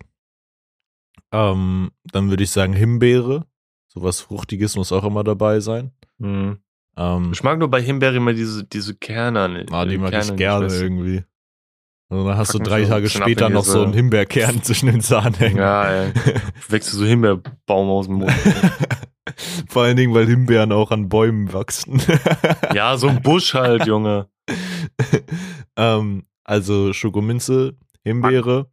Ähm, 1.32 1.92
dann 2.12 2.30
würde 2.30 2.44
ich 2.44 2.52
sagen 2.52 2.74
Himbeere. 2.74 3.46
Sowas 3.88 4.22
Fruchtiges 4.22 4.76
muss 4.76 4.92
auch 4.92 5.04
immer 5.04 5.24
dabei 5.24 5.60
sein. 5.60 5.92
Mhm. 6.18 6.60
Ähm, 6.98 7.32
ich 7.34 7.44
mag 7.44 7.58
nur 7.60 7.70
bei 7.70 7.82
Himbeere 7.82 8.18
immer 8.18 8.34
diese, 8.34 8.66
diese 8.66 8.96
Kerne. 8.96 9.66
Ah, 9.72 9.86
die 9.86 9.98
mag 9.98 10.12
Kerne 10.12 10.32
ich 10.32 10.38
gerne 10.38 10.68
irgendwie. 10.68 11.24
Und 12.12 12.26
dann 12.26 12.36
hast 12.36 12.54
du 12.54 12.60
drei 12.60 12.84
Tage 12.84 13.10
später 13.10 13.48
noch 13.50 13.64
so 13.64 13.84
einen 13.84 13.94
Himbeerkern 13.94 14.62
zwischen 14.64 14.88
den 14.88 15.00
Zahn 15.00 15.34
hängen. 15.34 15.56
Ja, 15.56 15.90
ey. 15.90 16.14
Wächst 16.68 16.92
du 16.92 16.98
so 16.98 17.06
Himbeerbaum 17.06 17.90
aus 17.90 18.08
dem 18.08 18.16
Mund. 18.16 18.34
Vor 19.70 19.84
allen 19.84 19.96
Dingen, 19.96 20.14
weil 20.14 20.28
Himbeeren 20.28 20.74
auch 20.74 20.92
an 20.92 21.08
Bäumen 21.08 21.54
wachsen. 21.54 22.02
ja, 22.74 22.98
so 22.98 23.08
ein 23.08 23.22
Busch 23.22 23.54
halt, 23.54 23.86
Junge. 23.86 24.28
ähm, 25.78 26.26
also 26.44 26.92
Schokominze, 26.92 27.78
Himbeere 28.04 28.70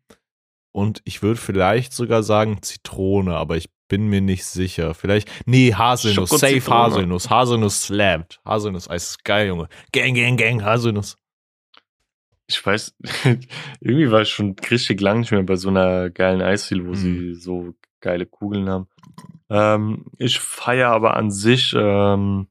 und 0.72 1.00
ich 1.04 1.22
würde 1.22 1.38
vielleicht 1.38 1.92
sogar 1.92 2.24
sagen 2.24 2.60
Zitrone, 2.62 3.36
aber 3.36 3.56
ich 3.56 3.70
bin 3.86 4.08
mir 4.08 4.20
nicht 4.20 4.46
sicher. 4.46 4.94
Vielleicht, 4.94 5.30
nee, 5.46 5.72
Haselnuss, 5.72 6.30
safe 6.30 6.66
Haselnuss. 6.66 7.30
Haselnuss 7.30 7.82
slammt. 7.82 8.40
Haselnuss, 8.44 8.90
Eis 8.90 9.10
ist 9.10 9.24
geil, 9.24 9.46
Junge. 9.46 9.68
Gang, 9.92 10.16
gang, 10.16 10.36
gang, 10.36 10.64
Haselnuss. 10.64 11.16
Ich 12.48 12.64
weiß, 12.64 12.96
irgendwie 13.80 14.10
war 14.10 14.22
ich 14.22 14.30
schon 14.30 14.56
richtig 14.70 15.00
lang 15.00 15.20
nicht 15.20 15.30
mehr 15.30 15.42
bei 15.42 15.56
so 15.56 15.68
einer 15.68 16.10
geilen 16.10 16.40
Eisdiele, 16.42 16.84
wo 16.86 16.90
Mhm. 16.90 16.94
sie 16.96 17.34
so 17.34 17.74
geile 18.00 18.26
Kugeln 18.26 18.68
haben. 18.68 18.88
Ähm, 19.50 20.06
ich 20.16 20.40
feiere 20.40 20.90
aber 20.90 21.16
an 21.16 21.30
sich, 21.30 21.74
ähm, 21.76 22.48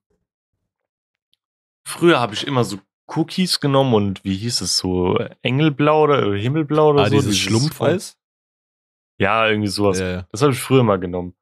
früher 1.85 2.19
habe 2.19 2.33
ich 2.33 2.45
immer 2.45 2.63
so 2.63 2.79
Cookies 3.07 3.59
genommen 3.59 3.93
und 3.93 4.23
wie 4.23 4.35
hieß 4.35 4.61
es 4.61 4.77
so, 4.77 5.17
Engelblau 5.41 6.03
oder 6.03 6.33
Himmelblau 6.35 6.89
oder 6.89 7.03
Ah, 7.03 7.09
so. 7.09 7.15
dieses 7.15 7.37
Schlumpfeis? 7.37 8.17
Ja, 9.19 9.47
irgendwie 9.47 9.69
sowas. 9.69 9.99
Ja, 9.99 10.09
ja. 10.11 10.27
Das 10.31 10.41
habe 10.43 10.51
ich 10.51 10.59
früher 10.59 10.83
mal 10.83 10.99
genommen. 10.99 11.33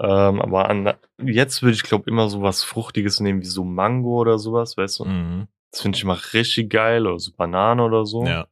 Ähm, 0.00 0.40
aber 0.40 0.68
an, 0.68 0.92
jetzt 1.22 1.62
würde 1.62 1.74
ich 1.74 1.82
glaube 1.84 2.10
immer 2.10 2.28
so 2.28 2.42
was 2.42 2.64
Fruchtiges 2.64 3.20
nehmen, 3.20 3.40
wie 3.40 3.46
so 3.46 3.64
Mango 3.64 4.18
oder 4.20 4.38
sowas, 4.38 4.76
weißt 4.76 5.00
du? 5.00 5.04
Mhm. 5.04 5.48
Das 5.72 5.80
finde 5.80 5.96
ich 5.96 6.04
immer 6.04 6.20
richtig 6.34 6.70
geil, 6.70 7.06
oder 7.06 7.18
so 7.18 7.32
Banane 7.32 7.82
oder 7.82 8.06
so. 8.06 8.24
ja. 8.26 8.46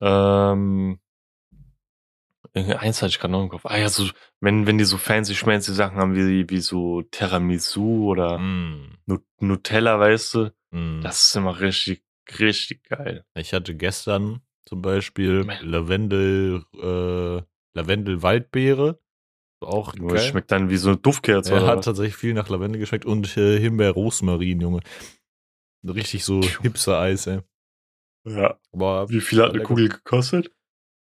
Ähm, 0.00 0.98
irgendwie 2.54 2.74
eins 2.74 3.00
hatte 3.00 3.10
ich 3.10 3.18
gerade 3.20 3.32
noch 3.32 3.42
im 3.42 3.48
Kopf. 3.48 3.62
Ah 3.64 3.78
ja, 3.78 3.88
so, 3.88 4.08
wenn, 4.40 4.66
wenn 4.66 4.78
die 4.78 4.84
so 4.84 4.98
fancy 4.98 5.34
schmancy 5.34 5.72
Sachen 5.72 5.96
haben, 5.98 6.14
wie, 6.14 6.48
wie 6.50 6.60
so 6.60 7.02
Tiramisu 7.02 8.04
oder 8.10 8.38
Mhm. 8.38 8.98
Nu- 9.06 9.18
Nutella, 9.40 9.98
weißt 9.98 10.34
du, 10.34 10.52
Mhm. 10.70 11.00
das 11.02 11.28
ist 11.28 11.36
immer 11.36 11.60
richtig, 11.60 12.02
richtig 12.38 12.84
geil. 12.88 13.24
Ich 13.34 13.52
hatte 13.52 13.74
gestern 13.74 14.42
zum 14.66 14.82
Beispiel 14.82 15.44
Man. 15.44 15.64
Lavendel, 15.66 16.64
äh, 16.74 17.42
Lavendel-Waldbeere. 17.74 18.98
Auch 19.60 19.94
Nur 19.94 20.08
geil. 20.14 20.18
schmeckt 20.18 20.50
dann 20.50 20.70
wie 20.70 20.76
so 20.76 20.88
eine 20.90 20.98
Duftkerze. 20.98 21.54
Er 21.54 21.66
hat 21.66 21.84
tatsächlich 21.84 22.16
viel 22.16 22.34
nach 22.34 22.48
Lavendel 22.48 22.80
geschmeckt 22.80 23.04
und 23.06 23.36
äh, 23.36 23.58
Himbeer-Rosmarin, 23.60 24.60
Junge. 24.60 24.80
Richtig 25.86 26.24
so 26.24 26.40
Hipster-Eis, 26.62 27.26
ey. 27.26 27.40
ja. 28.26 28.58
Aber 28.72 29.08
Wie 29.08 29.20
viel 29.20 29.38
hat 29.40 29.50
eine 29.50 29.58
lecker. 29.58 29.68
Kugel 29.68 29.88
gekostet? 29.88 30.50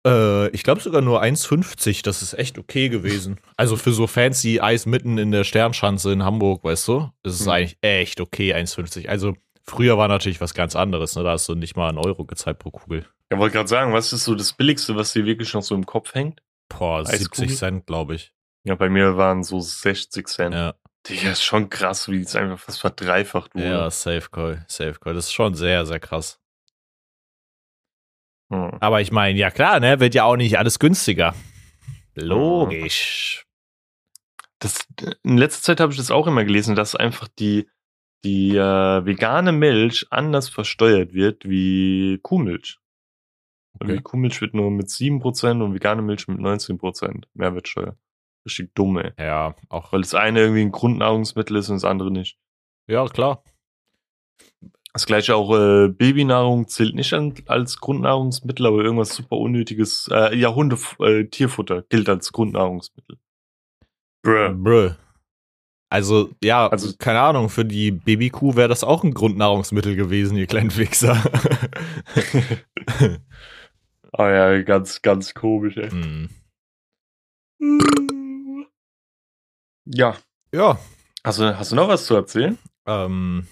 Äh, 0.08 0.50
ich 0.52 0.64
glaube 0.64 0.82
sogar 0.82 1.02
nur 1.02 1.22
1,50. 1.22 2.04
Das 2.04 2.22
ist 2.22 2.34
echt 2.34 2.58
okay 2.58 2.90
gewesen. 2.90 3.40
Also 3.58 3.76
für 3.76 3.92
so 3.92 4.08
fancy 4.08 4.60
Eis 4.62 4.86
mitten 4.86 5.18
in 5.18 5.32
der 5.32 5.44
Sternschanze 5.44 6.12
in 6.14 6.24
Hamburg, 6.24 6.64
weißt 6.64 6.88
du, 6.88 7.10
ist 7.24 7.40
es 7.40 7.46
Mhm. 7.46 7.52
eigentlich 7.52 7.78
echt 7.82 8.22
okay, 8.22 8.54
1,50. 8.54 9.10
Also 9.10 9.36
früher 9.66 9.98
war 9.98 10.08
natürlich 10.08 10.40
was 10.40 10.54
ganz 10.54 10.76
anderes, 10.76 11.16
ne? 11.16 11.24
Da 11.24 11.32
hast 11.32 11.50
du 11.50 11.56
nicht 11.56 11.76
mal 11.76 11.90
einen 11.90 11.98
Euro 11.98 12.26
gezahlt 12.26 12.60
pro 12.60 12.72
Kugel. 12.72 13.06
Ja, 13.32 13.38
wollte 13.38 13.54
gerade 13.58 13.68
sagen, 13.70 13.94
was 13.94 14.14
ist 14.14 14.24
so 14.24 14.34
das 14.36 14.54
Billigste, 14.54 14.96
was 14.96 15.14
dir 15.14 15.26
wirklich 15.26 15.54
noch 15.54 15.62
so 15.64 15.76
im 15.76 15.86
Kopf 15.86 16.14
hängt? 16.16 16.42
Boah, 16.70 17.00
Eiskugel? 17.02 17.50
70 17.50 17.58
Cent, 17.58 17.86
glaube 17.86 18.16
ich. 18.16 18.34
Ja, 18.64 18.76
bei 18.76 18.90
mir 18.90 19.18
waren 19.18 19.44
so 19.44 19.60
60 19.60 20.28
Cent. 20.28 20.56
Ja, 20.56 20.76
Digga, 21.08 21.32
ist 21.32 21.44
schon 21.44 21.70
krass, 21.70 22.10
wie 22.10 22.20
es 22.20 22.36
einfach 22.36 22.60
fast 22.60 22.82
verdreifacht 22.82 23.56
wurde. 23.56 23.66
ja, 23.66 23.92
Safe 23.92 24.30
Call, 24.30 24.66
Safe 24.68 25.00
Call. 25.00 25.14
Das 25.14 25.26
ist 25.26 25.34
schon 25.34 25.56
sehr, 25.56 25.86
sehr 25.86 26.00
krass. 26.00 26.40
Hm. 28.52 28.78
Aber 28.80 29.02
ich 29.02 29.12
meine, 29.12 29.38
ja 29.38 29.52
klar, 29.52 29.80
ne? 29.80 30.00
Wird 30.00 30.16
ja 30.16 30.24
auch 30.24 30.36
nicht 30.36 30.58
alles 30.58 30.80
günstiger. 30.80 31.36
Logisch. 32.16 33.46
Das, 34.60 34.86
in 35.24 35.38
letzter 35.38 35.64
Zeit 35.64 35.80
habe 35.80 35.94
ich 35.94 35.98
das 35.98 36.12
auch 36.12 36.28
immer 36.28 36.44
gelesen, 36.44 36.76
dass 36.76 36.96
einfach 36.96 37.28
die, 37.28 37.70
die 38.26 38.58
äh, 38.58 39.06
vegane 39.06 39.54
Milch 39.54 40.08
anders 40.10 40.50
versteuert 40.50 41.14
wird 41.14 41.48
wie 41.48 42.20
Kuhmilch. 42.22 42.78
Okay. 43.80 43.98
Die 43.98 44.02
Kuhmilch 44.02 44.42
wird 44.42 44.54
nur 44.54 44.72
mit 44.72 44.88
7% 44.88 45.64
und 45.64 45.74
vegane 45.74 46.02
Milch 46.02 46.28
mit 46.28 46.40
19% 46.40 47.24
Mehrwertsteuer. 47.34 47.96
Richtig 48.46 48.74
dumm, 48.76 48.98
ey. 48.98 49.12
Ja, 49.20 49.56
auch. 49.70 49.92
Weil 49.92 50.02
das 50.02 50.14
eine 50.16 50.40
irgendwie 50.42 50.62
ein 50.62 50.72
Grundnahrungsmittel 50.72 51.56
ist 51.58 51.70
und 51.70 51.76
das 51.76 51.84
andere 51.86 52.12
nicht. 52.12 52.38
Ja, 52.88 53.06
klar. 53.08 53.44
Das 54.94 55.06
gleiche 55.06 55.36
auch 55.36 55.54
äh, 55.56 55.88
Babynahrung 55.90 56.68
zählt 56.68 56.96
nicht 56.96 57.14
an, 57.14 57.36
als 57.46 57.80
Grundnahrungsmittel, 57.80 58.66
aber 58.66 58.78
irgendwas 58.84 59.14
super 59.16 59.38
unnötiges, 59.38 60.10
äh, 60.12 60.36
ja, 60.36 60.54
Hunde, 60.56 60.78
äh, 61.00 61.26
Tierfutter 61.26 61.84
gilt 61.84 62.10
als 62.10 62.32
Grundnahrungsmittel. 62.32 63.18
Bruh. 64.24 64.54
Bruh. 64.56 64.96
Also, 65.92 66.30
ja, 66.44 66.68
Also- 66.68 66.96
keine 66.98 67.20
Ahnung, 67.22 67.50
für 67.50 67.66
die 67.66 67.92
Babykuh 67.92 68.56
wäre 68.56 68.68
das 68.70 68.84
auch 68.84 69.04
ein 69.04 69.14
Grundnahrungsmittel 69.14 69.96
gewesen, 69.96 70.38
ihr 70.38 70.48
kleinen 70.48 70.76
Wichser. 70.76 71.22
Ah 74.12 74.30
ja, 74.32 74.62
ganz, 74.64 75.04
ganz 75.04 75.36
komisch, 75.36 75.78
ey. 75.78 75.92
Hm. 75.92 76.30
Ja. 79.92 80.18
Ja, 80.54 80.80
Hast 81.24 81.40
du, 81.40 81.58
hast 81.58 81.72
du 81.72 81.76
noch 81.76 81.88
was 81.90 82.06
zu 82.06 82.16
erzählen? 82.16 82.58
ähm, 82.88 83.48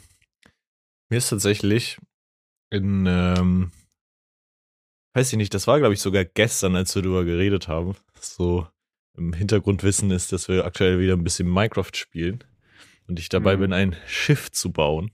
mir 1.09 1.17
ist 1.17 1.29
tatsächlich 1.29 1.97
in, 2.71 3.05
ähm, 3.07 3.71
weiß 5.13 5.31
ich 5.31 5.37
nicht, 5.37 5.53
das 5.53 5.67
war, 5.67 5.77
glaube 5.79 5.93
ich, 5.93 6.01
sogar 6.01 6.25
gestern, 6.25 6.75
als 6.75 6.95
wir 6.95 7.01
darüber 7.01 7.23
geredet 7.25 7.67
haben. 7.67 7.95
So 8.19 8.67
im 9.17 9.33
Hintergrundwissen 9.33 10.11
ist, 10.11 10.31
dass 10.31 10.47
wir 10.47 10.65
aktuell 10.65 10.99
wieder 10.99 11.13
ein 11.13 11.23
bisschen 11.23 11.49
Minecraft 11.51 11.91
spielen 11.93 12.43
und 13.07 13.19
ich 13.19 13.29
dabei 13.29 13.55
Mhm. 13.55 13.61
bin, 13.61 13.73
ein 13.73 13.95
Schiff 14.07 14.51
zu 14.51 14.71
bauen. 14.71 15.11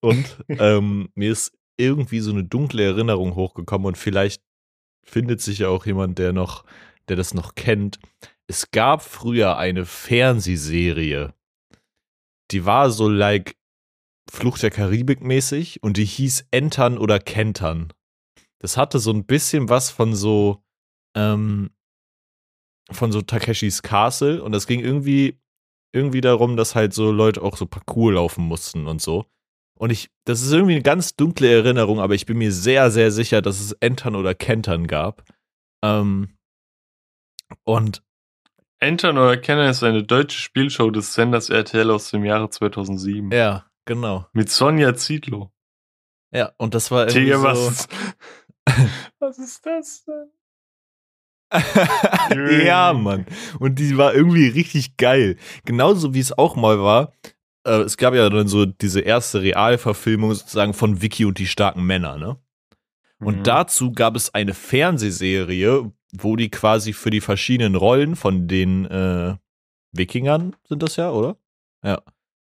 Und 0.00 0.38
ähm, 0.48 1.08
mir 1.14 1.32
ist 1.32 1.52
irgendwie 1.76 2.20
so 2.20 2.30
eine 2.30 2.44
dunkle 2.44 2.84
Erinnerung 2.84 3.34
hochgekommen 3.34 3.86
und 3.86 3.98
vielleicht 3.98 4.42
findet 5.04 5.40
sich 5.40 5.58
ja 5.60 5.68
auch 5.68 5.86
jemand, 5.86 6.18
der 6.18 6.32
noch, 6.32 6.64
der 7.08 7.16
das 7.16 7.34
noch 7.34 7.54
kennt. 7.56 7.98
Es 8.46 8.70
gab 8.70 9.02
früher 9.02 9.56
eine 9.56 9.86
Fernsehserie, 9.86 11.34
die 12.50 12.64
war 12.66 12.90
so 12.90 13.08
like 13.08 13.56
Fluch 14.30 14.58
der 14.58 14.70
Karibik 14.70 15.22
mäßig 15.22 15.82
und 15.82 15.96
die 15.96 16.04
hieß 16.04 16.48
Entern 16.50 16.98
oder 16.98 17.18
Kentern. 17.18 17.92
Das 18.58 18.76
hatte 18.76 18.98
so 18.98 19.12
ein 19.12 19.24
bisschen 19.24 19.68
was 19.68 19.90
von 19.90 20.14
so 20.14 20.62
ähm, 21.16 21.70
von 22.90 23.12
so 23.12 23.22
Takeshis 23.22 23.82
Castle 23.82 24.42
und 24.42 24.52
das 24.52 24.66
ging 24.66 24.80
irgendwie 24.80 25.40
irgendwie 25.94 26.20
darum, 26.20 26.56
dass 26.56 26.74
halt 26.74 26.92
so 26.92 27.12
Leute 27.12 27.42
auch 27.42 27.56
so 27.56 27.66
Parcours 27.66 28.14
laufen 28.14 28.44
mussten 28.44 28.86
und 28.86 29.00
so. 29.00 29.26
Und 29.78 29.90
ich, 29.90 30.10
das 30.24 30.42
ist 30.42 30.52
irgendwie 30.52 30.74
eine 30.74 30.82
ganz 30.82 31.16
dunkle 31.16 31.52
Erinnerung, 31.52 32.00
aber 32.00 32.14
ich 32.14 32.26
bin 32.26 32.38
mir 32.38 32.52
sehr, 32.52 32.90
sehr 32.90 33.10
sicher, 33.10 33.42
dass 33.42 33.60
es 33.60 33.72
Entern 33.72 34.16
oder 34.16 34.34
Kentern 34.34 34.86
gab. 34.86 35.24
Ähm, 35.84 36.36
und 37.64 38.02
Entern 38.84 39.18
oder 39.18 39.36
Kennen 39.36 39.68
ist 39.68 39.82
eine 39.82 40.02
deutsche 40.02 40.38
Spielshow 40.38 40.90
des 40.90 41.14
Senders 41.14 41.50
RTL 41.50 41.90
aus 41.90 42.10
dem 42.10 42.24
Jahre 42.24 42.48
2007. 42.50 43.30
ja, 43.32 43.64
genau. 43.84 44.26
Mit 44.32 44.50
Sonja 44.50 44.94
Zietlow. 44.94 45.50
Ja, 46.32 46.52
und 46.58 46.74
das 46.74 46.90
war 46.90 47.02
irgendwie 47.08 47.20
Digga, 47.26 47.38
so, 47.38 47.44
was 47.44 47.68
ist, 47.70 47.88
was 49.18 49.38
ist 49.38 49.66
das 49.66 50.04
denn? 50.04 50.30
ja, 52.66 52.92
Mann. 52.92 53.26
Und 53.60 53.78
die 53.78 53.96
war 53.96 54.14
irgendwie 54.14 54.48
richtig 54.48 54.96
geil. 54.96 55.36
Genauso 55.64 56.14
wie 56.14 56.20
es 56.20 56.36
auch 56.36 56.56
mal 56.56 56.80
war. 56.80 57.12
Äh, 57.64 57.82
es 57.82 57.96
gab 57.96 58.14
ja 58.14 58.28
dann 58.28 58.48
so 58.48 58.66
diese 58.66 59.00
erste 59.00 59.42
Realverfilmung 59.42 60.34
sozusagen 60.34 60.74
von 60.74 61.00
Vicky 61.00 61.24
und 61.24 61.38
die 61.38 61.46
starken 61.46 61.84
Männer, 61.84 62.18
ne? 62.18 62.36
Und 63.20 63.38
Mhm. 63.38 63.42
dazu 63.44 63.92
gab 63.92 64.16
es 64.16 64.34
eine 64.34 64.52
Fernsehserie, 64.54 65.92
wo 66.16 66.36
die 66.36 66.50
quasi 66.50 66.92
für 66.92 67.10
die 67.10 67.20
verschiedenen 67.20 67.74
Rollen 67.74 68.16
von 68.16 68.46
den 68.48 68.84
äh, 68.86 69.36
Wikingern 69.92 70.56
sind 70.66 70.82
das 70.82 70.96
ja, 70.96 71.10
oder? 71.10 71.36
Ja. 71.82 72.02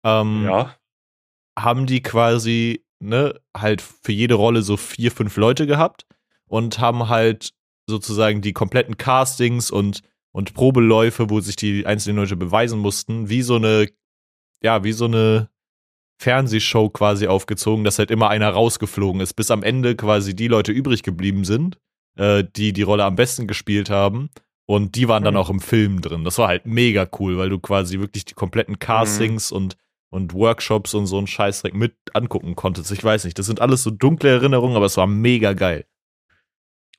Ähm, 0.05 0.45
Ja. 0.45 0.75
haben 1.59 1.87
die 1.87 2.03
quasi, 2.03 2.85
ne, 3.01 3.41
halt 3.57 3.81
für 3.81 4.13
jede 4.13 4.35
Rolle 4.35 4.63
so 4.63 4.77
vier, 4.77 5.11
fünf 5.13 5.37
Leute 5.37 5.67
gehabt 5.67 6.07
und 6.47 6.79
haben 6.79 7.09
halt 7.09 7.51
sozusagen 7.89 8.41
die 8.41 8.53
kompletten 8.53 8.97
Castings 8.97 9.71
und, 9.71 10.03
und 10.33 10.55
Probeläufe, 10.55 11.31
wo 11.31 11.41
sich 11.41 11.57
die 11.57 11.87
einzelnen 11.87 12.17
Leute 12.19 12.37
beweisen 12.37 12.79
mussten, 12.81 13.29
wie 13.29 13.43
so 13.43 13.57
eine, 13.57 13.89
ja, 14.63 14.83
wie 14.85 14.93
so 14.93 15.05
eine 15.05 15.49
Fernsehshow 16.21 16.91
quasi 16.91 17.27
aufgezogen, 17.27 17.85
dass 17.85 17.99
halt 17.99 18.11
immer 18.11 18.31
einer 18.31 18.49
rausgeflogen 18.51 19.21
ist, 19.21 19.35
bis 19.35 19.51
am 19.51 19.63
Ende 19.63 19.97
quasi 19.97 20.35
die 20.35 20.49
Leute 20.49 20.73
übrig 20.73 21.03
geblieben 21.03 21.45
sind, 21.45 21.79
äh, 22.17 22.45
die 22.57 22.73
die 22.73 22.83
Rolle 22.83 23.05
am 23.05 23.17
besten 23.17 23.47
gespielt 23.47 23.91
haben. 23.91 24.31
Und 24.67 24.95
die 24.95 25.09
waren 25.09 25.23
dann 25.25 25.35
Mhm. 25.35 25.41
auch 25.41 25.51
im 25.51 25.61
Film 25.61 26.01
drin. 26.01 26.25
Das 26.25 26.39
war 26.39 26.49
halt 26.49 26.65
mega 26.65 27.07
cool, 27.19 27.37
weil 27.37 27.51
du 27.51 27.59
quasi 27.59 27.99
wirklich 28.01 28.25
die 28.25 28.33
kompletten 28.35 28.79
Castings 28.79 29.53
und, 29.53 29.77
und 30.11 30.33
Workshops 30.33 30.95
und 30.95 31.07
so 31.07 31.19
einen 31.19 31.27
Scheißdreck 31.27 31.75
mit 31.75 31.95
angucken 32.15 32.57
konntest. 32.57 32.91
Ich 32.91 33.05
weiß 33.05 33.25
nicht, 33.25 33.39
das 33.39 33.45
sind 33.45 33.61
alles 33.61 33.83
so 33.83 33.91
dunkle 33.91 34.31
Erinnerungen, 34.31 34.75
aber 34.77 34.87
es 34.87 34.97
war 34.97 35.07
mega 35.07 35.53
geil. 35.53 35.85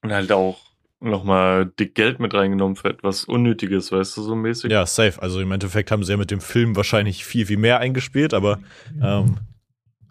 Und 0.04 0.12
halt 0.12 0.32
auch 0.32 0.60
nochmal 1.00 1.66
dick 1.66 1.96
Geld 1.96 2.20
mit 2.20 2.34
reingenommen 2.36 2.76
für 2.76 2.90
etwas 2.90 3.26
Unnötiges, 3.26 3.92
weißt 3.92 4.16
du, 4.18 4.22
so 4.22 4.36
mäßig. 4.36 4.72
Ja, 4.72 4.86
safe. 4.86 5.22
Also 5.22 5.40
im 5.42 5.52
Endeffekt 5.52 5.90
haben 5.92 6.04
sie 6.04 6.12
ja 6.12 6.18
mit 6.18 6.30
dem 6.32 6.42
Film 6.42 6.76
wahrscheinlich 6.76 7.26
viel, 7.26 7.46
viel 7.48 7.58
mehr 7.58 7.80
eingespielt, 7.80 8.34
aber 8.36 8.60
ähm, 9.02 9.38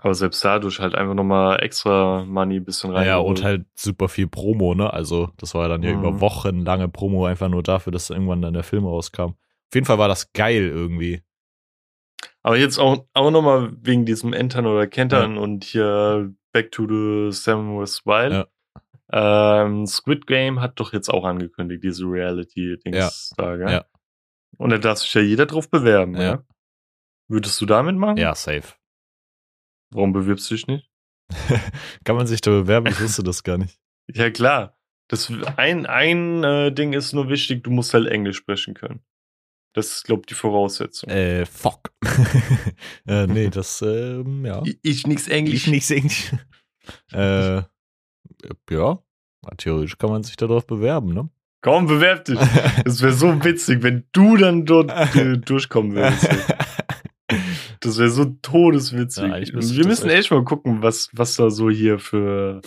Aber 0.05 0.15
selbst 0.15 0.45
dadurch 0.45 0.81
halt 0.81 0.95
einfach 0.95 1.15
nochmal 1.15 1.63
extra 1.63 2.25
Money 2.27 2.57
ein 2.57 2.65
bisschen 2.67 2.91
rein. 2.91 3.07
ja, 3.07 3.17
und 3.17 3.43
halt 3.43 3.65
super 3.75 4.09
viel 4.11 4.27
Promo, 4.29 4.75
ne? 4.75 4.93
Also 4.93 5.31
das 5.39 5.55
war 5.55 5.63
ja 5.63 5.69
dann 5.69 5.83
ja 5.83 5.93
Mhm. 5.95 5.99
über 6.01 6.21
Wochen 6.21 6.61
lange 6.61 6.91
Promo 6.91 7.25
einfach 7.25 7.49
nur 7.49 7.63
dafür, 7.63 7.91
dass 7.91 8.11
irgendwann 8.11 8.43
dann 8.43 8.53
der 8.53 8.65
Film 8.65 8.85
rauskam. 8.85 9.23
Auf 9.31 9.75
jeden 9.75 9.87
Fall 9.87 9.97
war 9.97 10.09
das 10.09 10.31
geil 10.35 10.69
irgendwie. 10.69 11.23
Aber 12.43 12.59
jetzt 12.59 12.79
auch, 12.79 13.07
auch 13.15 13.31
nochmal 13.31 13.73
wegen 13.81 14.05
diesem 14.05 14.35
Entern 14.35 14.67
oder 14.67 14.87
Kentern 14.87 15.39
und 15.39 15.65
hier 15.65 16.35
Back 16.53 16.71
to 16.73 16.87
the 16.87 17.33
Seven 17.35 17.81
West 17.81 18.05
Wild. 18.05 18.47
Ja. 19.11 19.65
Ähm, 19.65 19.87
Squid 19.87 20.27
Game 20.27 20.61
hat 20.61 20.79
doch 20.81 20.93
jetzt 20.93 21.09
auch 21.09 21.25
angekündigt, 21.25 21.83
diese 21.83 22.05
Reality-Dings 22.05 23.33
da, 23.39 23.57
gell? 23.57 23.71
Ja. 23.71 23.85
Und 24.59 24.69
da 24.69 24.77
darf 24.77 24.99
sich 24.99 25.15
ja 25.15 25.23
jeder 25.23 25.47
drauf 25.47 25.71
bewerben, 25.71 26.15
Ja. 26.17 26.23
ja. 26.23 26.43
Würdest 27.27 27.59
du 27.63 27.65
damit 27.65 27.97
machen? 27.97 28.19
Ja, 28.19 28.35
safe. 28.35 28.75
Warum 29.95 30.13
bewirbst 30.13 30.51
du 30.51 30.57
dich 30.57 30.67
nicht? 30.67 30.91
Kann 32.05 32.17
man 32.17 32.27
sich 32.27 32.41
da 32.41 32.51
bewerben? 32.51 32.89
Ich 32.89 33.01
wusste 33.01 33.23
das 33.23 33.43
gar 33.43 33.59
nicht. 33.59 33.79
Ja, 34.13 34.29
klar. 34.31 34.77
Das, 35.09 35.33
ein 35.57 35.87
ein 35.87 36.45
äh, 36.45 36.71
Ding 36.71 36.93
ist 36.93 37.15
nur 37.15 37.31
wichtig, 37.31 37.65
du 37.65 37.71
musst 37.71 37.95
halt 37.95 38.07
Englisch 38.07 38.37
sprechen 38.37 38.75
können. 38.75 39.01
Das 39.73 39.87
ist, 39.93 40.05
glaube 40.05 40.21
ich, 40.21 40.27
die 40.27 40.35
Voraussetzung. 40.35 41.09
Äh, 41.09 41.47
fuck. 41.47 41.91
äh, 43.07 43.27
nee, 43.27 43.49
das, 43.49 43.81
ähm, 43.81 44.45
ja. 44.45 44.61
Ich, 44.67 44.79
ich 44.83 45.07
nix 45.07 45.27
Ich 45.27 45.33
Englisch. 45.33 45.67
nicht 45.69 45.87
singen. 45.87 46.11
äh, 47.13 47.63
ja, 48.71 48.99
theoretisch 49.57 49.97
kann 49.97 50.11
man 50.11 50.23
sich 50.23 50.37
darauf 50.37 50.67
bewerben, 50.67 51.15
ne? 51.15 51.31
Komm, 51.63 51.87
bewerb 51.87 52.27
dich. 52.27 52.39
Das 52.85 53.01
wäre 53.01 53.15
so 53.15 53.43
witzig, 53.43 53.83
wenn 53.83 54.05
du 54.13 54.37
dann 54.37 54.67
dort 54.67 54.91
äh, 55.17 55.39
durchkommen 55.39 55.95
würdest. 55.95 56.29
Das 57.85 57.99
wäre 57.99 58.09
so 58.11 58.25
todeswitzig. 58.43 59.25
Ja, 59.25 59.37
wir 59.41 59.87
müssen 59.87 60.09
echt- 60.11 60.31
mal 60.31 60.45
gucken, 60.45 60.83
was, 60.83 61.09
was 61.13 61.37
da 61.37 61.51
so 61.51 61.71
hier 61.71 61.99
für 61.99 62.61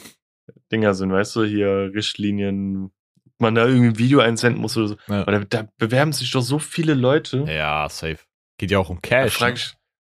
Dinger 0.71 0.93
sind, 0.93 1.11
weißt 1.11 1.35
du, 1.35 1.43
hier 1.43 1.91
Richtlinien, 1.93 2.85
ob 3.25 3.31
man 3.39 3.55
da 3.55 3.65
irgendwie 3.67 3.87
ein 3.87 3.97
Video 3.99 4.19
einsenden 4.19 4.61
muss 4.61 4.77
oder 4.77 4.87
so. 4.89 4.95
Ja. 5.07 5.21
Aber 5.21 5.31
da, 5.31 5.39
da 5.63 5.69
bewerben 5.77 6.13
sich 6.13 6.31
doch 6.31 6.41
so 6.41 6.59
viele 6.59 6.93
Leute. 6.93 7.45
ja, 7.47 7.87
safe. 7.89 8.19
Geht 8.57 8.71
ja 8.71 8.79
auch 8.79 8.89
um 8.89 8.99
Da 9.01 9.07
Cash. 9.09 9.33
frage 9.37 9.53
ne? 9.53 9.59
ich, 9.59 9.73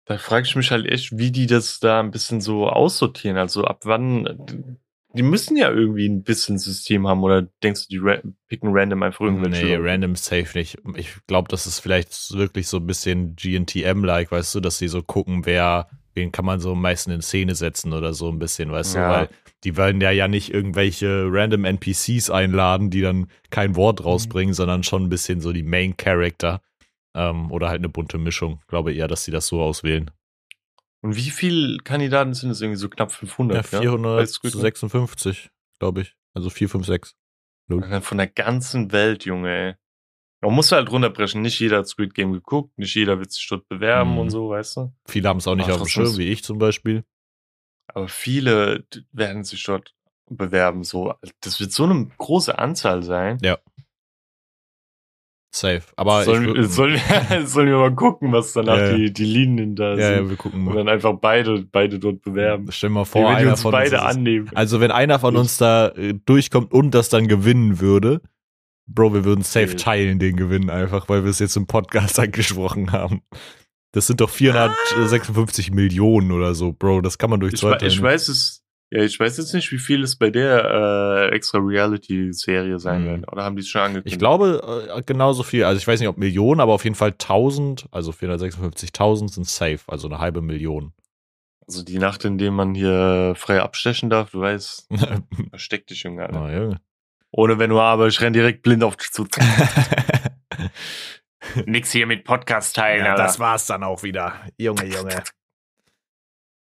da 0.05 0.19
frag 0.19 0.45
ich 0.45 0.55
mich 0.57 0.71
halt 0.71 0.87
echt, 0.87 1.17
wie 1.19 1.31
die 1.33 1.47
das 1.47 1.81
da 1.81 2.01
ein 2.01 2.11
bisschen 2.11 2.41
so 2.41 2.69
aussortieren. 2.69 3.37
Also 3.37 3.65
ab 3.65 3.81
wann. 3.85 4.79
Die 5.15 5.23
müssen 5.23 5.57
ja 5.57 5.71
irgendwie 5.71 6.07
ein 6.07 6.23
bisschen 6.23 6.59
System 6.59 7.07
haben 7.09 7.23
oder 7.23 7.43
denkst 7.63 7.89
du, 7.89 7.89
die 7.89 7.99
ra 7.99 8.19
picken 8.47 8.71
random 8.73 9.03
einfach 9.03 9.23
irgendwelche? 9.25 9.65
Nee, 9.65 9.75
Leute? 9.77 9.85
random 9.89 10.17
safe 10.17 10.57
nicht. 10.57 10.77
Ich 10.97 11.11
glaube, 11.27 11.49
das 11.49 11.67
ist 11.67 11.81
vielleicht 11.81 12.33
wirklich 12.35 12.69
so 12.69 12.77
ein 12.77 12.87
bisschen 12.87 13.35
GNTM-like, 13.35 14.31
weißt 14.31 14.55
du, 14.55 14.61
dass 14.61 14.79
sie 14.79 14.89
so 14.89 15.03
gucken, 15.03 15.47
wer, 15.47 15.89
wen 16.15 16.31
kann 16.31 16.45
man 16.45 16.61
so 16.61 16.73
am 16.73 16.83
meisten 16.83 17.11
in 17.11 17.23
Szene 17.23 17.55
setzen 17.55 17.95
oder 17.95 18.13
so 18.13 18.29
ein 18.31 18.39
bisschen, 18.39 18.71
weißt 18.71 18.97
Ja. 18.97 19.09
du, 19.09 19.15
weil 19.15 19.29
die 19.65 19.77
wollen 19.77 20.01
ja 20.01 20.11
ja 20.11 20.29
nicht 20.29 20.53
irgendwelche 20.53 21.25
random 21.29 21.65
NPCs 21.65 22.31
einladen, 22.31 22.91
die 22.91 23.01
dann 23.01 23.29
kein 23.51 23.71
Mhm. 23.73 23.77
Wort 23.77 24.05
rausbringen, 24.05 24.55
sondern 24.55 24.83
schon 24.85 25.05
ein 25.05 25.09
bisschen 25.09 25.41
so 25.41 25.53
die 25.53 25.63
Main 25.65 25.97
Character 25.97 26.61
ähm, 27.15 27.51
oder 27.51 27.69
halt 27.71 27.79
eine 27.79 27.89
bunte 27.89 28.19
Mischung. 28.19 28.59
Ich 28.61 28.67
glaube 28.69 28.93
eher, 28.93 29.09
dass 29.09 29.25
sie 29.25 29.33
das 29.33 29.47
so 29.49 29.63
auswählen. 29.63 30.11
Und 31.01 31.17
wie 31.17 31.31
viele 31.31 31.79
Kandidaten 31.79 32.35
sind 32.35 32.51
es? 32.51 32.61
Irgendwie 32.61 32.79
so 32.79 32.89
knapp 32.89 33.13
500? 33.13 33.71
Ja, 33.73 33.81
Bei 33.97 34.27
Squid 34.27 34.53
Game? 34.53 34.61
456, 34.61 35.51
glaube 35.79 36.03
ich. 36.03 36.17
Also 36.35 36.51
456. 36.51 37.17
Und 37.71 37.91
dann 37.91 38.03
von 38.03 38.19
der 38.19 38.27
ganzen 38.29 38.93
Welt, 38.93 39.25
Junge, 39.25 39.51
ey. 39.51 39.75
Man 40.41 40.55
muss 40.55 40.71
halt 40.73 40.91
runterbrechen. 40.91 41.43
Nicht 41.43 41.59
jeder 41.61 41.79
hat 41.79 41.89
Squid 41.89 42.15
Game 42.15 42.33
geguckt, 42.33 42.77
nicht 42.79 42.95
jeder 42.95 43.19
wird 43.19 43.33
sich 43.33 43.47
dort 43.49 43.69
bewerben 43.69 44.13
Mhm. 44.13 44.19
und 44.19 44.31
so, 44.31 44.51
weißt 44.51 44.77
du? 44.77 44.93
Viele 45.07 45.29
haben 45.29 45.39
es 45.39 45.47
auch 45.49 45.57
nicht 45.57 45.69
Ach, 45.69 45.75
auf 45.75 45.83
dem 45.83 45.89
Schirm, 45.89 46.17
wie 46.17 46.29
ich 46.29 46.45
zum 46.45 46.59
Beispiel. 46.59 47.05
Aber 47.89 48.09
viele 48.09 48.87
werden 49.13 49.45
sich 49.45 49.63
dort 49.65 49.95
bewerben, 50.31 50.85
so. 50.85 51.15
Das 51.41 51.59
wird 51.61 51.73
so 51.73 51.85
eine 51.85 52.07
große 52.19 52.57
Anzahl 52.59 53.03
sein. 53.03 53.39
Safe. 55.51 55.83
Aber 55.97 56.25
sollen, 56.25 56.57
ich 56.57 56.69
sollen, 56.69 57.01
sollen 57.47 57.69
wir 57.69 57.79
mal 57.79 57.95
gucken, 57.95 58.33
was 58.33 58.53
danach 58.53 58.77
Ja, 58.77 58.93
die, 58.95 59.13
die 59.13 59.25
Linien 59.25 59.75
da 59.77 59.95
ja, 59.95 59.99
ja, 60.11 60.17
sind. 60.19 60.29
wir 60.31 60.37
gucken 60.37 60.61
Und 60.61 60.67
mal. 60.67 60.75
dann 60.77 60.89
einfach 60.89 61.15
beide, 61.15 61.63
beide 61.73 61.99
dort 61.99 62.21
bewerben. 62.23 62.67
Stell 62.71 62.91
dir 62.91 62.95
mal 62.95 63.05
vor, 63.07 63.23
wenn 63.31 63.37
einer 63.37 63.51
uns 63.53 63.63
beide 63.63 63.97
uns 63.97 64.05
annehmen. 64.05 64.51
Also 64.55 64.81
wenn 64.81 64.91
einer 64.91 65.19
von 65.19 65.37
uns 65.37 65.57
da 65.57 65.89
äh, 65.89 66.15
durchkommt 66.27 66.73
und 66.73 66.91
das 66.95 67.09
dann 67.09 67.29
gewinnen 67.29 67.81
würde, 67.81 68.21
Bro, 68.91 69.13
wir 69.15 69.25
würden 69.25 69.43
safe 69.43 69.77
teilen 69.77 70.19
den 70.19 70.37
Gewinn 70.37 70.71
einfach, 70.71 71.09
weil 71.09 71.23
wir 71.25 71.31
es 71.31 71.39
jetzt 71.39 71.57
im 71.57 71.67
Podcast 71.67 72.19
angesprochen 72.21 72.93
haben. 72.93 73.23
Das 73.93 74.07
sind 74.07 74.21
doch 74.21 74.31
456 74.31 75.71
Millionen 75.73 76.31
oder 76.33 76.55
so, 76.55 76.73
Bro. 76.73 77.01
Das 77.01 77.17
kann 77.19 77.31
man 77.31 77.41
durch 77.41 77.55
Ich, 77.55 77.61
zwei 77.61 77.71
wei- 77.73 77.75
ich 77.87 77.95
teilen. 77.95 78.03
weiß 78.03 78.29
es, 78.29 78.65
ja, 78.91 79.03
ich 79.03 79.21
weiß 79.21 79.37
jetzt 79.37 79.53
nicht, 79.55 79.71
wie 79.73 79.79
viel 79.79 80.03
es 80.03 80.17
bei 80.17 80.31
der 80.31 81.29
äh, 81.31 81.35
extra 81.35 81.59
Reality-Serie 81.59 82.79
sein 82.79 83.03
Mhm. 83.03 83.07
wird. 83.07 83.33
Oder 83.33 83.45
haben 83.45 83.57
die 83.57 83.61
es 83.63 83.69
schon 83.69 83.83
angekündigt? 83.83 84.15
Ich 84.15 84.19
glaube 84.19 84.89
äh, 84.97 85.03
genauso 85.03 85.43
viel. 85.43 85.65
Also 85.65 85.79
ich 85.79 85.87
weiß 85.87 86.01
nicht, 86.01 86.09
ob 86.09 86.17
Millionen, 86.19 86.61
aber 86.61 86.73
auf 86.73 86.85
jeden 86.85 86.97
Fall 86.97 87.11
1000, 87.11 87.87
also 87.91 88.13
456.000 88.13 89.29
sind 89.31 89.47
safe, 89.47 89.81
also 89.87 90.09
eine 90.09 90.19
halbe 90.19 90.41
Million. 90.41 90.93
Also 91.67 91.85
die 91.85 91.99
Nacht, 91.99 92.25
in 92.25 92.39
der 92.39 92.51
man 92.51 92.75
hier 92.75 93.35
frei 93.37 93.61
abstechen 93.61 94.09
darf, 94.09 94.31
du 94.31 94.41
weißt, 94.41 94.89
versteck 95.51 95.87
dich, 95.87 96.05
Junge. 96.05 96.23
Alter. 96.23 96.41
Na, 96.41 96.57
Junge. 96.57 96.81
Ohne 97.31 97.59
wenn 97.59 97.69
du 97.69 97.79
aber, 97.79 98.07
ich 98.07 98.19
renn 98.23 98.33
direkt 98.33 98.63
blind 98.63 98.83
auf 98.83 98.97
dich 98.97 99.11
zu. 99.13 99.27
Nix 101.67 101.93
hier 101.93 102.07
mit 102.07 102.25
Podcast 102.25 102.75
teilen, 102.77 103.05
ja, 103.05 103.15
das 103.17 103.39
war's 103.39 103.67
dann 103.67 103.83
auch 103.83 104.03
wieder. 104.03 104.35
Junge, 104.57 104.87
Junge. 104.87 105.23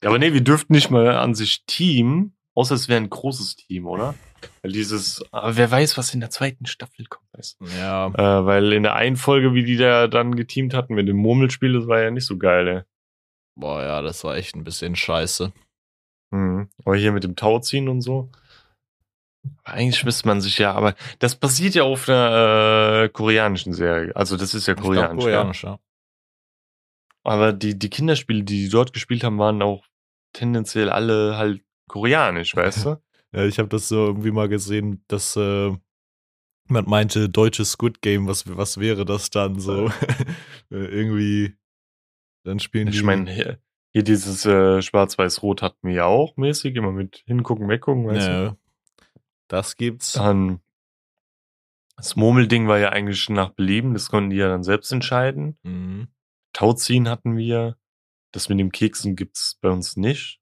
Ja, 0.03 0.09
aber 0.09 0.19
nee, 0.19 0.33
wir 0.33 0.41
dürften 0.41 0.73
nicht 0.73 0.89
mal 0.89 1.15
an 1.15 1.35
sich 1.35 1.63
Team, 1.65 2.33
außer 2.55 2.75
es 2.75 2.87
wäre 2.89 2.99
ein 3.01 3.09
großes 3.09 3.55
Team, 3.55 3.85
oder? 3.87 4.15
Weil 4.63 4.71
dieses, 4.71 5.23
aber 5.31 5.55
wer 5.55 5.69
weiß, 5.69 5.97
was 5.97 6.13
in 6.15 6.19
der 6.19 6.31
zweiten 6.31 6.65
Staffel 6.65 7.05
kommt, 7.05 7.27
weißt 7.33 7.57
du? 7.59 7.65
Ja, 7.79 8.07
Äh, 8.07 8.45
weil 8.45 8.73
in 8.73 8.81
der 8.83 8.95
einen 8.95 9.15
Folge, 9.15 9.53
wie 9.53 9.63
die 9.63 9.77
da 9.77 10.07
dann 10.07 10.35
geteamt 10.35 10.73
hatten 10.73 10.95
mit 10.95 11.07
dem 11.07 11.17
Murmelspiel, 11.17 11.73
das 11.73 11.87
war 11.87 12.01
ja 12.01 12.09
nicht 12.09 12.25
so 12.25 12.37
geil, 12.37 12.67
ey. 12.67 12.81
boah, 13.55 13.83
ja, 13.83 14.01
das 14.01 14.23
war 14.23 14.35
echt 14.37 14.55
ein 14.55 14.63
bisschen 14.63 14.95
scheiße. 14.95 15.51
Mhm. 16.31 16.69
Aber 16.83 16.95
hier 16.95 17.11
mit 17.11 17.23
dem 17.23 17.35
Tauziehen 17.35 17.87
und 17.87 18.01
so. 18.01 18.31
Aber 19.63 19.75
eigentlich 19.75 20.03
müsste 20.03 20.27
man 20.27 20.41
sich 20.41 20.57
ja, 20.57 20.73
aber 20.73 20.95
das 21.19 21.35
passiert 21.35 21.75
ja 21.75 21.83
auf 21.83 22.09
einer 22.09 23.03
äh, 23.03 23.09
koreanischen 23.09 23.73
Serie. 23.73 24.15
Also 24.15 24.37
das 24.37 24.55
ist 24.55 24.65
ja 24.67 24.73
Ich 24.73 24.79
glaub, 24.79 24.87
koreanisch. 24.95 25.23
ja. 25.25 25.29
koreanisch, 25.31 25.63
ja. 25.63 25.79
Aber 27.23 27.53
die, 27.53 27.77
die 27.77 27.89
Kinderspiele, 27.89 28.43
die 28.43 28.63
die 28.63 28.69
dort 28.69 28.93
gespielt 28.93 29.23
haben, 29.23 29.37
waren 29.37 29.61
auch 29.61 29.85
tendenziell 30.33 30.89
alle 30.89 31.37
halt 31.37 31.63
koreanisch, 31.87 32.55
weißt 32.55 32.85
du? 32.85 33.01
Ja, 33.33 33.45
ich 33.45 33.59
habe 33.59 33.69
das 33.69 33.87
so 33.87 34.07
irgendwie 34.07 34.31
mal 34.31 34.49
gesehen, 34.49 35.05
dass 35.07 35.37
äh, 35.37 35.71
jemand 36.67 36.87
meinte, 36.89 37.29
deutsches 37.29 37.71
Squid 37.71 38.01
Game, 38.01 38.27
was, 38.27 38.43
was 38.57 38.77
wäre 38.77 39.05
das 39.05 39.29
dann 39.29 39.59
so? 39.59 39.89
Äh, 40.69 40.85
irgendwie, 40.85 41.55
dann 42.43 42.59
spielen 42.59 42.87
die. 42.91 42.97
Ich 42.97 43.03
meine, 43.03 43.31
hier, 43.31 43.59
hier 43.93 44.03
dieses 44.03 44.45
äh, 44.45 44.81
Schwarz-Weiß-Rot 44.81 45.61
hatten 45.61 45.87
wir 45.87 45.93
ja 45.93 46.05
auch 46.05 46.35
mäßig, 46.37 46.75
immer 46.75 46.91
mit 46.91 47.23
hingucken, 47.25 47.69
weggucken, 47.69 48.05
weißt 48.07 48.27
du? 48.27 48.31
ja, 48.31 48.57
das 49.47 49.75
gibt's. 49.75 50.13
Dann 50.13 50.61
das 52.01 52.15
Murmelding 52.15 52.67
war 52.67 52.79
ja 52.79 52.89
eigentlich 52.89 53.29
nach 53.29 53.51
Belieben, 53.51 53.93
das 53.93 54.09
konnten 54.09 54.31
die 54.31 54.37
ja 54.37 54.47
dann 54.47 54.63
selbst 54.63 54.91
entscheiden. 54.91 55.59
Mhm. 55.61 56.07
Tauziehen 56.51 57.07
hatten 57.07 57.37
wir. 57.37 57.77
Das 58.31 58.49
mit 58.49 58.59
dem 58.59 58.71
Keksen 58.71 59.15
gibt's 59.15 59.57
bei 59.61 59.69
uns 59.69 59.97
nicht. 59.97 60.41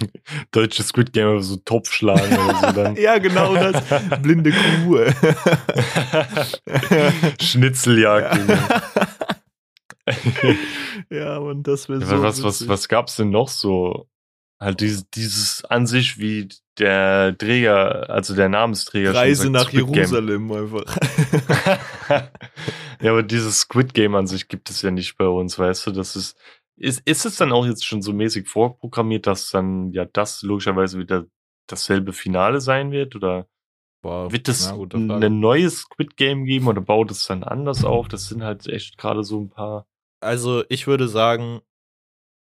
Deutsche 0.50 0.82
Squid 0.82 1.12
Game 1.12 1.40
so 1.40 1.56
Topf 1.56 1.92
schlagen 1.92 2.36
oder 2.36 2.60
so 2.60 2.72
dann. 2.72 2.96
Ja, 3.04 3.18
genau 3.18 3.54
das. 3.54 3.82
Blinde 4.22 4.52
Kuh. 4.52 5.04
Schnitzeljagd. 7.40 8.38
Ja, 11.10 11.38
und 11.38 11.66
das 11.66 11.88
wäre 11.88 12.04
so. 12.04 12.22
was, 12.22 12.42
was, 12.42 12.68
was 12.68 12.88
gab's 12.88 13.16
denn 13.16 13.30
noch 13.30 13.48
so? 13.48 14.08
Halt 14.60 14.80
dieses, 14.80 15.10
dieses 15.10 15.64
an 15.64 15.86
sich, 15.86 16.18
wie 16.18 16.48
der 16.78 17.36
Träger, 17.36 18.08
also 18.08 18.34
der 18.34 18.48
Namensträger 18.48 19.14
Reise 19.14 19.50
nach 19.50 19.68
Squid 19.68 19.86
Game. 19.86 19.94
Jerusalem 19.94 20.52
einfach. 20.52 20.96
ja, 23.00 23.10
aber 23.10 23.22
dieses 23.22 23.60
Squid 23.60 23.94
Game 23.94 24.14
an 24.14 24.26
sich 24.26 24.48
gibt 24.48 24.70
es 24.70 24.82
ja 24.82 24.90
nicht 24.90 25.16
bei 25.16 25.26
uns, 25.26 25.58
weißt 25.58 25.86
du? 25.88 25.90
Das 25.90 26.16
ist, 26.16 26.36
ist, 26.76 27.02
ist 27.04 27.24
es 27.24 27.36
dann 27.36 27.52
auch 27.52 27.66
jetzt 27.66 27.84
schon 27.84 28.02
so 28.02 28.12
mäßig 28.12 28.48
vorprogrammiert, 28.48 29.26
dass 29.26 29.50
dann 29.50 29.92
ja 29.92 30.04
das 30.04 30.42
logischerweise 30.42 30.98
wieder 30.98 31.26
dasselbe 31.68 32.12
Finale 32.12 32.60
sein 32.60 32.90
wird? 32.90 33.14
Oder 33.16 33.46
Boah, 34.02 34.30
wird 34.32 34.48
es 34.48 34.68
ein 34.68 35.40
neues 35.40 35.78
Squid 35.80 36.16
Game 36.16 36.44
geben 36.44 36.66
oder 36.68 36.80
baut 36.80 37.10
es 37.10 37.26
dann 37.26 37.44
anders 37.44 37.84
auf? 37.84 38.08
Das 38.08 38.28
sind 38.28 38.42
halt 38.42 38.66
echt 38.66 38.98
gerade 38.98 39.24
so 39.24 39.40
ein 39.40 39.50
paar. 39.50 39.86
Also, 40.20 40.64
ich 40.68 40.86
würde 40.86 41.08
sagen, 41.08 41.60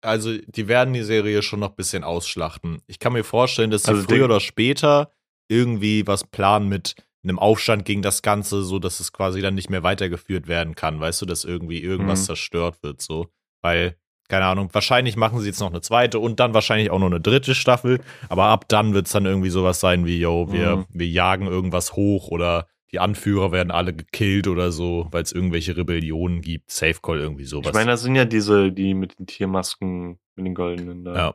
also 0.02 0.36
die 0.36 0.68
werden 0.68 0.94
die 0.94 1.02
Serie 1.02 1.42
schon 1.42 1.60
noch 1.60 1.70
ein 1.70 1.76
bisschen 1.76 2.04
ausschlachten. 2.04 2.82
Ich 2.86 2.98
kann 2.98 3.12
mir 3.12 3.24
vorstellen, 3.24 3.70
dass 3.70 3.84
sie 3.84 3.90
Also 3.90 4.02
früher 4.02 4.24
oder 4.24 4.40
später 4.40 5.10
irgendwie 5.48 6.06
was 6.06 6.24
planen 6.24 6.68
mit 6.68 6.96
einem 7.22 7.38
Aufstand 7.38 7.84
gegen 7.84 8.02
das 8.02 8.22
Ganze, 8.22 8.62
so 8.64 8.78
dass 8.80 8.98
es 8.98 9.12
quasi 9.12 9.40
dann 9.40 9.54
nicht 9.54 9.70
mehr 9.70 9.82
weitergeführt 9.84 10.48
werden 10.48 10.74
kann. 10.74 10.98
Weißt 10.98 11.22
du, 11.22 11.26
dass 11.26 11.44
irgendwie 11.44 11.80
irgendwas 11.80 12.22
Mhm. 12.22 12.26
zerstört 12.26 12.82
wird, 12.82 13.00
so. 13.00 13.28
Weil, 13.62 13.96
keine 14.28 14.46
Ahnung, 14.46 14.68
wahrscheinlich 14.72 15.16
machen 15.16 15.40
sie 15.40 15.46
jetzt 15.48 15.60
noch 15.60 15.70
eine 15.70 15.80
zweite 15.82 16.18
und 16.18 16.40
dann 16.40 16.54
wahrscheinlich 16.54 16.90
auch 16.90 16.98
noch 16.98 17.06
eine 17.06 17.20
dritte 17.20 17.54
Staffel. 17.54 18.00
Aber 18.28 18.44
ab 18.46 18.66
dann 18.68 18.94
wird 18.94 19.06
es 19.06 19.12
dann 19.12 19.26
irgendwie 19.26 19.50
sowas 19.50 19.80
sein 19.80 20.06
wie, 20.06 20.18
yo, 20.20 20.50
wir, 20.52 20.76
Mhm. 20.76 20.86
wir 20.90 21.06
jagen 21.08 21.46
irgendwas 21.46 21.94
hoch 21.94 22.28
oder 22.28 22.66
die 22.92 22.98
Anführer 23.00 23.52
werden 23.52 23.70
alle 23.70 23.94
gekillt 23.94 24.48
oder 24.48 24.70
so, 24.70 25.08
weil 25.10 25.22
es 25.22 25.32
irgendwelche 25.32 25.76
Rebellionen 25.76 26.40
gibt. 26.42 26.70
Safe 26.70 26.98
Call 27.02 27.18
irgendwie 27.20 27.44
sowas. 27.44 27.68
Ich 27.68 27.74
meine, 27.74 27.90
das 27.90 28.02
sind 28.02 28.14
ja 28.16 28.24
diese, 28.26 28.70
die 28.70 28.92
mit 28.94 29.18
den 29.18 29.26
Tiermasken, 29.26 30.18
mit 30.36 30.46
den 30.46 30.54
goldenen 30.54 31.04
da. 31.04 31.14
Ja. 31.14 31.34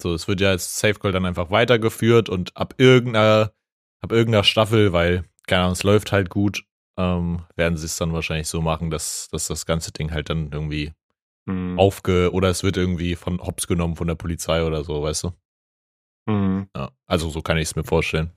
So, 0.00 0.14
es 0.14 0.28
wird 0.28 0.40
ja 0.40 0.50
als 0.50 0.78
Safe 0.78 0.94
Call 0.94 1.12
dann 1.12 1.24
einfach 1.26 1.50
weitergeführt 1.50 2.28
und 2.28 2.56
ab 2.56 2.74
irgendeiner, 2.78 3.52
ab 4.00 4.12
irgendeiner 4.12 4.44
Staffel, 4.44 4.92
weil, 4.92 5.24
keine 5.46 5.62
Ahnung, 5.62 5.72
es 5.72 5.82
läuft 5.82 6.12
halt 6.12 6.30
gut, 6.30 6.62
ähm, 6.98 7.42
werden 7.56 7.76
sie 7.76 7.86
es 7.86 7.96
dann 7.96 8.12
wahrscheinlich 8.12 8.48
so 8.48 8.60
machen, 8.60 8.90
dass, 8.90 9.28
dass 9.32 9.48
das 9.48 9.66
ganze 9.66 9.92
Ding 9.92 10.12
halt 10.12 10.30
dann 10.30 10.50
irgendwie 10.52 10.92
mhm. 11.48 11.78
aufge, 11.78 12.32
oder 12.32 12.48
es 12.48 12.62
wird 12.62 12.76
irgendwie 12.76 13.16
von 13.16 13.40
Hops 13.40 13.66
genommen 13.66 13.96
von 13.96 14.06
der 14.06 14.14
Polizei 14.14 14.62
oder 14.64 14.84
so, 14.84 15.02
weißt 15.02 15.24
du? 15.24 15.32
Mhm. 16.26 16.68
Ja, 16.76 16.90
also 17.06 17.28
so 17.30 17.42
kann 17.42 17.56
ich 17.56 17.68
es 17.68 17.76
mir 17.76 17.84
vorstellen. 17.84 18.30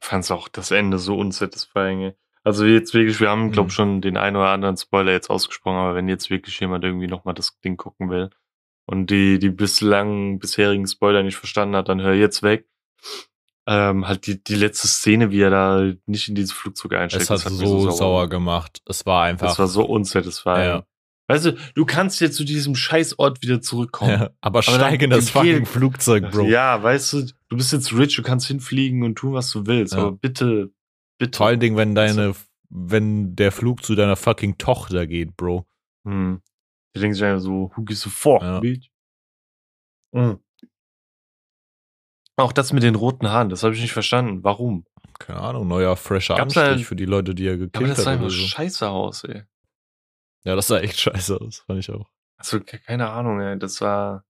Fand's 0.00 0.30
auch 0.30 0.48
das 0.48 0.72
Ende 0.72 0.98
so 0.98 1.16
unsatisfying. 1.16 2.12
Also 2.44 2.64
jetzt 2.66 2.92
wirklich, 2.92 3.20
wir 3.20 3.30
haben, 3.30 3.52
glaube 3.52 3.68
ich, 3.68 3.74
mhm. 3.74 3.76
schon 3.76 4.00
den 4.00 4.16
einen 4.16 4.36
oder 4.36 4.48
anderen 4.48 4.76
Spoiler 4.76 5.12
jetzt 5.12 5.30
ausgesprochen, 5.30 5.76
aber 5.76 5.94
wenn 5.94 6.08
jetzt 6.08 6.28
wirklich 6.28 6.58
jemand 6.58 6.84
irgendwie 6.84 7.06
nochmal 7.06 7.34
das 7.34 7.58
Ding 7.60 7.76
gucken 7.76 8.10
will 8.10 8.30
und 8.86 9.10
die, 9.10 9.38
die 9.38 9.50
bislang 9.50 10.40
bisherigen 10.40 10.88
Spoiler 10.88 11.22
nicht 11.22 11.36
verstanden 11.36 11.76
hat, 11.76 11.88
dann 11.88 12.00
hör 12.00 12.14
jetzt 12.14 12.42
weg. 12.42 12.68
Ähm, 13.64 14.08
halt 14.08 14.26
die, 14.26 14.42
die 14.42 14.56
letzte 14.56 14.88
Szene, 14.88 15.30
wie 15.30 15.40
er 15.40 15.50
da 15.50 15.92
nicht 16.06 16.28
in 16.28 16.34
dieses 16.34 16.50
Flugzeug 16.50 16.94
einsteigt. 16.94 17.22
Es 17.22 17.30
hat, 17.30 17.44
hat 17.44 17.52
so, 17.52 17.78
so 17.78 17.90
sauer 17.92 18.28
gemacht. 18.28 18.82
Es 18.88 19.06
war 19.06 19.22
einfach. 19.22 19.52
Es 19.52 19.58
war 19.60 19.68
so 19.68 19.84
unsatisfying. 19.84 20.64
Ja. 20.64 20.86
Weißt 21.32 21.46
du, 21.46 21.56
du 21.74 21.86
kannst 21.86 22.20
jetzt 22.20 22.36
zu 22.36 22.44
diesem 22.44 22.74
Scheißort 22.74 23.42
wieder 23.42 23.62
zurückkommen. 23.62 24.10
Ja, 24.10 24.30
aber, 24.42 24.58
aber 24.58 24.62
steig 24.62 25.00
in 25.00 25.10
das 25.10 25.30
fucking 25.30 25.64
Flugzeug, 25.64 26.30
Bro. 26.30 26.44
Ja, 26.44 26.82
weißt 26.82 27.12
du, 27.14 27.26
du 27.48 27.56
bist 27.56 27.72
jetzt 27.72 27.92
rich, 27.94 28.14
du 28.16 28.22
kannst 28.22 28.46
hinfliegen 28.48 29.02
und 29.02 29.16
tun, 29.16 29.32
was 29.32 29.50
du 29.50 29.66
willst. 29.66 29.94
Ja. 29.94 30.00
Aber 30.00 30.12
bitte, 30.12 30.70
bitte. 31.18 31.38
Vor 31.38 31.46
allen 31.46 31.60
Dingen, 31.60 31.76
wenn 31.78 31.94
deine, 31.94 32.34
wenn 32.68 33.34
der 33.34 33.50
Flug 33.50 33.82
zu 33.82 33.94
deiner 33.94 34.16
fucking 34.16 34.58
Tochter 34.58 35.06
geht, 35.06 35.36
Bro. 35.36 35.66
Hm. 36.06 36.42
Die 36.94 37.00
denken 37.00 37.14
sich 37.14 37.24
einfach 37.24 37.40
so, 37.40 37.72
who 37.74 37.82
gives 37.82 38.06
a 38.06 38.10
fuck, 38.10 38.42
ja. 38.42 38.60
bitch? 38.60 38.90
Mhm. 40.14 40.38
Auch 42.36 42.52
das 42.52 42.72
mit 42.72 42.82
den 42.82 42.94
roten 42.94 43.30
Haaren, 43.30 43.48
das 43.48 43.62
habe 43.62 43.74
ich 43.74 43.80
nicht 43.80 43.92
verstanden. 43.92 44.44
Warum? 44.44 44.84
Keine 45.18 45.40
Ahnung, 45.40 45.68
neuer, 45.68 45.96
fresher 45.96 46.34
Gab's 46.34 46.56
Anstrich 46.56 46.76
halt, 46.78 46.86
für 46.86 46.96
die 46.96 47.04
Leute, 47.04 47.34
die 47.34 47.46
er 47.46 47.56
gekillt 47.56 47.76
hat. 47.76 47.82
Aber 47.82 47.88
das 47.88 48.04
sah 48.04 48.10
einfach 48.10 48.30
so. 48.30 48.46
scheiße 48.46 48.88
aus, 48.88 49.24
ey. 49.24 49.44
Ja, 50.44 50.56
das 50.56 50.66
sah 50.68 50.78
echt 50.78 51.00
scheiße 51.00 51.40
aus, 51.40 51.60
fand 51.66 51.80
ich 51.80 51.90
auch. 51.90 52.08
Also, 52.36 52.60
keine 52.60 53.10
Ahnung, 53.10 53.40
ey. 53.40 53.58
Das 53.58 53.80
war. 53.80 54.24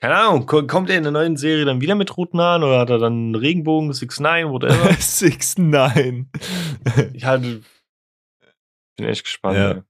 Keine 0.00 0.16
Ahnung, 0.16 0.44
kommt 0.46 0.90
er 0.90 0.98
in 0.98 1.04
der 1.04 1.12
neuen 1.12 1.36
Serie 1.36 1.64
dann 1.64 1.80
wieder 1.80 1.94
mit 1.94 2.16
roten 2.16 2.40
Haaren 2.40 2.62
oder 2.62 2.80
hat 2.80 2.90
er 2.90 2.98
dann 2.98 3.12
einen 3.12 3.34
Regenbogen, 3.36 3.92
6 3.92 4.20
9 4.20 4.50
whatever? 4.50 4.92
6 4.98 5.58
9 5.58 6.30
Ja, 7.14 7.36
bin 7.36 7.64
echt 8.98 9.24
gespannt, 9.24 9.56
ja. 9.56 9.70
ey. 9.70 9.82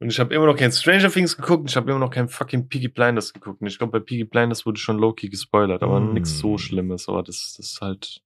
Und 0.00 0.10
ich 0.10 0.18
habe 0.18 0.34
immer 0.34 0.46
noch 0.46 0.56
kein 0.56 0.72
Stranger 0.72 1.10
Things 1.10 1.36
geguckt, 1.36 1.68
ich 1.68 1.76
habe 1.76 1.90
immer 1.90 2.00
noch 2.00 2.10
kein 2.10 2.28
fucking 2.28 2.68
Piggy 2.68 2.88
Blinders 2.88 3.34
geguckt. 3.34 3.60
Und 3.60 3.66
ich 3.66 3.76
glaube, 3.76 3.98
bei 3.98 4.04
Piggy 4.04 4.24
Blinders 4.24 4.64
wurde 4.64 4.78
schon 4.78 4.98
Low-Key 4.98 5.28
gespoilert, 5.28 5.82
aber 5.82 6.00
mm. 6.00 6.14
nichts 6.14 6.38
so 6.38 6.56
Schlimmes. 6.56 7.08
Aber 7.08 7.22
das, 7.22 7.54
das 7.56 7.66
ist 7.66 7.80
halt. 7.80 8.22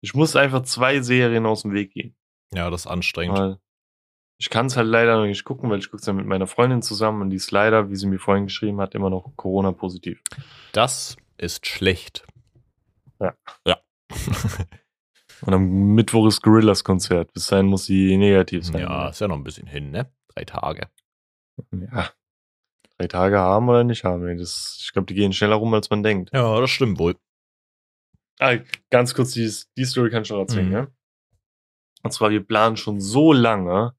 Ich 0.00 0.14
muss 0.14 0.36
einfach 0.36 0.62
zwei 0.62 1.00
Serien 1.00 1.44
aus 1.44 1.62
dem 1.62 1.74
Weg 1.74 1.92
gehen. 1.92 2.16
Ja, 2.54 2.70
das 2.70 2.82
ist 2.82 2.86
anstrengend. 2.86 3.38
Weil 3.38 3.58
ich 4.42 4.50
kann 4.50 4.66
es 4.66 4.76
halt 4.76 4.88
leider 4.88 5.16
noch 5.18 5.26
nicht 5.26 5.44
gucken, 5.44 5.70
weil 5.70 5.78
ich 5.78 5.88
gucke 5.88 6.00
es 6.00 6.06
ja 6.06 6.12
mit 6.12 6.26
meiner 6.26 6.48
Freundin 6.48 6.82
zusammen 6.82 7.22
und 7.22 7.30
die 7.30 7.36
ist 7.36 7.52
leider, 7.52 7.90
wie 7.90 7.94
sie 7.94 8.08
mir 8.08 8.18
vorhin 8.18 8.46
geschrieben 8.46 8.80
hat, 8.80 8.92
immer 8.92 9.08
noch 9.08 9.30
Corona-positiv. 9.36 10.20
Das 10.72 11.16
ist 11.38 11.64
schlecht. 11.64 12.26
Ja. 13.20 13.34
Ja. 13.64 13.78
und 15.42 15.54
am 15.54 15.94
Mittwoch 15.94 16.26
ist 16.26 16.42
Gorillas-Konzert. 16.42 17.32
Bis 17.32 17.46
dahin 17.46 17.66
muss 17.66 17.84
sie 17.84 18.16
negativ 18.16 18.66
sein. 18.66 18.80
Ja, 18.80 19.10
ist 19.10 19.20
ja 19.20 19.28
noch 19.28 19.36
ein 19.36 19.44
bisschen 19.44 19.68
hin, 19.68 19.92
ne? 19.92 20.10
Drei 20.34 20.44
Tage. 20.44 20.88
Ja. 21.70 22.10
Drei 22.98 23.06
Tage 23.06 23.38
haben 23.38 23.68
oder 23.68 23.84
nicht 23.84 24.02
haben. 24.02 24.38
Das, 24.38 24.80
ich 24.82 24.92
glaube, 24.92 25.06
die 25.06 25.14
gehen 25.14 25.32
schneller 25.32 25.54
rum, 25.54 25.72
als 25.72 25.88
man 25.88 26.02
denkt. 26.02 26.30
Ja, 26.32 26.60
das 26.60 26.70
stimmt 26.70 26.98
wohl. 26.98 27.14
Ah, 28.40 28.56
ganz 28.90 29.14
kurz, 29.14 29.30
die, 29.30 29.48
die 29.76 29.84
Story 29.84 30.10
kann 30.10 30.24
ich 30.24 30.30
noch 30.30 30.40
erzählen, 30.40 30.66
mhm. 30.66 30.72
ja? 30.72 30.86
Und 32.02 32.10
zwar, 32.10 32.30
wir 32.30 32.44
planen 32.44 32.76
schon 32.76 33.00
so 33.00 33.32
lange, 33.32 33.94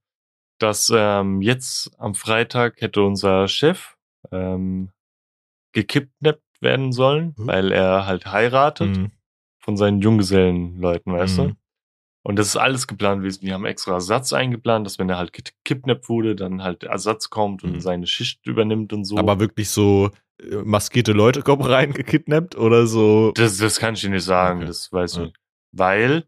dass 0.59 0.91
ähm, 0.93 1.41
jetzt 1.41 1.91
am 1.97 2.15
Freitag 2.15 2.81
hätte 2.81 3.01
unser 3.03 3.47
Chef 3.47 3.95
ähm, 4.31 4.91
gekidnappt 5.73 6.43
werden 6.61 6.91
sollen, 6.91 7.33
mhm. 7.37 7.47
weil 7.47 7.71
er 7.71 8.05
halt 8.05 8.25
heiratet 8.25 8.97
mhm. 8.97 9.11
von 9.59 9.77
seinen 9.77 10.01
Junggesellenleuten, 10.01 11.13
weißt 11.13 11.39
mhm. 11.39 11.47
du? 11.49 11.55
Und 12.25 12.37
das 12.37 12.47
ist 12.47 12.55
alles 12.55 12.87
geplant 12.87 13.21
gewesen. 13.21 13.45
Die 13.45 13.53
haben 13.53 13.65
extra 13.65 13.95
Ersatz 13.95 14.31
eingeplant, 14.31 14.85
dass 14.85 14.97
wenn 14.97 15.09
er 15.09 15.17
halt 15.17 15.33
gekidnappt 15.33 16.07
wurde, 16.07 16.37
dann 16.37 16.63
halt 16.63 16.83
Ersatz 16.83 17.29
kommt 17.29 17.65
und 17.65 17.73
mhm. 17.73 17.81
seine 17.81 18.07
Schicht 18.07 18.47
übernimmt 18.47 18.93
und 18.93 19.03
so. 19.03 19.17
Aber 19.17 19.41
wirklich 19.41 19.69
so 19.69 20.09
äh, 20.39 20.55
maskierte 20.63 21.11
Leute 21.11 21.41
kommen 21.41 21.61
rein 21.63 21.91
gekidnappt 21.91 22.55
oder 22.55 22.87
so? 22.87 23.33
Das, 23.35 23.57
das 23.57 23.77
kann 23.77 23.95
ich 23.95 24.01
dir 24.01 24.09
nicht 24.09 24.23
sagen, 24.23 24.59
okay. 24.59 24.67
das 24.67 24.91
weiß 24.91 25.11
ich 25.11 25.17
ja. 25.17 25.23
nicht. 25.25 25.37
Weil 25.73 26.23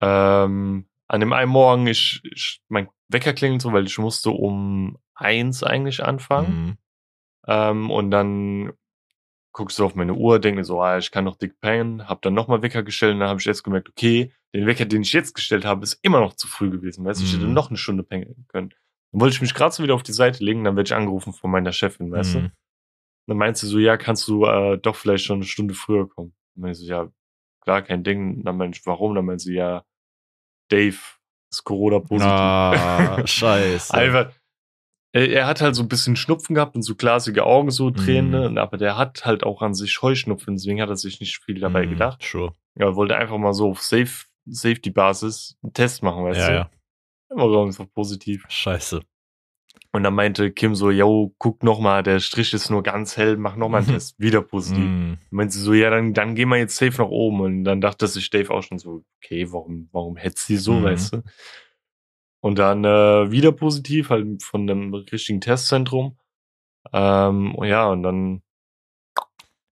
ähm, 0.00 0.86
an 1.08 1.20
dem 1.20 1.32
einen 1.32 1.50
Morgen 1.50 1.86
ich, 1.86 2.20
ich 2.24 2.60
mein 2.68 2.88
Wecker 3.08 3.32
klingelt 3.32 3.62
so, 3.62 3.72
weil 3.72 3.86
ich 3.86 3.98
musste 3.98 4.30
um 4.30 4.98
eins 5.14 5.62
eigentlich 5.62 6.02
anfangen. 6.02 6.66
Mhm. 6.66 6.78
Ähm, 7.46 7.90
und 7.90 8.10
dann 8.10 8.72
guckst 9.52 9.78
du 9.78 9.84
auf 9.84 9.94
meine 9.94 10.14
Uhr, 10.14 10.38
denke 10.38 10.58
mir 10.58 10.64
so, 10.64 10.82
ah, 10.82 10.98
ich 10.98 11.10
kann 11.10 11.24
noch 11.24 11.36
dick 11.36 11.60
pennen, 11.60 12.08
hab 12.08 12.20
dann 12.22 12.34
nochmal 12.34 12.62
Wecker 12.62 12.82
gestellt 12.82 13.14
und 13.14 13.20
dann 13.20 13.30
habe 13.30 13.40
ich 13.40 13.46
jetzt 13.46 13.62
gemerkt, 13.62 13.88
okay, 13.88 14.32
den 14.54 14.66
Wecker, 14.66 14.84
den 14.84 15.02
ich 15.02 15.12
jetzt 15.12 15.34
gestellt 15.34 15.64
habe, 15.64 15.82
ist 15.82 15.98
immer 16.02 16.20
noch 16.20 16.34
zu 16.34 16.46
früh 16.46 16.70
gewesen. 16.70 17.04
Weißt 17.04 17.20
du, 17.20 17.24
mhm. 17.24 17.28
ich 17.28 17.34
hätte 17.36 17.46
mhm. 17.46 17.54
noch 17.54 17.68
eine 17.68 17.78
Stunde 17.78 18.02
pennen 18.02 18.46
können. 18.48 18.70
Dann 19.12 19.20
wollte 19.20 19.34
ich 19.34 19.40
mich 19.40 19.54
gerade 19.54 19.72
so 19.72 19.82
wieder 19.82 19.94
auf 19.94 20.02
die 20.02 20.12
Seite 20.12 20.44
legen, 20.44 20.64
dann 20.64 20.76
werde 20.76 20.88
ich 20.88 20.94
angerufen 20.94 21.32
von 21.32 21.50
meiner 21.50 21.72
Chefin, 21.72 22.10
weißt 22.10 22.34
mhm. 22.34 22.40
du? 22.40 22.52
Dann 23.28 23.38
meinst 23.38 23.62
du 23.62 23.66
so, 23.66 23.78
ja, 23.78 23.96
kannst 23.96 24.28
du 24.28 24.44
äh, 24.44 24.78
doch 24.78 24.94
vielleicht 24.94 25.24
schon 25.24 25.36
eine 25.36 25.46
Stunde 25.46 25.74
früher 25.74 26.08
kommen. 26.08 26.34
Dann 26.54 26.62
meinst 26.62 26.82
du, 26.82 26.86
ja, 26.86 27.08
klar, 27.60 27.82
kein 27.82 28.04
Ding. 28.04 28.44
Dann 28.44 28.56
meinst 28.56 28.86
du, 28.86 28.90
warum? 28.90 29.14
Dann 29.14 29.24
meinst 29.24 29.46
du, 29.46 29.52
ja, 29.52 29.84
Dave 30.68 30.98
ist 31.50 31.64
Corona-positiv. 31.64 32.30
Ah, 32.30 33.22
scheiße. 33.26 33.94
Einfach, 33.94 34.32
er 35.12 35.46
hat 35.46 35.60
halt 35.60 35.74
so 35.74 35.82
ein 35.82 35.88
bisschen 35.88 36.16
Schnupfen 36.16 36.54
gehabt 36.54 36.76
und 36.76 36.82
so 36.82 36.94
glasige 36.94 37.44
Augen, 37.44 37.70
so 37.70 37.90
Tränen, 37.90 38.54
mm. 38.54 38.58
aber 38.58 38.76
der 38.76 38.98
hat 38.98 39.24
halt 39.24 39.44
auch 39.44 39.62
an 39.62 39.74
sich 39.74 40.02
Heuschnupfen, 40.02 40.56
deswegen 40.56 40.82
hat 40.82 40.90
er 40.90 40.96
sich 40.96 41.20
nicht 41.20 41.42
viel 41.42 41.58
dabei 41.58 41.86
mm, 41.86 41.90
gedacht. 41.90 42.22
Sure. 42.22 42.52
Ja, 42.78 42.86
er 42.86 42.96
wollte 42.96 43.16
einfach 43.16 43.38
mal 43.38 43.54
so 43.54 43.70
auf 43.70 43.80
Safe, 43.80 44.26
Safety-Basis 44.46 45.56
einen 45.62 45.72
Test 45.72 46.02
machen, 46.02 46.24
weißt 46.24 46.40
ja, 46.40 46.48
du? 46.48 46.54
Ja. 46.54 46.70
Immer 47.30 47.64
einfach 47.64 47.86
positiv. 47.92 48.44
Scheiße. 48.48 49.00
Und 49.96 50.02
dann 50.02 50.14
meinte 50.14 50.52
Kim 50.52 50.74
so, 50.74 50.90
yo, 50.90 51.34
guck 51.38 51.62
noch 51.62 51.80
mal, 51.80 52.02
der 52.02 52.20
Strich 52.20 52.52
ist 52.52 52.68
nur 52.68 52.82
ganz 52.82 53.16
hell, 53.16 53.38
mach 53.38 53.56
noch 53.56 53.70
mal 53.70 53.78
einen 53.78 53.86
Test, 53.86 54.20
wieder 54.20 54.42
positiv. 54.42 54.84
Mm. 54.84 55.14
Meinte 55.30 55.54
sie 55.54 55.62
so, 55.62 55.72
ja, 55.72 55.88
dann, 55.88 56.12
dann 56.12 56.34
gehen 56.34 56.50
wir 56.50 56.58
jetzt 56.58 56.76
safe 56.76 57.00
nach 57.00 57.08
oben. 57.08 57.40
Und 57.40 57.64
dann 57.64 57.80
dachte 57.80 58.06
sich 58.06 58.28
Dave 58.28 58.50
auch 58.52 58.62
schon 58.62 58.78
so, 58.78 59.04
okay, 59.16 59.50
warum, 59.50 59.88
warum 59.92 60.18
hetzt 60.18 60.48
sie 60.48 60.58
so, 60.58 60.74
mm. 60.74 60.82
weißt 60.82 61.12
du? 61.14 61.22
Und 62.40 62.58
dann 62.58 62.84
äh, 62.84 63.30
wieder 63.30 63.52
positiv, 63.52 64.10
halt 64.10 64.42
von 64.42 64.66
dem 64.66 64.92
richtigen 64.92 65.40
Testzentrum. 65.40 66.18
Ähm, 66.92 67.54
und 67.54 67.66
ja, 67.66 67.88
und 67.88 68.02
dann 68.02 68.42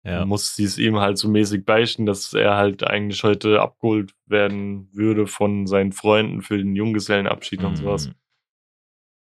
ja. 0.05 0.25
muss 0.25 0.55
sie 0.55 0.63
es 0.63 0.77
ihm 0.77 0.99
halt 0.99 1.17
so 1.17 1.27
mäßig 1.27 1.65
beichten, 1.65 2.05
dass 2.05 2.33
er 2.33 2.55
halt 2.55 2.85
eigentlich 2.85 3.21
heute 3.25 3.61
abgeholt 3.61 4.15
werden 4.25 4.87
würde 4.93 5.27
von 5.27 5.67
seinen 5.67 5.91
Freunden 5.91 6.41
für 6.41 6.57
den 6.57 6.77
Junggesellenabschied 6.77 7.61
mm. 7.61 7.65
und 7.65 7.75
sowas. 7.75 8.09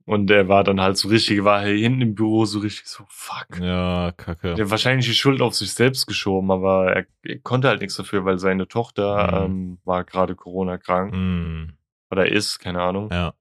Mhm. 0.07 0.12
Und 0.12 0.30
er 0.30 0.48
war 0.48 0.64
dann 0.64 0.80
halt 0.80 0.96
so 0.96 1.09
richtig, 1.09 1.44
war 1.44 1.64
hier 1.64 1.74
hinten 1.76 2.01
im 2.01 2.14
Büro 2.14 2.44
so 2.44 2.61
richtig 2.61 2.86
so, 2.86 3.05
fuck. 3.09 3.61
Ja, 3.61 4.12
kacke. 4.16 4.55
Der 4.55 4.64
hat 4.64 4.70
wahrscheinlich 4.70 5.07
die 5.07 5.14
Schuld 5.14 5.40
auf 5.40 5.55
sich 5.55 5.72
selbst 5.72 6.07
geschoben, 6.07 6.51
aber 6.51 6.92
er, 6.92 7.07
er 7.22 7.38
konnte 7.38 7.68
halt 7.68 7.80
nichts 7.80 7.96
dafür, 7.96 8.24
weil 8.24 8.38
seine 8.38 8.68
Tochter 8.68 9.26
mm. 9.30 9.44
ähm, 9.44 9.78
war 9.84 10.05
gerade 10.05 10.34
Corona-krank. 10.34 11.14
Mm. 11.14 11.72
Oder 12.11 12.30
ist, 12.30 12.59
keine 12.59 12.82
Ahnung. 12.82 13.09
Ja. 13.12 13.34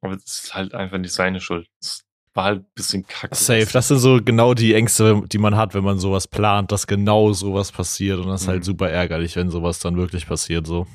Aber 0.00 0.14
es 0.14 0.24
ist 0.24 0.54
halt 0.54 0.74
einfach 0.74 0.98
nicht 0.98 1.12
seine 1.12 1.40
Schuld. 1.40 1.68
Es 1.80 2.04
war 2.34 2.44
halt 2.44 2.60
ein 2.60 2.72
bisschen 2.74 3.06
kacke. 3.06 3.34
Safe. 3.34 3.66
Das 3.72 3.88
sind 3.88 3.98
so 3.98 4.20
genau 4.22 4.54
die 4.54 4.74
Ängste, 4.74 5.22
die 5.26 5.38
man 5.38 5.56
hat, 5.56 5.74
wenn 5.74 5.84
man 5.84 5.98
sowas 5.98 6.28
plant, 6.28 6.70
dass 6.70 6.86
genau 6.86 7.32
sowas 7.32 7.72
passiert. 7.72 8.18
Und 8.18 8.28
das 8.28 8.42
ist 8.42 8.48
halt 8.48 8.56
mhm. 8.56 8.58
halt 8.58 8.64
super 8.64 8.90
ärgerlich, 8.90 9.36
wenn 9.36 9.50
sowas 9.50 9.78
dann 9.78 9.96
wirklich 9.96 10.26
passiert, 10.26 10.66
so. 10.66 10.86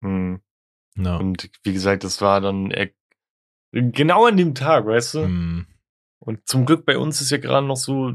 Mhm. 0.00 0.40
Ja. 0.96 1.16
Und 1.16 1.50
wie 1.64 1.72
gesagt, 1.72 2.04
das 2.04 2.20
war 2.20 2.40
dann, 2.40 2.70
er 2.70 2.90
Genau 3.74 4.26
an 4.26 4.36
dem 4.36 4.54
Tag, 4.54 4.86
weißt 4.86 5.14
du? 5.14 5.26
Mm. 5.26 5.66
Und 6.20 6.46
zum 6.48 6.64
Glück 6.64 6.86
bei 6.86 6.96
uns 6.96 7.20
ist 7.20 7.30
ja 7.30 7.38
gerade 7.38 7.66
noch 7.66 7.76
so 7.76 8.14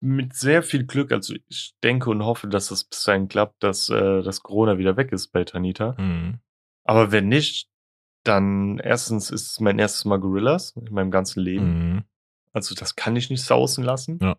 mit 0.00 0.34
sehr 0.34 0.62
viel 0.62 0.84
Glück, 0.84 1.12
also 1.12 1.34
ich 1.48 1.74
denke 1.82 2.10
und 2.10 2.24
hoffe, 2.24 2.48
dass 2.48 2.68
das 2.68 2.84
bis 2.84 3.04
dahin 3.04 3.28
klappt, 3.28 3.62
dass 3.62 3.88
äh, 3.88 4.22
das 4.22 4.42
Corona 4.42 4.76
wieder 4.76 4.96
weg 4.96 5.12
ist 5.12 5.28
bei 5.28 5.44
Tanita. 5.44 5.92
Mm. 5.92 6.40
Aber 6.84 7.12
wenn 7.12 7.28
nicht, 7.28 7.68
dann 8.24 8.78
erstens 8.78 9.30
ist 9.30 9.52
es 9.52 9.60
mein 9.60 9.78
erstes 9.78 10.04
Mal 10.04 10.18
Gorillas 10.18 10.76
in 10.76 10.92
meinem 10.92 11.10
ganzen 11.10 11.40
Leben. 11.40 11.96
Mm. 11.96 12.04
Also 12.52 12.74
das 12.74 12.96
kann 12.96 13.16
ich 13.16 13.30
nicht 13.30 13.44
sausen 13.44 13.84
lassen. 13.84 14.18
Ja. 14.20 14.36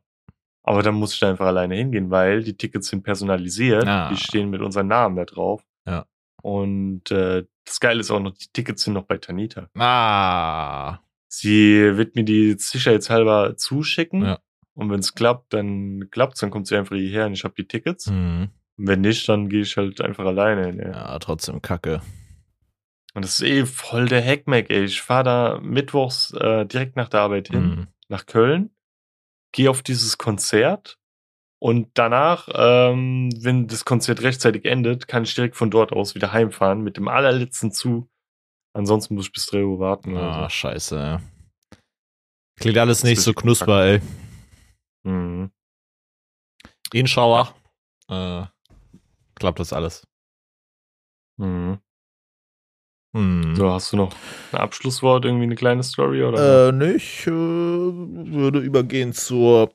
Aber 0.64 0.84
dann 0.84 0.96
muss 0.96 1.14
ich 1.14 1.20
da 1.20 1.30
einfach 1.30 1.48
alleine 1.48 1.76
hingehen, 1.76 2.10
weil 2.10 2.44
die 2.44 2.56
Tickets 2.56 2.88
sind 2.88 3.04
personalisiert. 3.04 3.86
Ah. 3.86 4.10
Die 4.10 4.18
stehen 4.18 4.50
mit 4.50 4.62
unseren 4.62 4.88
Namen 4.88 5.16
da 5.16 5.26
drauf. 5.26 5.66
Ja. 5.86 6.06
Und 6.42 7.12
äh, 7.12 7.46
das 7.66 7.80
Geile 7.80 8.00
ist 8.00 8.12
auch 8.12 8.20
noch, 8.20 8.32
die 8.34 8.48
Tickets 8.54 8.84
sind 8.84 8.94
noch 8.94 9.06
bei 9.06 9.18
Tanita. 9.18 9.70
Ah. 9.78 11.00
Sie 11.28 11.98
wird 11.98 12.16
mir 12.16 12.24
die 12.24 12.56
sicherheitshalber 12.58 13.56
zuschicken. 13.58 14.24
Ja. 14.24 14.40
Und 14.76 14.90
wenn 14.90 15.00
es 15.00 15.14
klappt, 15.16 15.54
dann 15.54 16.10
klappt's, 16.12 16.40
dann 16.42 16.50
kommt 16.52 16.68
sie 16.68 16.76
einfach 16.76 16.96
hierher 16.96 17.26
und 17.28 17.34
ich 17.34 17.44
habe 17.44 17.54
die 17.58 17.68
Tickets. 17.68 18.08
Mhm. 18.08 18.50
Und 18.78 18.88
wenn 18.88 19.02
nicht, 19.02 19.28
dann 19.30 19.50
gehe 19.50 19.62
ich 19.62 19.78
halt 19.78 20.02
einfach 20.02 20.26
alleine 20.26 20.66
hin. 20.66 20.80
Ja. 20.80 20.92
Ja, 20.92 21.20
trotzdem 21.20 21.62
kacke. 21.62 22.02
Und 23.14 23.24
das 23.24 23.40
ist 23.40 23.48
eh 23.48 23.66
voll 23.66 24.08
der 24.08 24.24
Hackmack, 24.26 24.70
ey. 24.72 24.86
Ich 24.86 25.02
fahre 25.02 25.24
da 25.24 25.60
mittwochs 25.62 26.34
äh, 26.34 26.66
direkt 26.66 26.96
nach 26.96 27.10
der 27.10 27.20
Arbeit 27.22 27.50
hin, 27.50 27.64
Mhm. 27.64 27.88
nach 28.10 28.26
Köln, 28.26 28.72
gehe 29.52 29.70
auf 29.70 29.84
dieses 29.84 30.18
Konzert 30.18 30.98
und 31.64 31.92
danach, 31.94 32.50
ähm, 32.54 33.30
wenn 33.42 33.68
das 33.68 33.86
Konzert 33.86 34.22
rechtzeitig 34.22 34.66
endet, 34.66 35.08
kann 35.08 35.24
ich 35.24 35.34
direkt 35.34 35.56
von 35.56 35.72
dort 35.72 35.94
aus 35.94 36.14
wieder 36.14 36.34
heimfahren 36.34 36.82
mit 36.82 36.98
dem 36.98 37.08
allerletzten 37.08 37.72
Zug. 37.72 38.10
Ansonsten 38.74 39.16
muss 39.16 39.28
ich 39.28 39.32
bis 39.32 39.46
3 39.46 39.64
Uhr 39.64 39.80
warten. 39.80 40.18
Ah, 40.18 40.50
scheiße. 40.50 40.98
ja. 40.98 41.22
Klingt 42.60 42.78
alles 42.78 43.00
Das 43.00 43.10
nicht 43.10 43.22
so 43.22 43.34
knusper, 43.34 43.86
ey. 43.86 44.02
so. 45.06 45.10
Mhm. 45.10 45.52
Inshallah. 46.92 47.56
Äh, 48.10 48.44
klappt 49.36 49.62
das 49.62 49.72
alles. 49.72 50.06
Mhm. 51.38 51.80
Hm. 53.16 53.56
So, 53.56 53.72
hast 53.72 53.94
du 53.94 53.98
noch 53.98 54.14
ein 54.52 54.58
Abschlusswort, 54.60 55.24
irgendwie 55.24 55.44
eine 55.46 55.56
kleine 55.56 55.84
Story 55.84 56.24
oder? 56.26 56.74
Äh, 56.74 56.96
ich 56.96 57.26
äh, 57.26 57.32
würde 57.32 58.60
übergehen 58.60 59.14
zur 59.14 59.74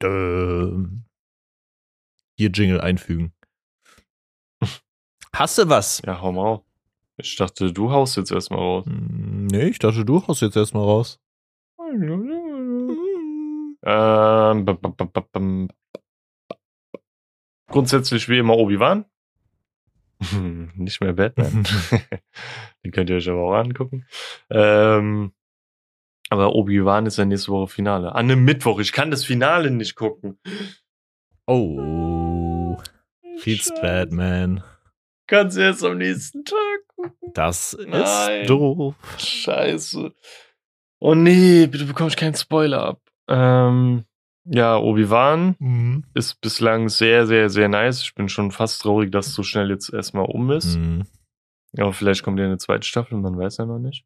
Dum. 0.00 1.04
Hier 2.36 2.50
Jingle 2.50 2.80
einfügen. 2.80 3.32
Hast 5.32 5.58
du 5.58 5.68
was? 5.68 6.02
Ja, 6.04 6.20
hau 6.20 6.32
mal. 6.32 6.42
auf. 6.42 6.64
Ich 7.18 7.36
dachte, 7.36 7.72
du 7.72 7.90
haust 7.92 8.16
jetzt 8.16 8.32
erstmal 8.32 8.58
raus. 8.58 8.86
Hm, 8.86 9.46
Nee, 9.46 9.68
ich 9.68 9.78
dachte, 9.78 10.04
du 10.04 10.26
haust 10.26 10.42
jetzt 10.42 10.56
erstmal 10.56 10.82
raus. 10.84 11.20
Ähm. 13.84 15.68
Grundsätzlich 17.68 18.28
wie 18.28 18.38
immer 18.38 18.56
Obi-Wan. 18.56 19.04
Nicht 20.74 21.00
mehr 21.00 21.12
Batman. 21.12 21.62
Den 22.84 22.90
könnt 22.90 23.08
ihr 23.10 23.16
euch 23.16 23.28
aber 23.28 23.42
auch 23.42 23.54
angucken. 23.54 24.06
Ähm, 24.50 25.32
aber 26.32 26.54
Obi-Wan 26.54 27.06
ist 27.06 27.18
ja 27.18 27.24
nächste 27.24 27.52
Woche 27.52 27.68
Finale. 27.68 28.14
An 28.14 28.30
einem 28.30 28.44
Mittwoch. 28.44 28.80
Ich 28.80 28.92
kann 28.92 29.10
das 29.10 29.24
Finale 29.24 29.70
nicht 29.70 29.94
gucken. 29.96 30.38
Oh, 31.46 32.76
Feeds 33.38 33.72
Batman. 33.80 34.62
Kannst 35.26 35.56
du 35.56 35.62
jetzt 35.64 35.84
am 35.84 35.98
nächsten 35.98 36.44
Tag 36.44 36.56
gucken. 36.96 37.32
Das 37.34 37.76
Nein. 37.86 38.42
ist 38.42 38.50
doof. 38.50 38.94
Scheiße. 39.18 40.12
Oh 41.00 41.14
nee, 41.14 41.66
bitte 41.66 41.84
bekomme 41.86 42.08
ich 42.08 42.16
keinen 42.16 42.34
Spoiler 42.34 42.82
ab. 42.82 43.00
Ähm, 43.28 44.04
ja, 44.44 44.76
Obi-Wan 44.76 45.56
Mhm. 45.58 46.04
ist 46.14 46.40
bislang 46.40 46.88
sehr, 46.88 47.26
sehr, 47.26 47.48
sehr 47.50 47.68
nice. 47.68 48.02
Ich 48.02 48.14
bin 48.14 48.28
schon 48.28 48.50
fast 48.50 48.82
traurig, 48.82 49.10
dass 49.10 49.28
es 49.28 49.34
so 49.34 49.42
schnell 49.42 49.70
jetzt 49.70 49.92
erstmal 49.92 50.26
um 50.26 50.50
ist. 50.50 50.76
Mhm. 50.76 51.04
Aber 51.78 51.92
vielleicht 51.92 52.22
kommt 52.22 52.38
ja 52.38 52.44
eine 52.44 52.58
zweite 52.58 52.86
Staffel, 52.86 53.18
man 53.18 53.36
weiß 53.36 53.56
ja 53.58 53.64
noch 53.66 53.78
nicht. 53.78 54.04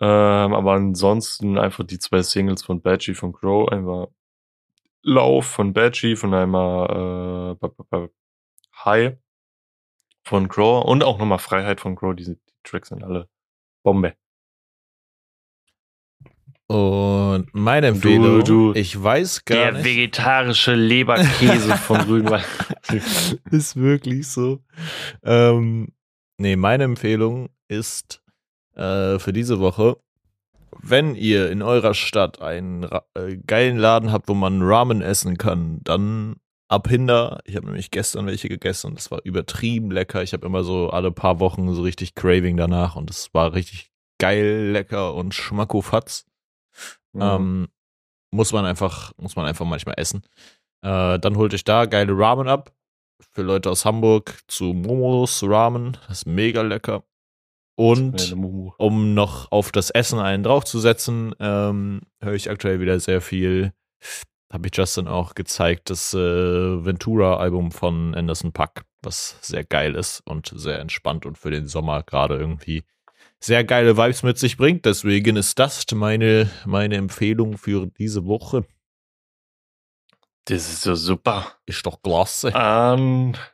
Ähm, 0.00 0.54
aber 0.54 0.72
ansonsten 0.72 1.58
einfach 1.58 1.84
die 1.84 1.98
zwei 1.98 2.22
Singles 2.22 2.62
von 2.64 2.80
Badgie 2.80 3.14
von 3.14 3.32
Crow, 3.32 3.68
einmal 3.70 4.08
Lauf 5.04 5.46
von 5.46 5.72
Badgie 5.72 6.16
von 6.16 6.32
einmal 6.32 7.56
äh, 7.60 8.06
High 8.84 9.16
von 10.24 10.48
Crow 10.48 10.84
und 10.84 11.02
auch 11.02 11.18
nochmal 11.18 11.38
Freiheit 11.40 11.80
von 11.80 11.96
Crow. 11.96 12.14
Die, 12.14 12.24
die 12.24 12.38
Tracks 12.62 12.88
sind 12.90 13.02
alle 13.04 13.28
Bombe. 13.84 14.14
Und 16.68 17.48
meine 17.52 17.88
Empfehlung, 17.88 18.42
du- 18.44 18.72
ich 18.74 19.00
weiß 19.00 19.44
gar 19.44 19.58
Der 19.58 19.72
nicht. 19.72 19.84
vegetarische 19.84 20.74
Leberkäse 20.74 21.76
von 21.76 22.00
Rügenwald. 22.08 22.46
ist 23.50 23.76
wirklich 23.76 24.28
so. 24.28 24.62
Ähm, 25.22 25.92
nee, 26.38 26.56
meine 26.56 26.84
Empfehlung 26.84 27.50
ist 27.68 28.21
äh, 28.74 29.18
für 29.18 29.32
diese 29.32 29.60
Woche, 29.60 29.96
wenn 30.80 31.14
ihr 31.14 31.50
in 31.50 31.62
eurer 31.62 31.94
Stadt 31.94 32.40
einen 32.40 32.84
äh, 33.14 33.36
geilen 33.46 33.76
Laden 33.76 34.12
habt, 34.12 34.28
wo 34.28 34.34
man 34.34 34.62
Ramen 34.62 35.02
essen 35.02 35.38
kann, 35.38 35.80
dann 35.84 36.36
ab 36.68 36.88
Hinder. 36.88 37.40
Ich 37.44 37.56
habe 37.56 37.66
nämlich 37.66 37.90
gestern 37.90 38.26
welche 38.26 38.48
gegessen 38.48 38.88
und 38.88 38.98
das 38.98 39.10
war 39.10 39.20
übertrieben 39.24 39.90
lecker. 39.90 40.22
Ich 40.22 40.32
habe 40.32 40.46
immer 40.46 40.64
so 40.64 40.90
alle 40.90 41.12
paar 41.12 41.38
Wochen 41.38 41.72
so 41.74 41.82
richtig 41.82 42.14
Craving 42.14 42.56
danach 42.56 42.96
und 42.96 43.10
es 43.10 43.32
war 43.34 43.52
richtig 43.52 43.90
geil, 44.18 44.70
lecker 44.72 45.14
und 45.14 45.34
schmackofatz. 45.34 46.24
Ähm, 47.14 47.68
muss 48.30 48.52
man 48.52 48.64
einfach, 48.64 49.12
muss 49.18 49.36
man 49.36 49.46
einfach 49.46 49.66
manchmal 49.66 49.96
essen. 49.98 50.22
Äh, 50.82 51.18
dann 51.18 51.36
holt 51.36 51.52
euch 51.52 51.64
da 51.64 51.84
geile 51.84 52.16
Ramen 52.16 52.48
ab. 52.48 52.72
Für 53.32 53.42
Leute 53.42 53.70
aus 53.70 53.84
Hamburg 53.84 54.40
zu 54.48 54.72
Momos 54.72 55.42
Ramen. 55.44 55.98
Das 56.08 56.18
ist 56.18 56.26
mega 56.26 56.62
lecker. 56.62 57.04
Und 57.74 58.36
um 58.78 59.14
noch 59.14 59.50
auf 59.50 59.72
das 59.72 59.90
Essen 59.90 60.18
einen 60.18 60.42
draufzusetzen, 60.42 61.34
ähm, 61.40 62.02
höre 62.20 62.34
ich 62.34 62.50
aktuell 62.50 62.80
wieder 62.80 63.00
sehr 63.00 63.20
viel. 63.20 63.72
Habe 64.52 64.68
ich 64.68 64.76
Justin 64.76 65.08
auch 65.08 65.34
gezeigt, 65.34 65.88
das 65.88 66.12
äh, 66.12 66.18
Ventura-Album 66.18 67.72
von 67.72 68.14
Anderson 68.14 68.52
Puck, 68.52 68.82
was 69.00 69.38
sehr 69.40 69.64
geil 69.64 69.94
ist 69.94 70.20
und 70.26 70.52
sehr 70.54 70.80
entspannt 70.80 71.24
und 71.24 71.38
für 71.38 71.50
den 71.50 71.66
Sommer 71.66 72.02
gerade 72.02 72.36
irgendwie 72.36 72.84
sehr 73.42 73.64
geile 73.64 73.96
Vibes 73.96 74.22
mit 74.22 74.38
sich 74.38 74.56
bringt. 74.56 74.84
Deswegen 74.84 75.34
ist 75.36 75.58
das 75.58 75.84
meine, 75.92 76.48
meine 76.64 76.94
Empfehlung 76.96 77.58
für 77.58 77.88
diese 77.98 78.24
Woche. 78.26 78.64
Das 80.44 80.72
ist 80.72 80.82
so 80.82 80.94
super. 80.94 81.58
Ist 81.66 81.84
doch 81.86 82.00
klasse. 82.02 82.54
Ansonsten, 82.54 83.44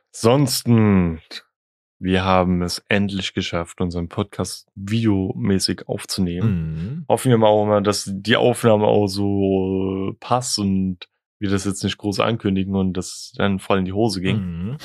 wir 1.99 2.23
haben 2.23 2.61
es 2.61 2.83
endlich 2.87 3.33
geschafft, 3.33 3.81
unseren 3.81 4.07
Podcast 4.07 4.69
videomäßig 4.75 5.87
aufzunehmen. 5.87 6.73
Mhm. 6.73 7.05
Hoffen 7.09 7.29
wir 7.29 7.37
mal 7.37 7.47
auch 7.47 7.65
mal, 7.65 7.83
dass 7.83 8.09
die 8.09 8.37
Aufnahme 8.37 8.85
auch 8.85 9.07
so 9.07 10.15
passt 10.21 10.57
und 10.59 11.09
wir 11.39 11.49
das 11.49 11.65
jetzt 11.65 11.83
nicht 11.83 11.97
groß 11.97 12.21
ankündigen 12.21 12.75
und 12.75 12.93
das 12.93 13.33
dann 13.35 13.59
voll 13.59 13.79
in 13.79 13.85
die 13.85 13.93
Hose 13.93 14.21
ging. 14.21 14.37
Mhm. 14.37 14.77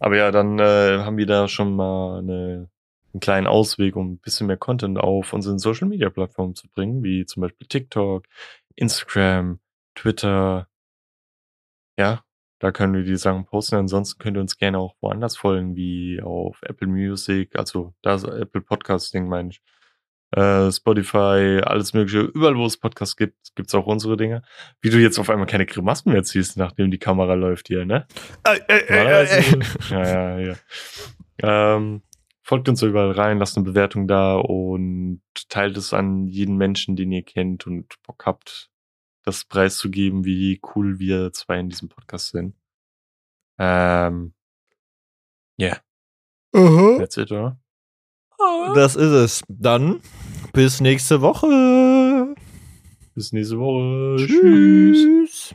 Aber 0.00 0.16
ja, 0.16 0.30
dann 0.30 0.58
äh, 0.58 0.98
haben 0.98 1.16
wir 1.16 1.26
da 1.26 1.48
schon 1.48 1.74
mal 1.74 2.18
eine, 2.18 2.68
einen 3.12 3.20
kleinen 3.20 3.46
Ausweg, 3.46 3.96
um 3.96 4.12
ein 4.12 4.18
bisschen 4.18 4.48
mehr 4.48 4.56
Content 4.56 4.98
auf 4.98 5.32
unseren 5.32 5.58
Social 5.58 5.88
Media 5.88 6.10
Plattformen 6.10 6.54
zu 6.54 6.68
bringen, 6.68 7.04
wie 7.04 7.24
zum 7.24 7.40
Beispiel 7.42 7.66
TikTok, 7.68 8.24
Instagram, 8.74 9.60
Twitter. 9.94 10.68
Ja, 11.96 12.22
da 12.58 12.72
können 12.72 12.94
wir 12.94 13.04
die 13.04 13.16
Sachen 13.16 13.44
posten. 13.44 13.76
Ansonsten 13.76 14.18
könnt 14.18 14.36
ihr 14.36 14.40
uns 14.40 14.56
gerne 14.56 14.78
auch 14.78 14.96
woanders 15.00 15.36
folgen, 15.36 15.76
wie 15.76 16.20
auf 16.22 16.60
Apple 16.62 16.88
Music, 16.88 17.56
also 17.56 17.94
das 18.02 18.24
Apple 18.24 18.62
Podcasting 18.62 19.28
meine 19.28 19.50
ich. 19.50 19.60
Äh, 20.30 20.70
Spotify, 20.70 21.62
alles 21.64 21.94
mögliche, 21.94 22.20
überall 22.20 22.56
wo 22.56 22.66
es 22.66 22.76
Podcasts 22.76 23.16
gibt, 23.16 23.54
gibt's 23.54 23.74
auch 23.74 23.86
unsere 23.86 24.18
Dinge. 24.18 24.42
Wie 24.82 24.90
du 24.90 24.98
jetzt 24.98 25.18
auf 25.18 25.30
einmal 25.30 25.46
keine 25.46 25.64
Grimassen 25.64 26.12
mehr 26.12 26.22
ziehst, 26.22 26.58
nachdem 26.58 26.90
die 26.90 26.98
Kamera 26.98 27.32
läuft 27.32 27.68
hier, 27.68 27.86
ne? 27.86 28.06
Äh, 28.44 28.58
äh, 28.68 28.78
äh, 28.78 28.96
Normalerweise, 28.98 29.58
äh. 29.58 29.94
ja, 29.94 30.38
ja, 30.38 30.38
ja. 30.38 31.76
Ähm, 31.76 32.02
folgt 32.42 32.68
uns 32.68 32.82
überall 32.82 33.12
rein, 33.12 33.38
lasst 33.38 33.56
eine 33.56 33.64
Bewertung 33.64 34.06
da 34.06 34.36
und 34.36 35.22
teilt 35.48 35.78
es 35.78 35.94
an 35.94 36.26
jeden 36.26 36.58
Menschen, 36.58 36.94
den 36.94 37.10
ihr 37.10 37.22
kennt 37.22 37.66
und 37.66 37.94
Bock 38.06 38.26
habt, 38.26 38.70
das 39.28 39.44
preiszugeben, 39.44 40.24
wie 40.24 40.60
cool 40.74 40.98
wir 40.98 41.32
zwei 41.32 41.60
in 41.60 41.68
diesem 41.68 41.88
Podcast 41.88 42.30
sind. 42.30 42.54
Ähm, 43.58 44.32
yeah, 45.60 45.78
Aha. 46.54 46.96
that's 46.98 47.16
it, 47.16 47.30
oder? 47.30 47.60
Das 48.74 48.96
ist 48.96 49.10
es. 49.10 49.42
Dann 49.48 50.00
bis 50.52 50.80
nächste 50.80 51.20
Woche. 51.20 52.34
Bis 53.14 53.32
nächste 53.32 53.58
Woche. 53.58 54.24
Tschüss. 54.24 55.54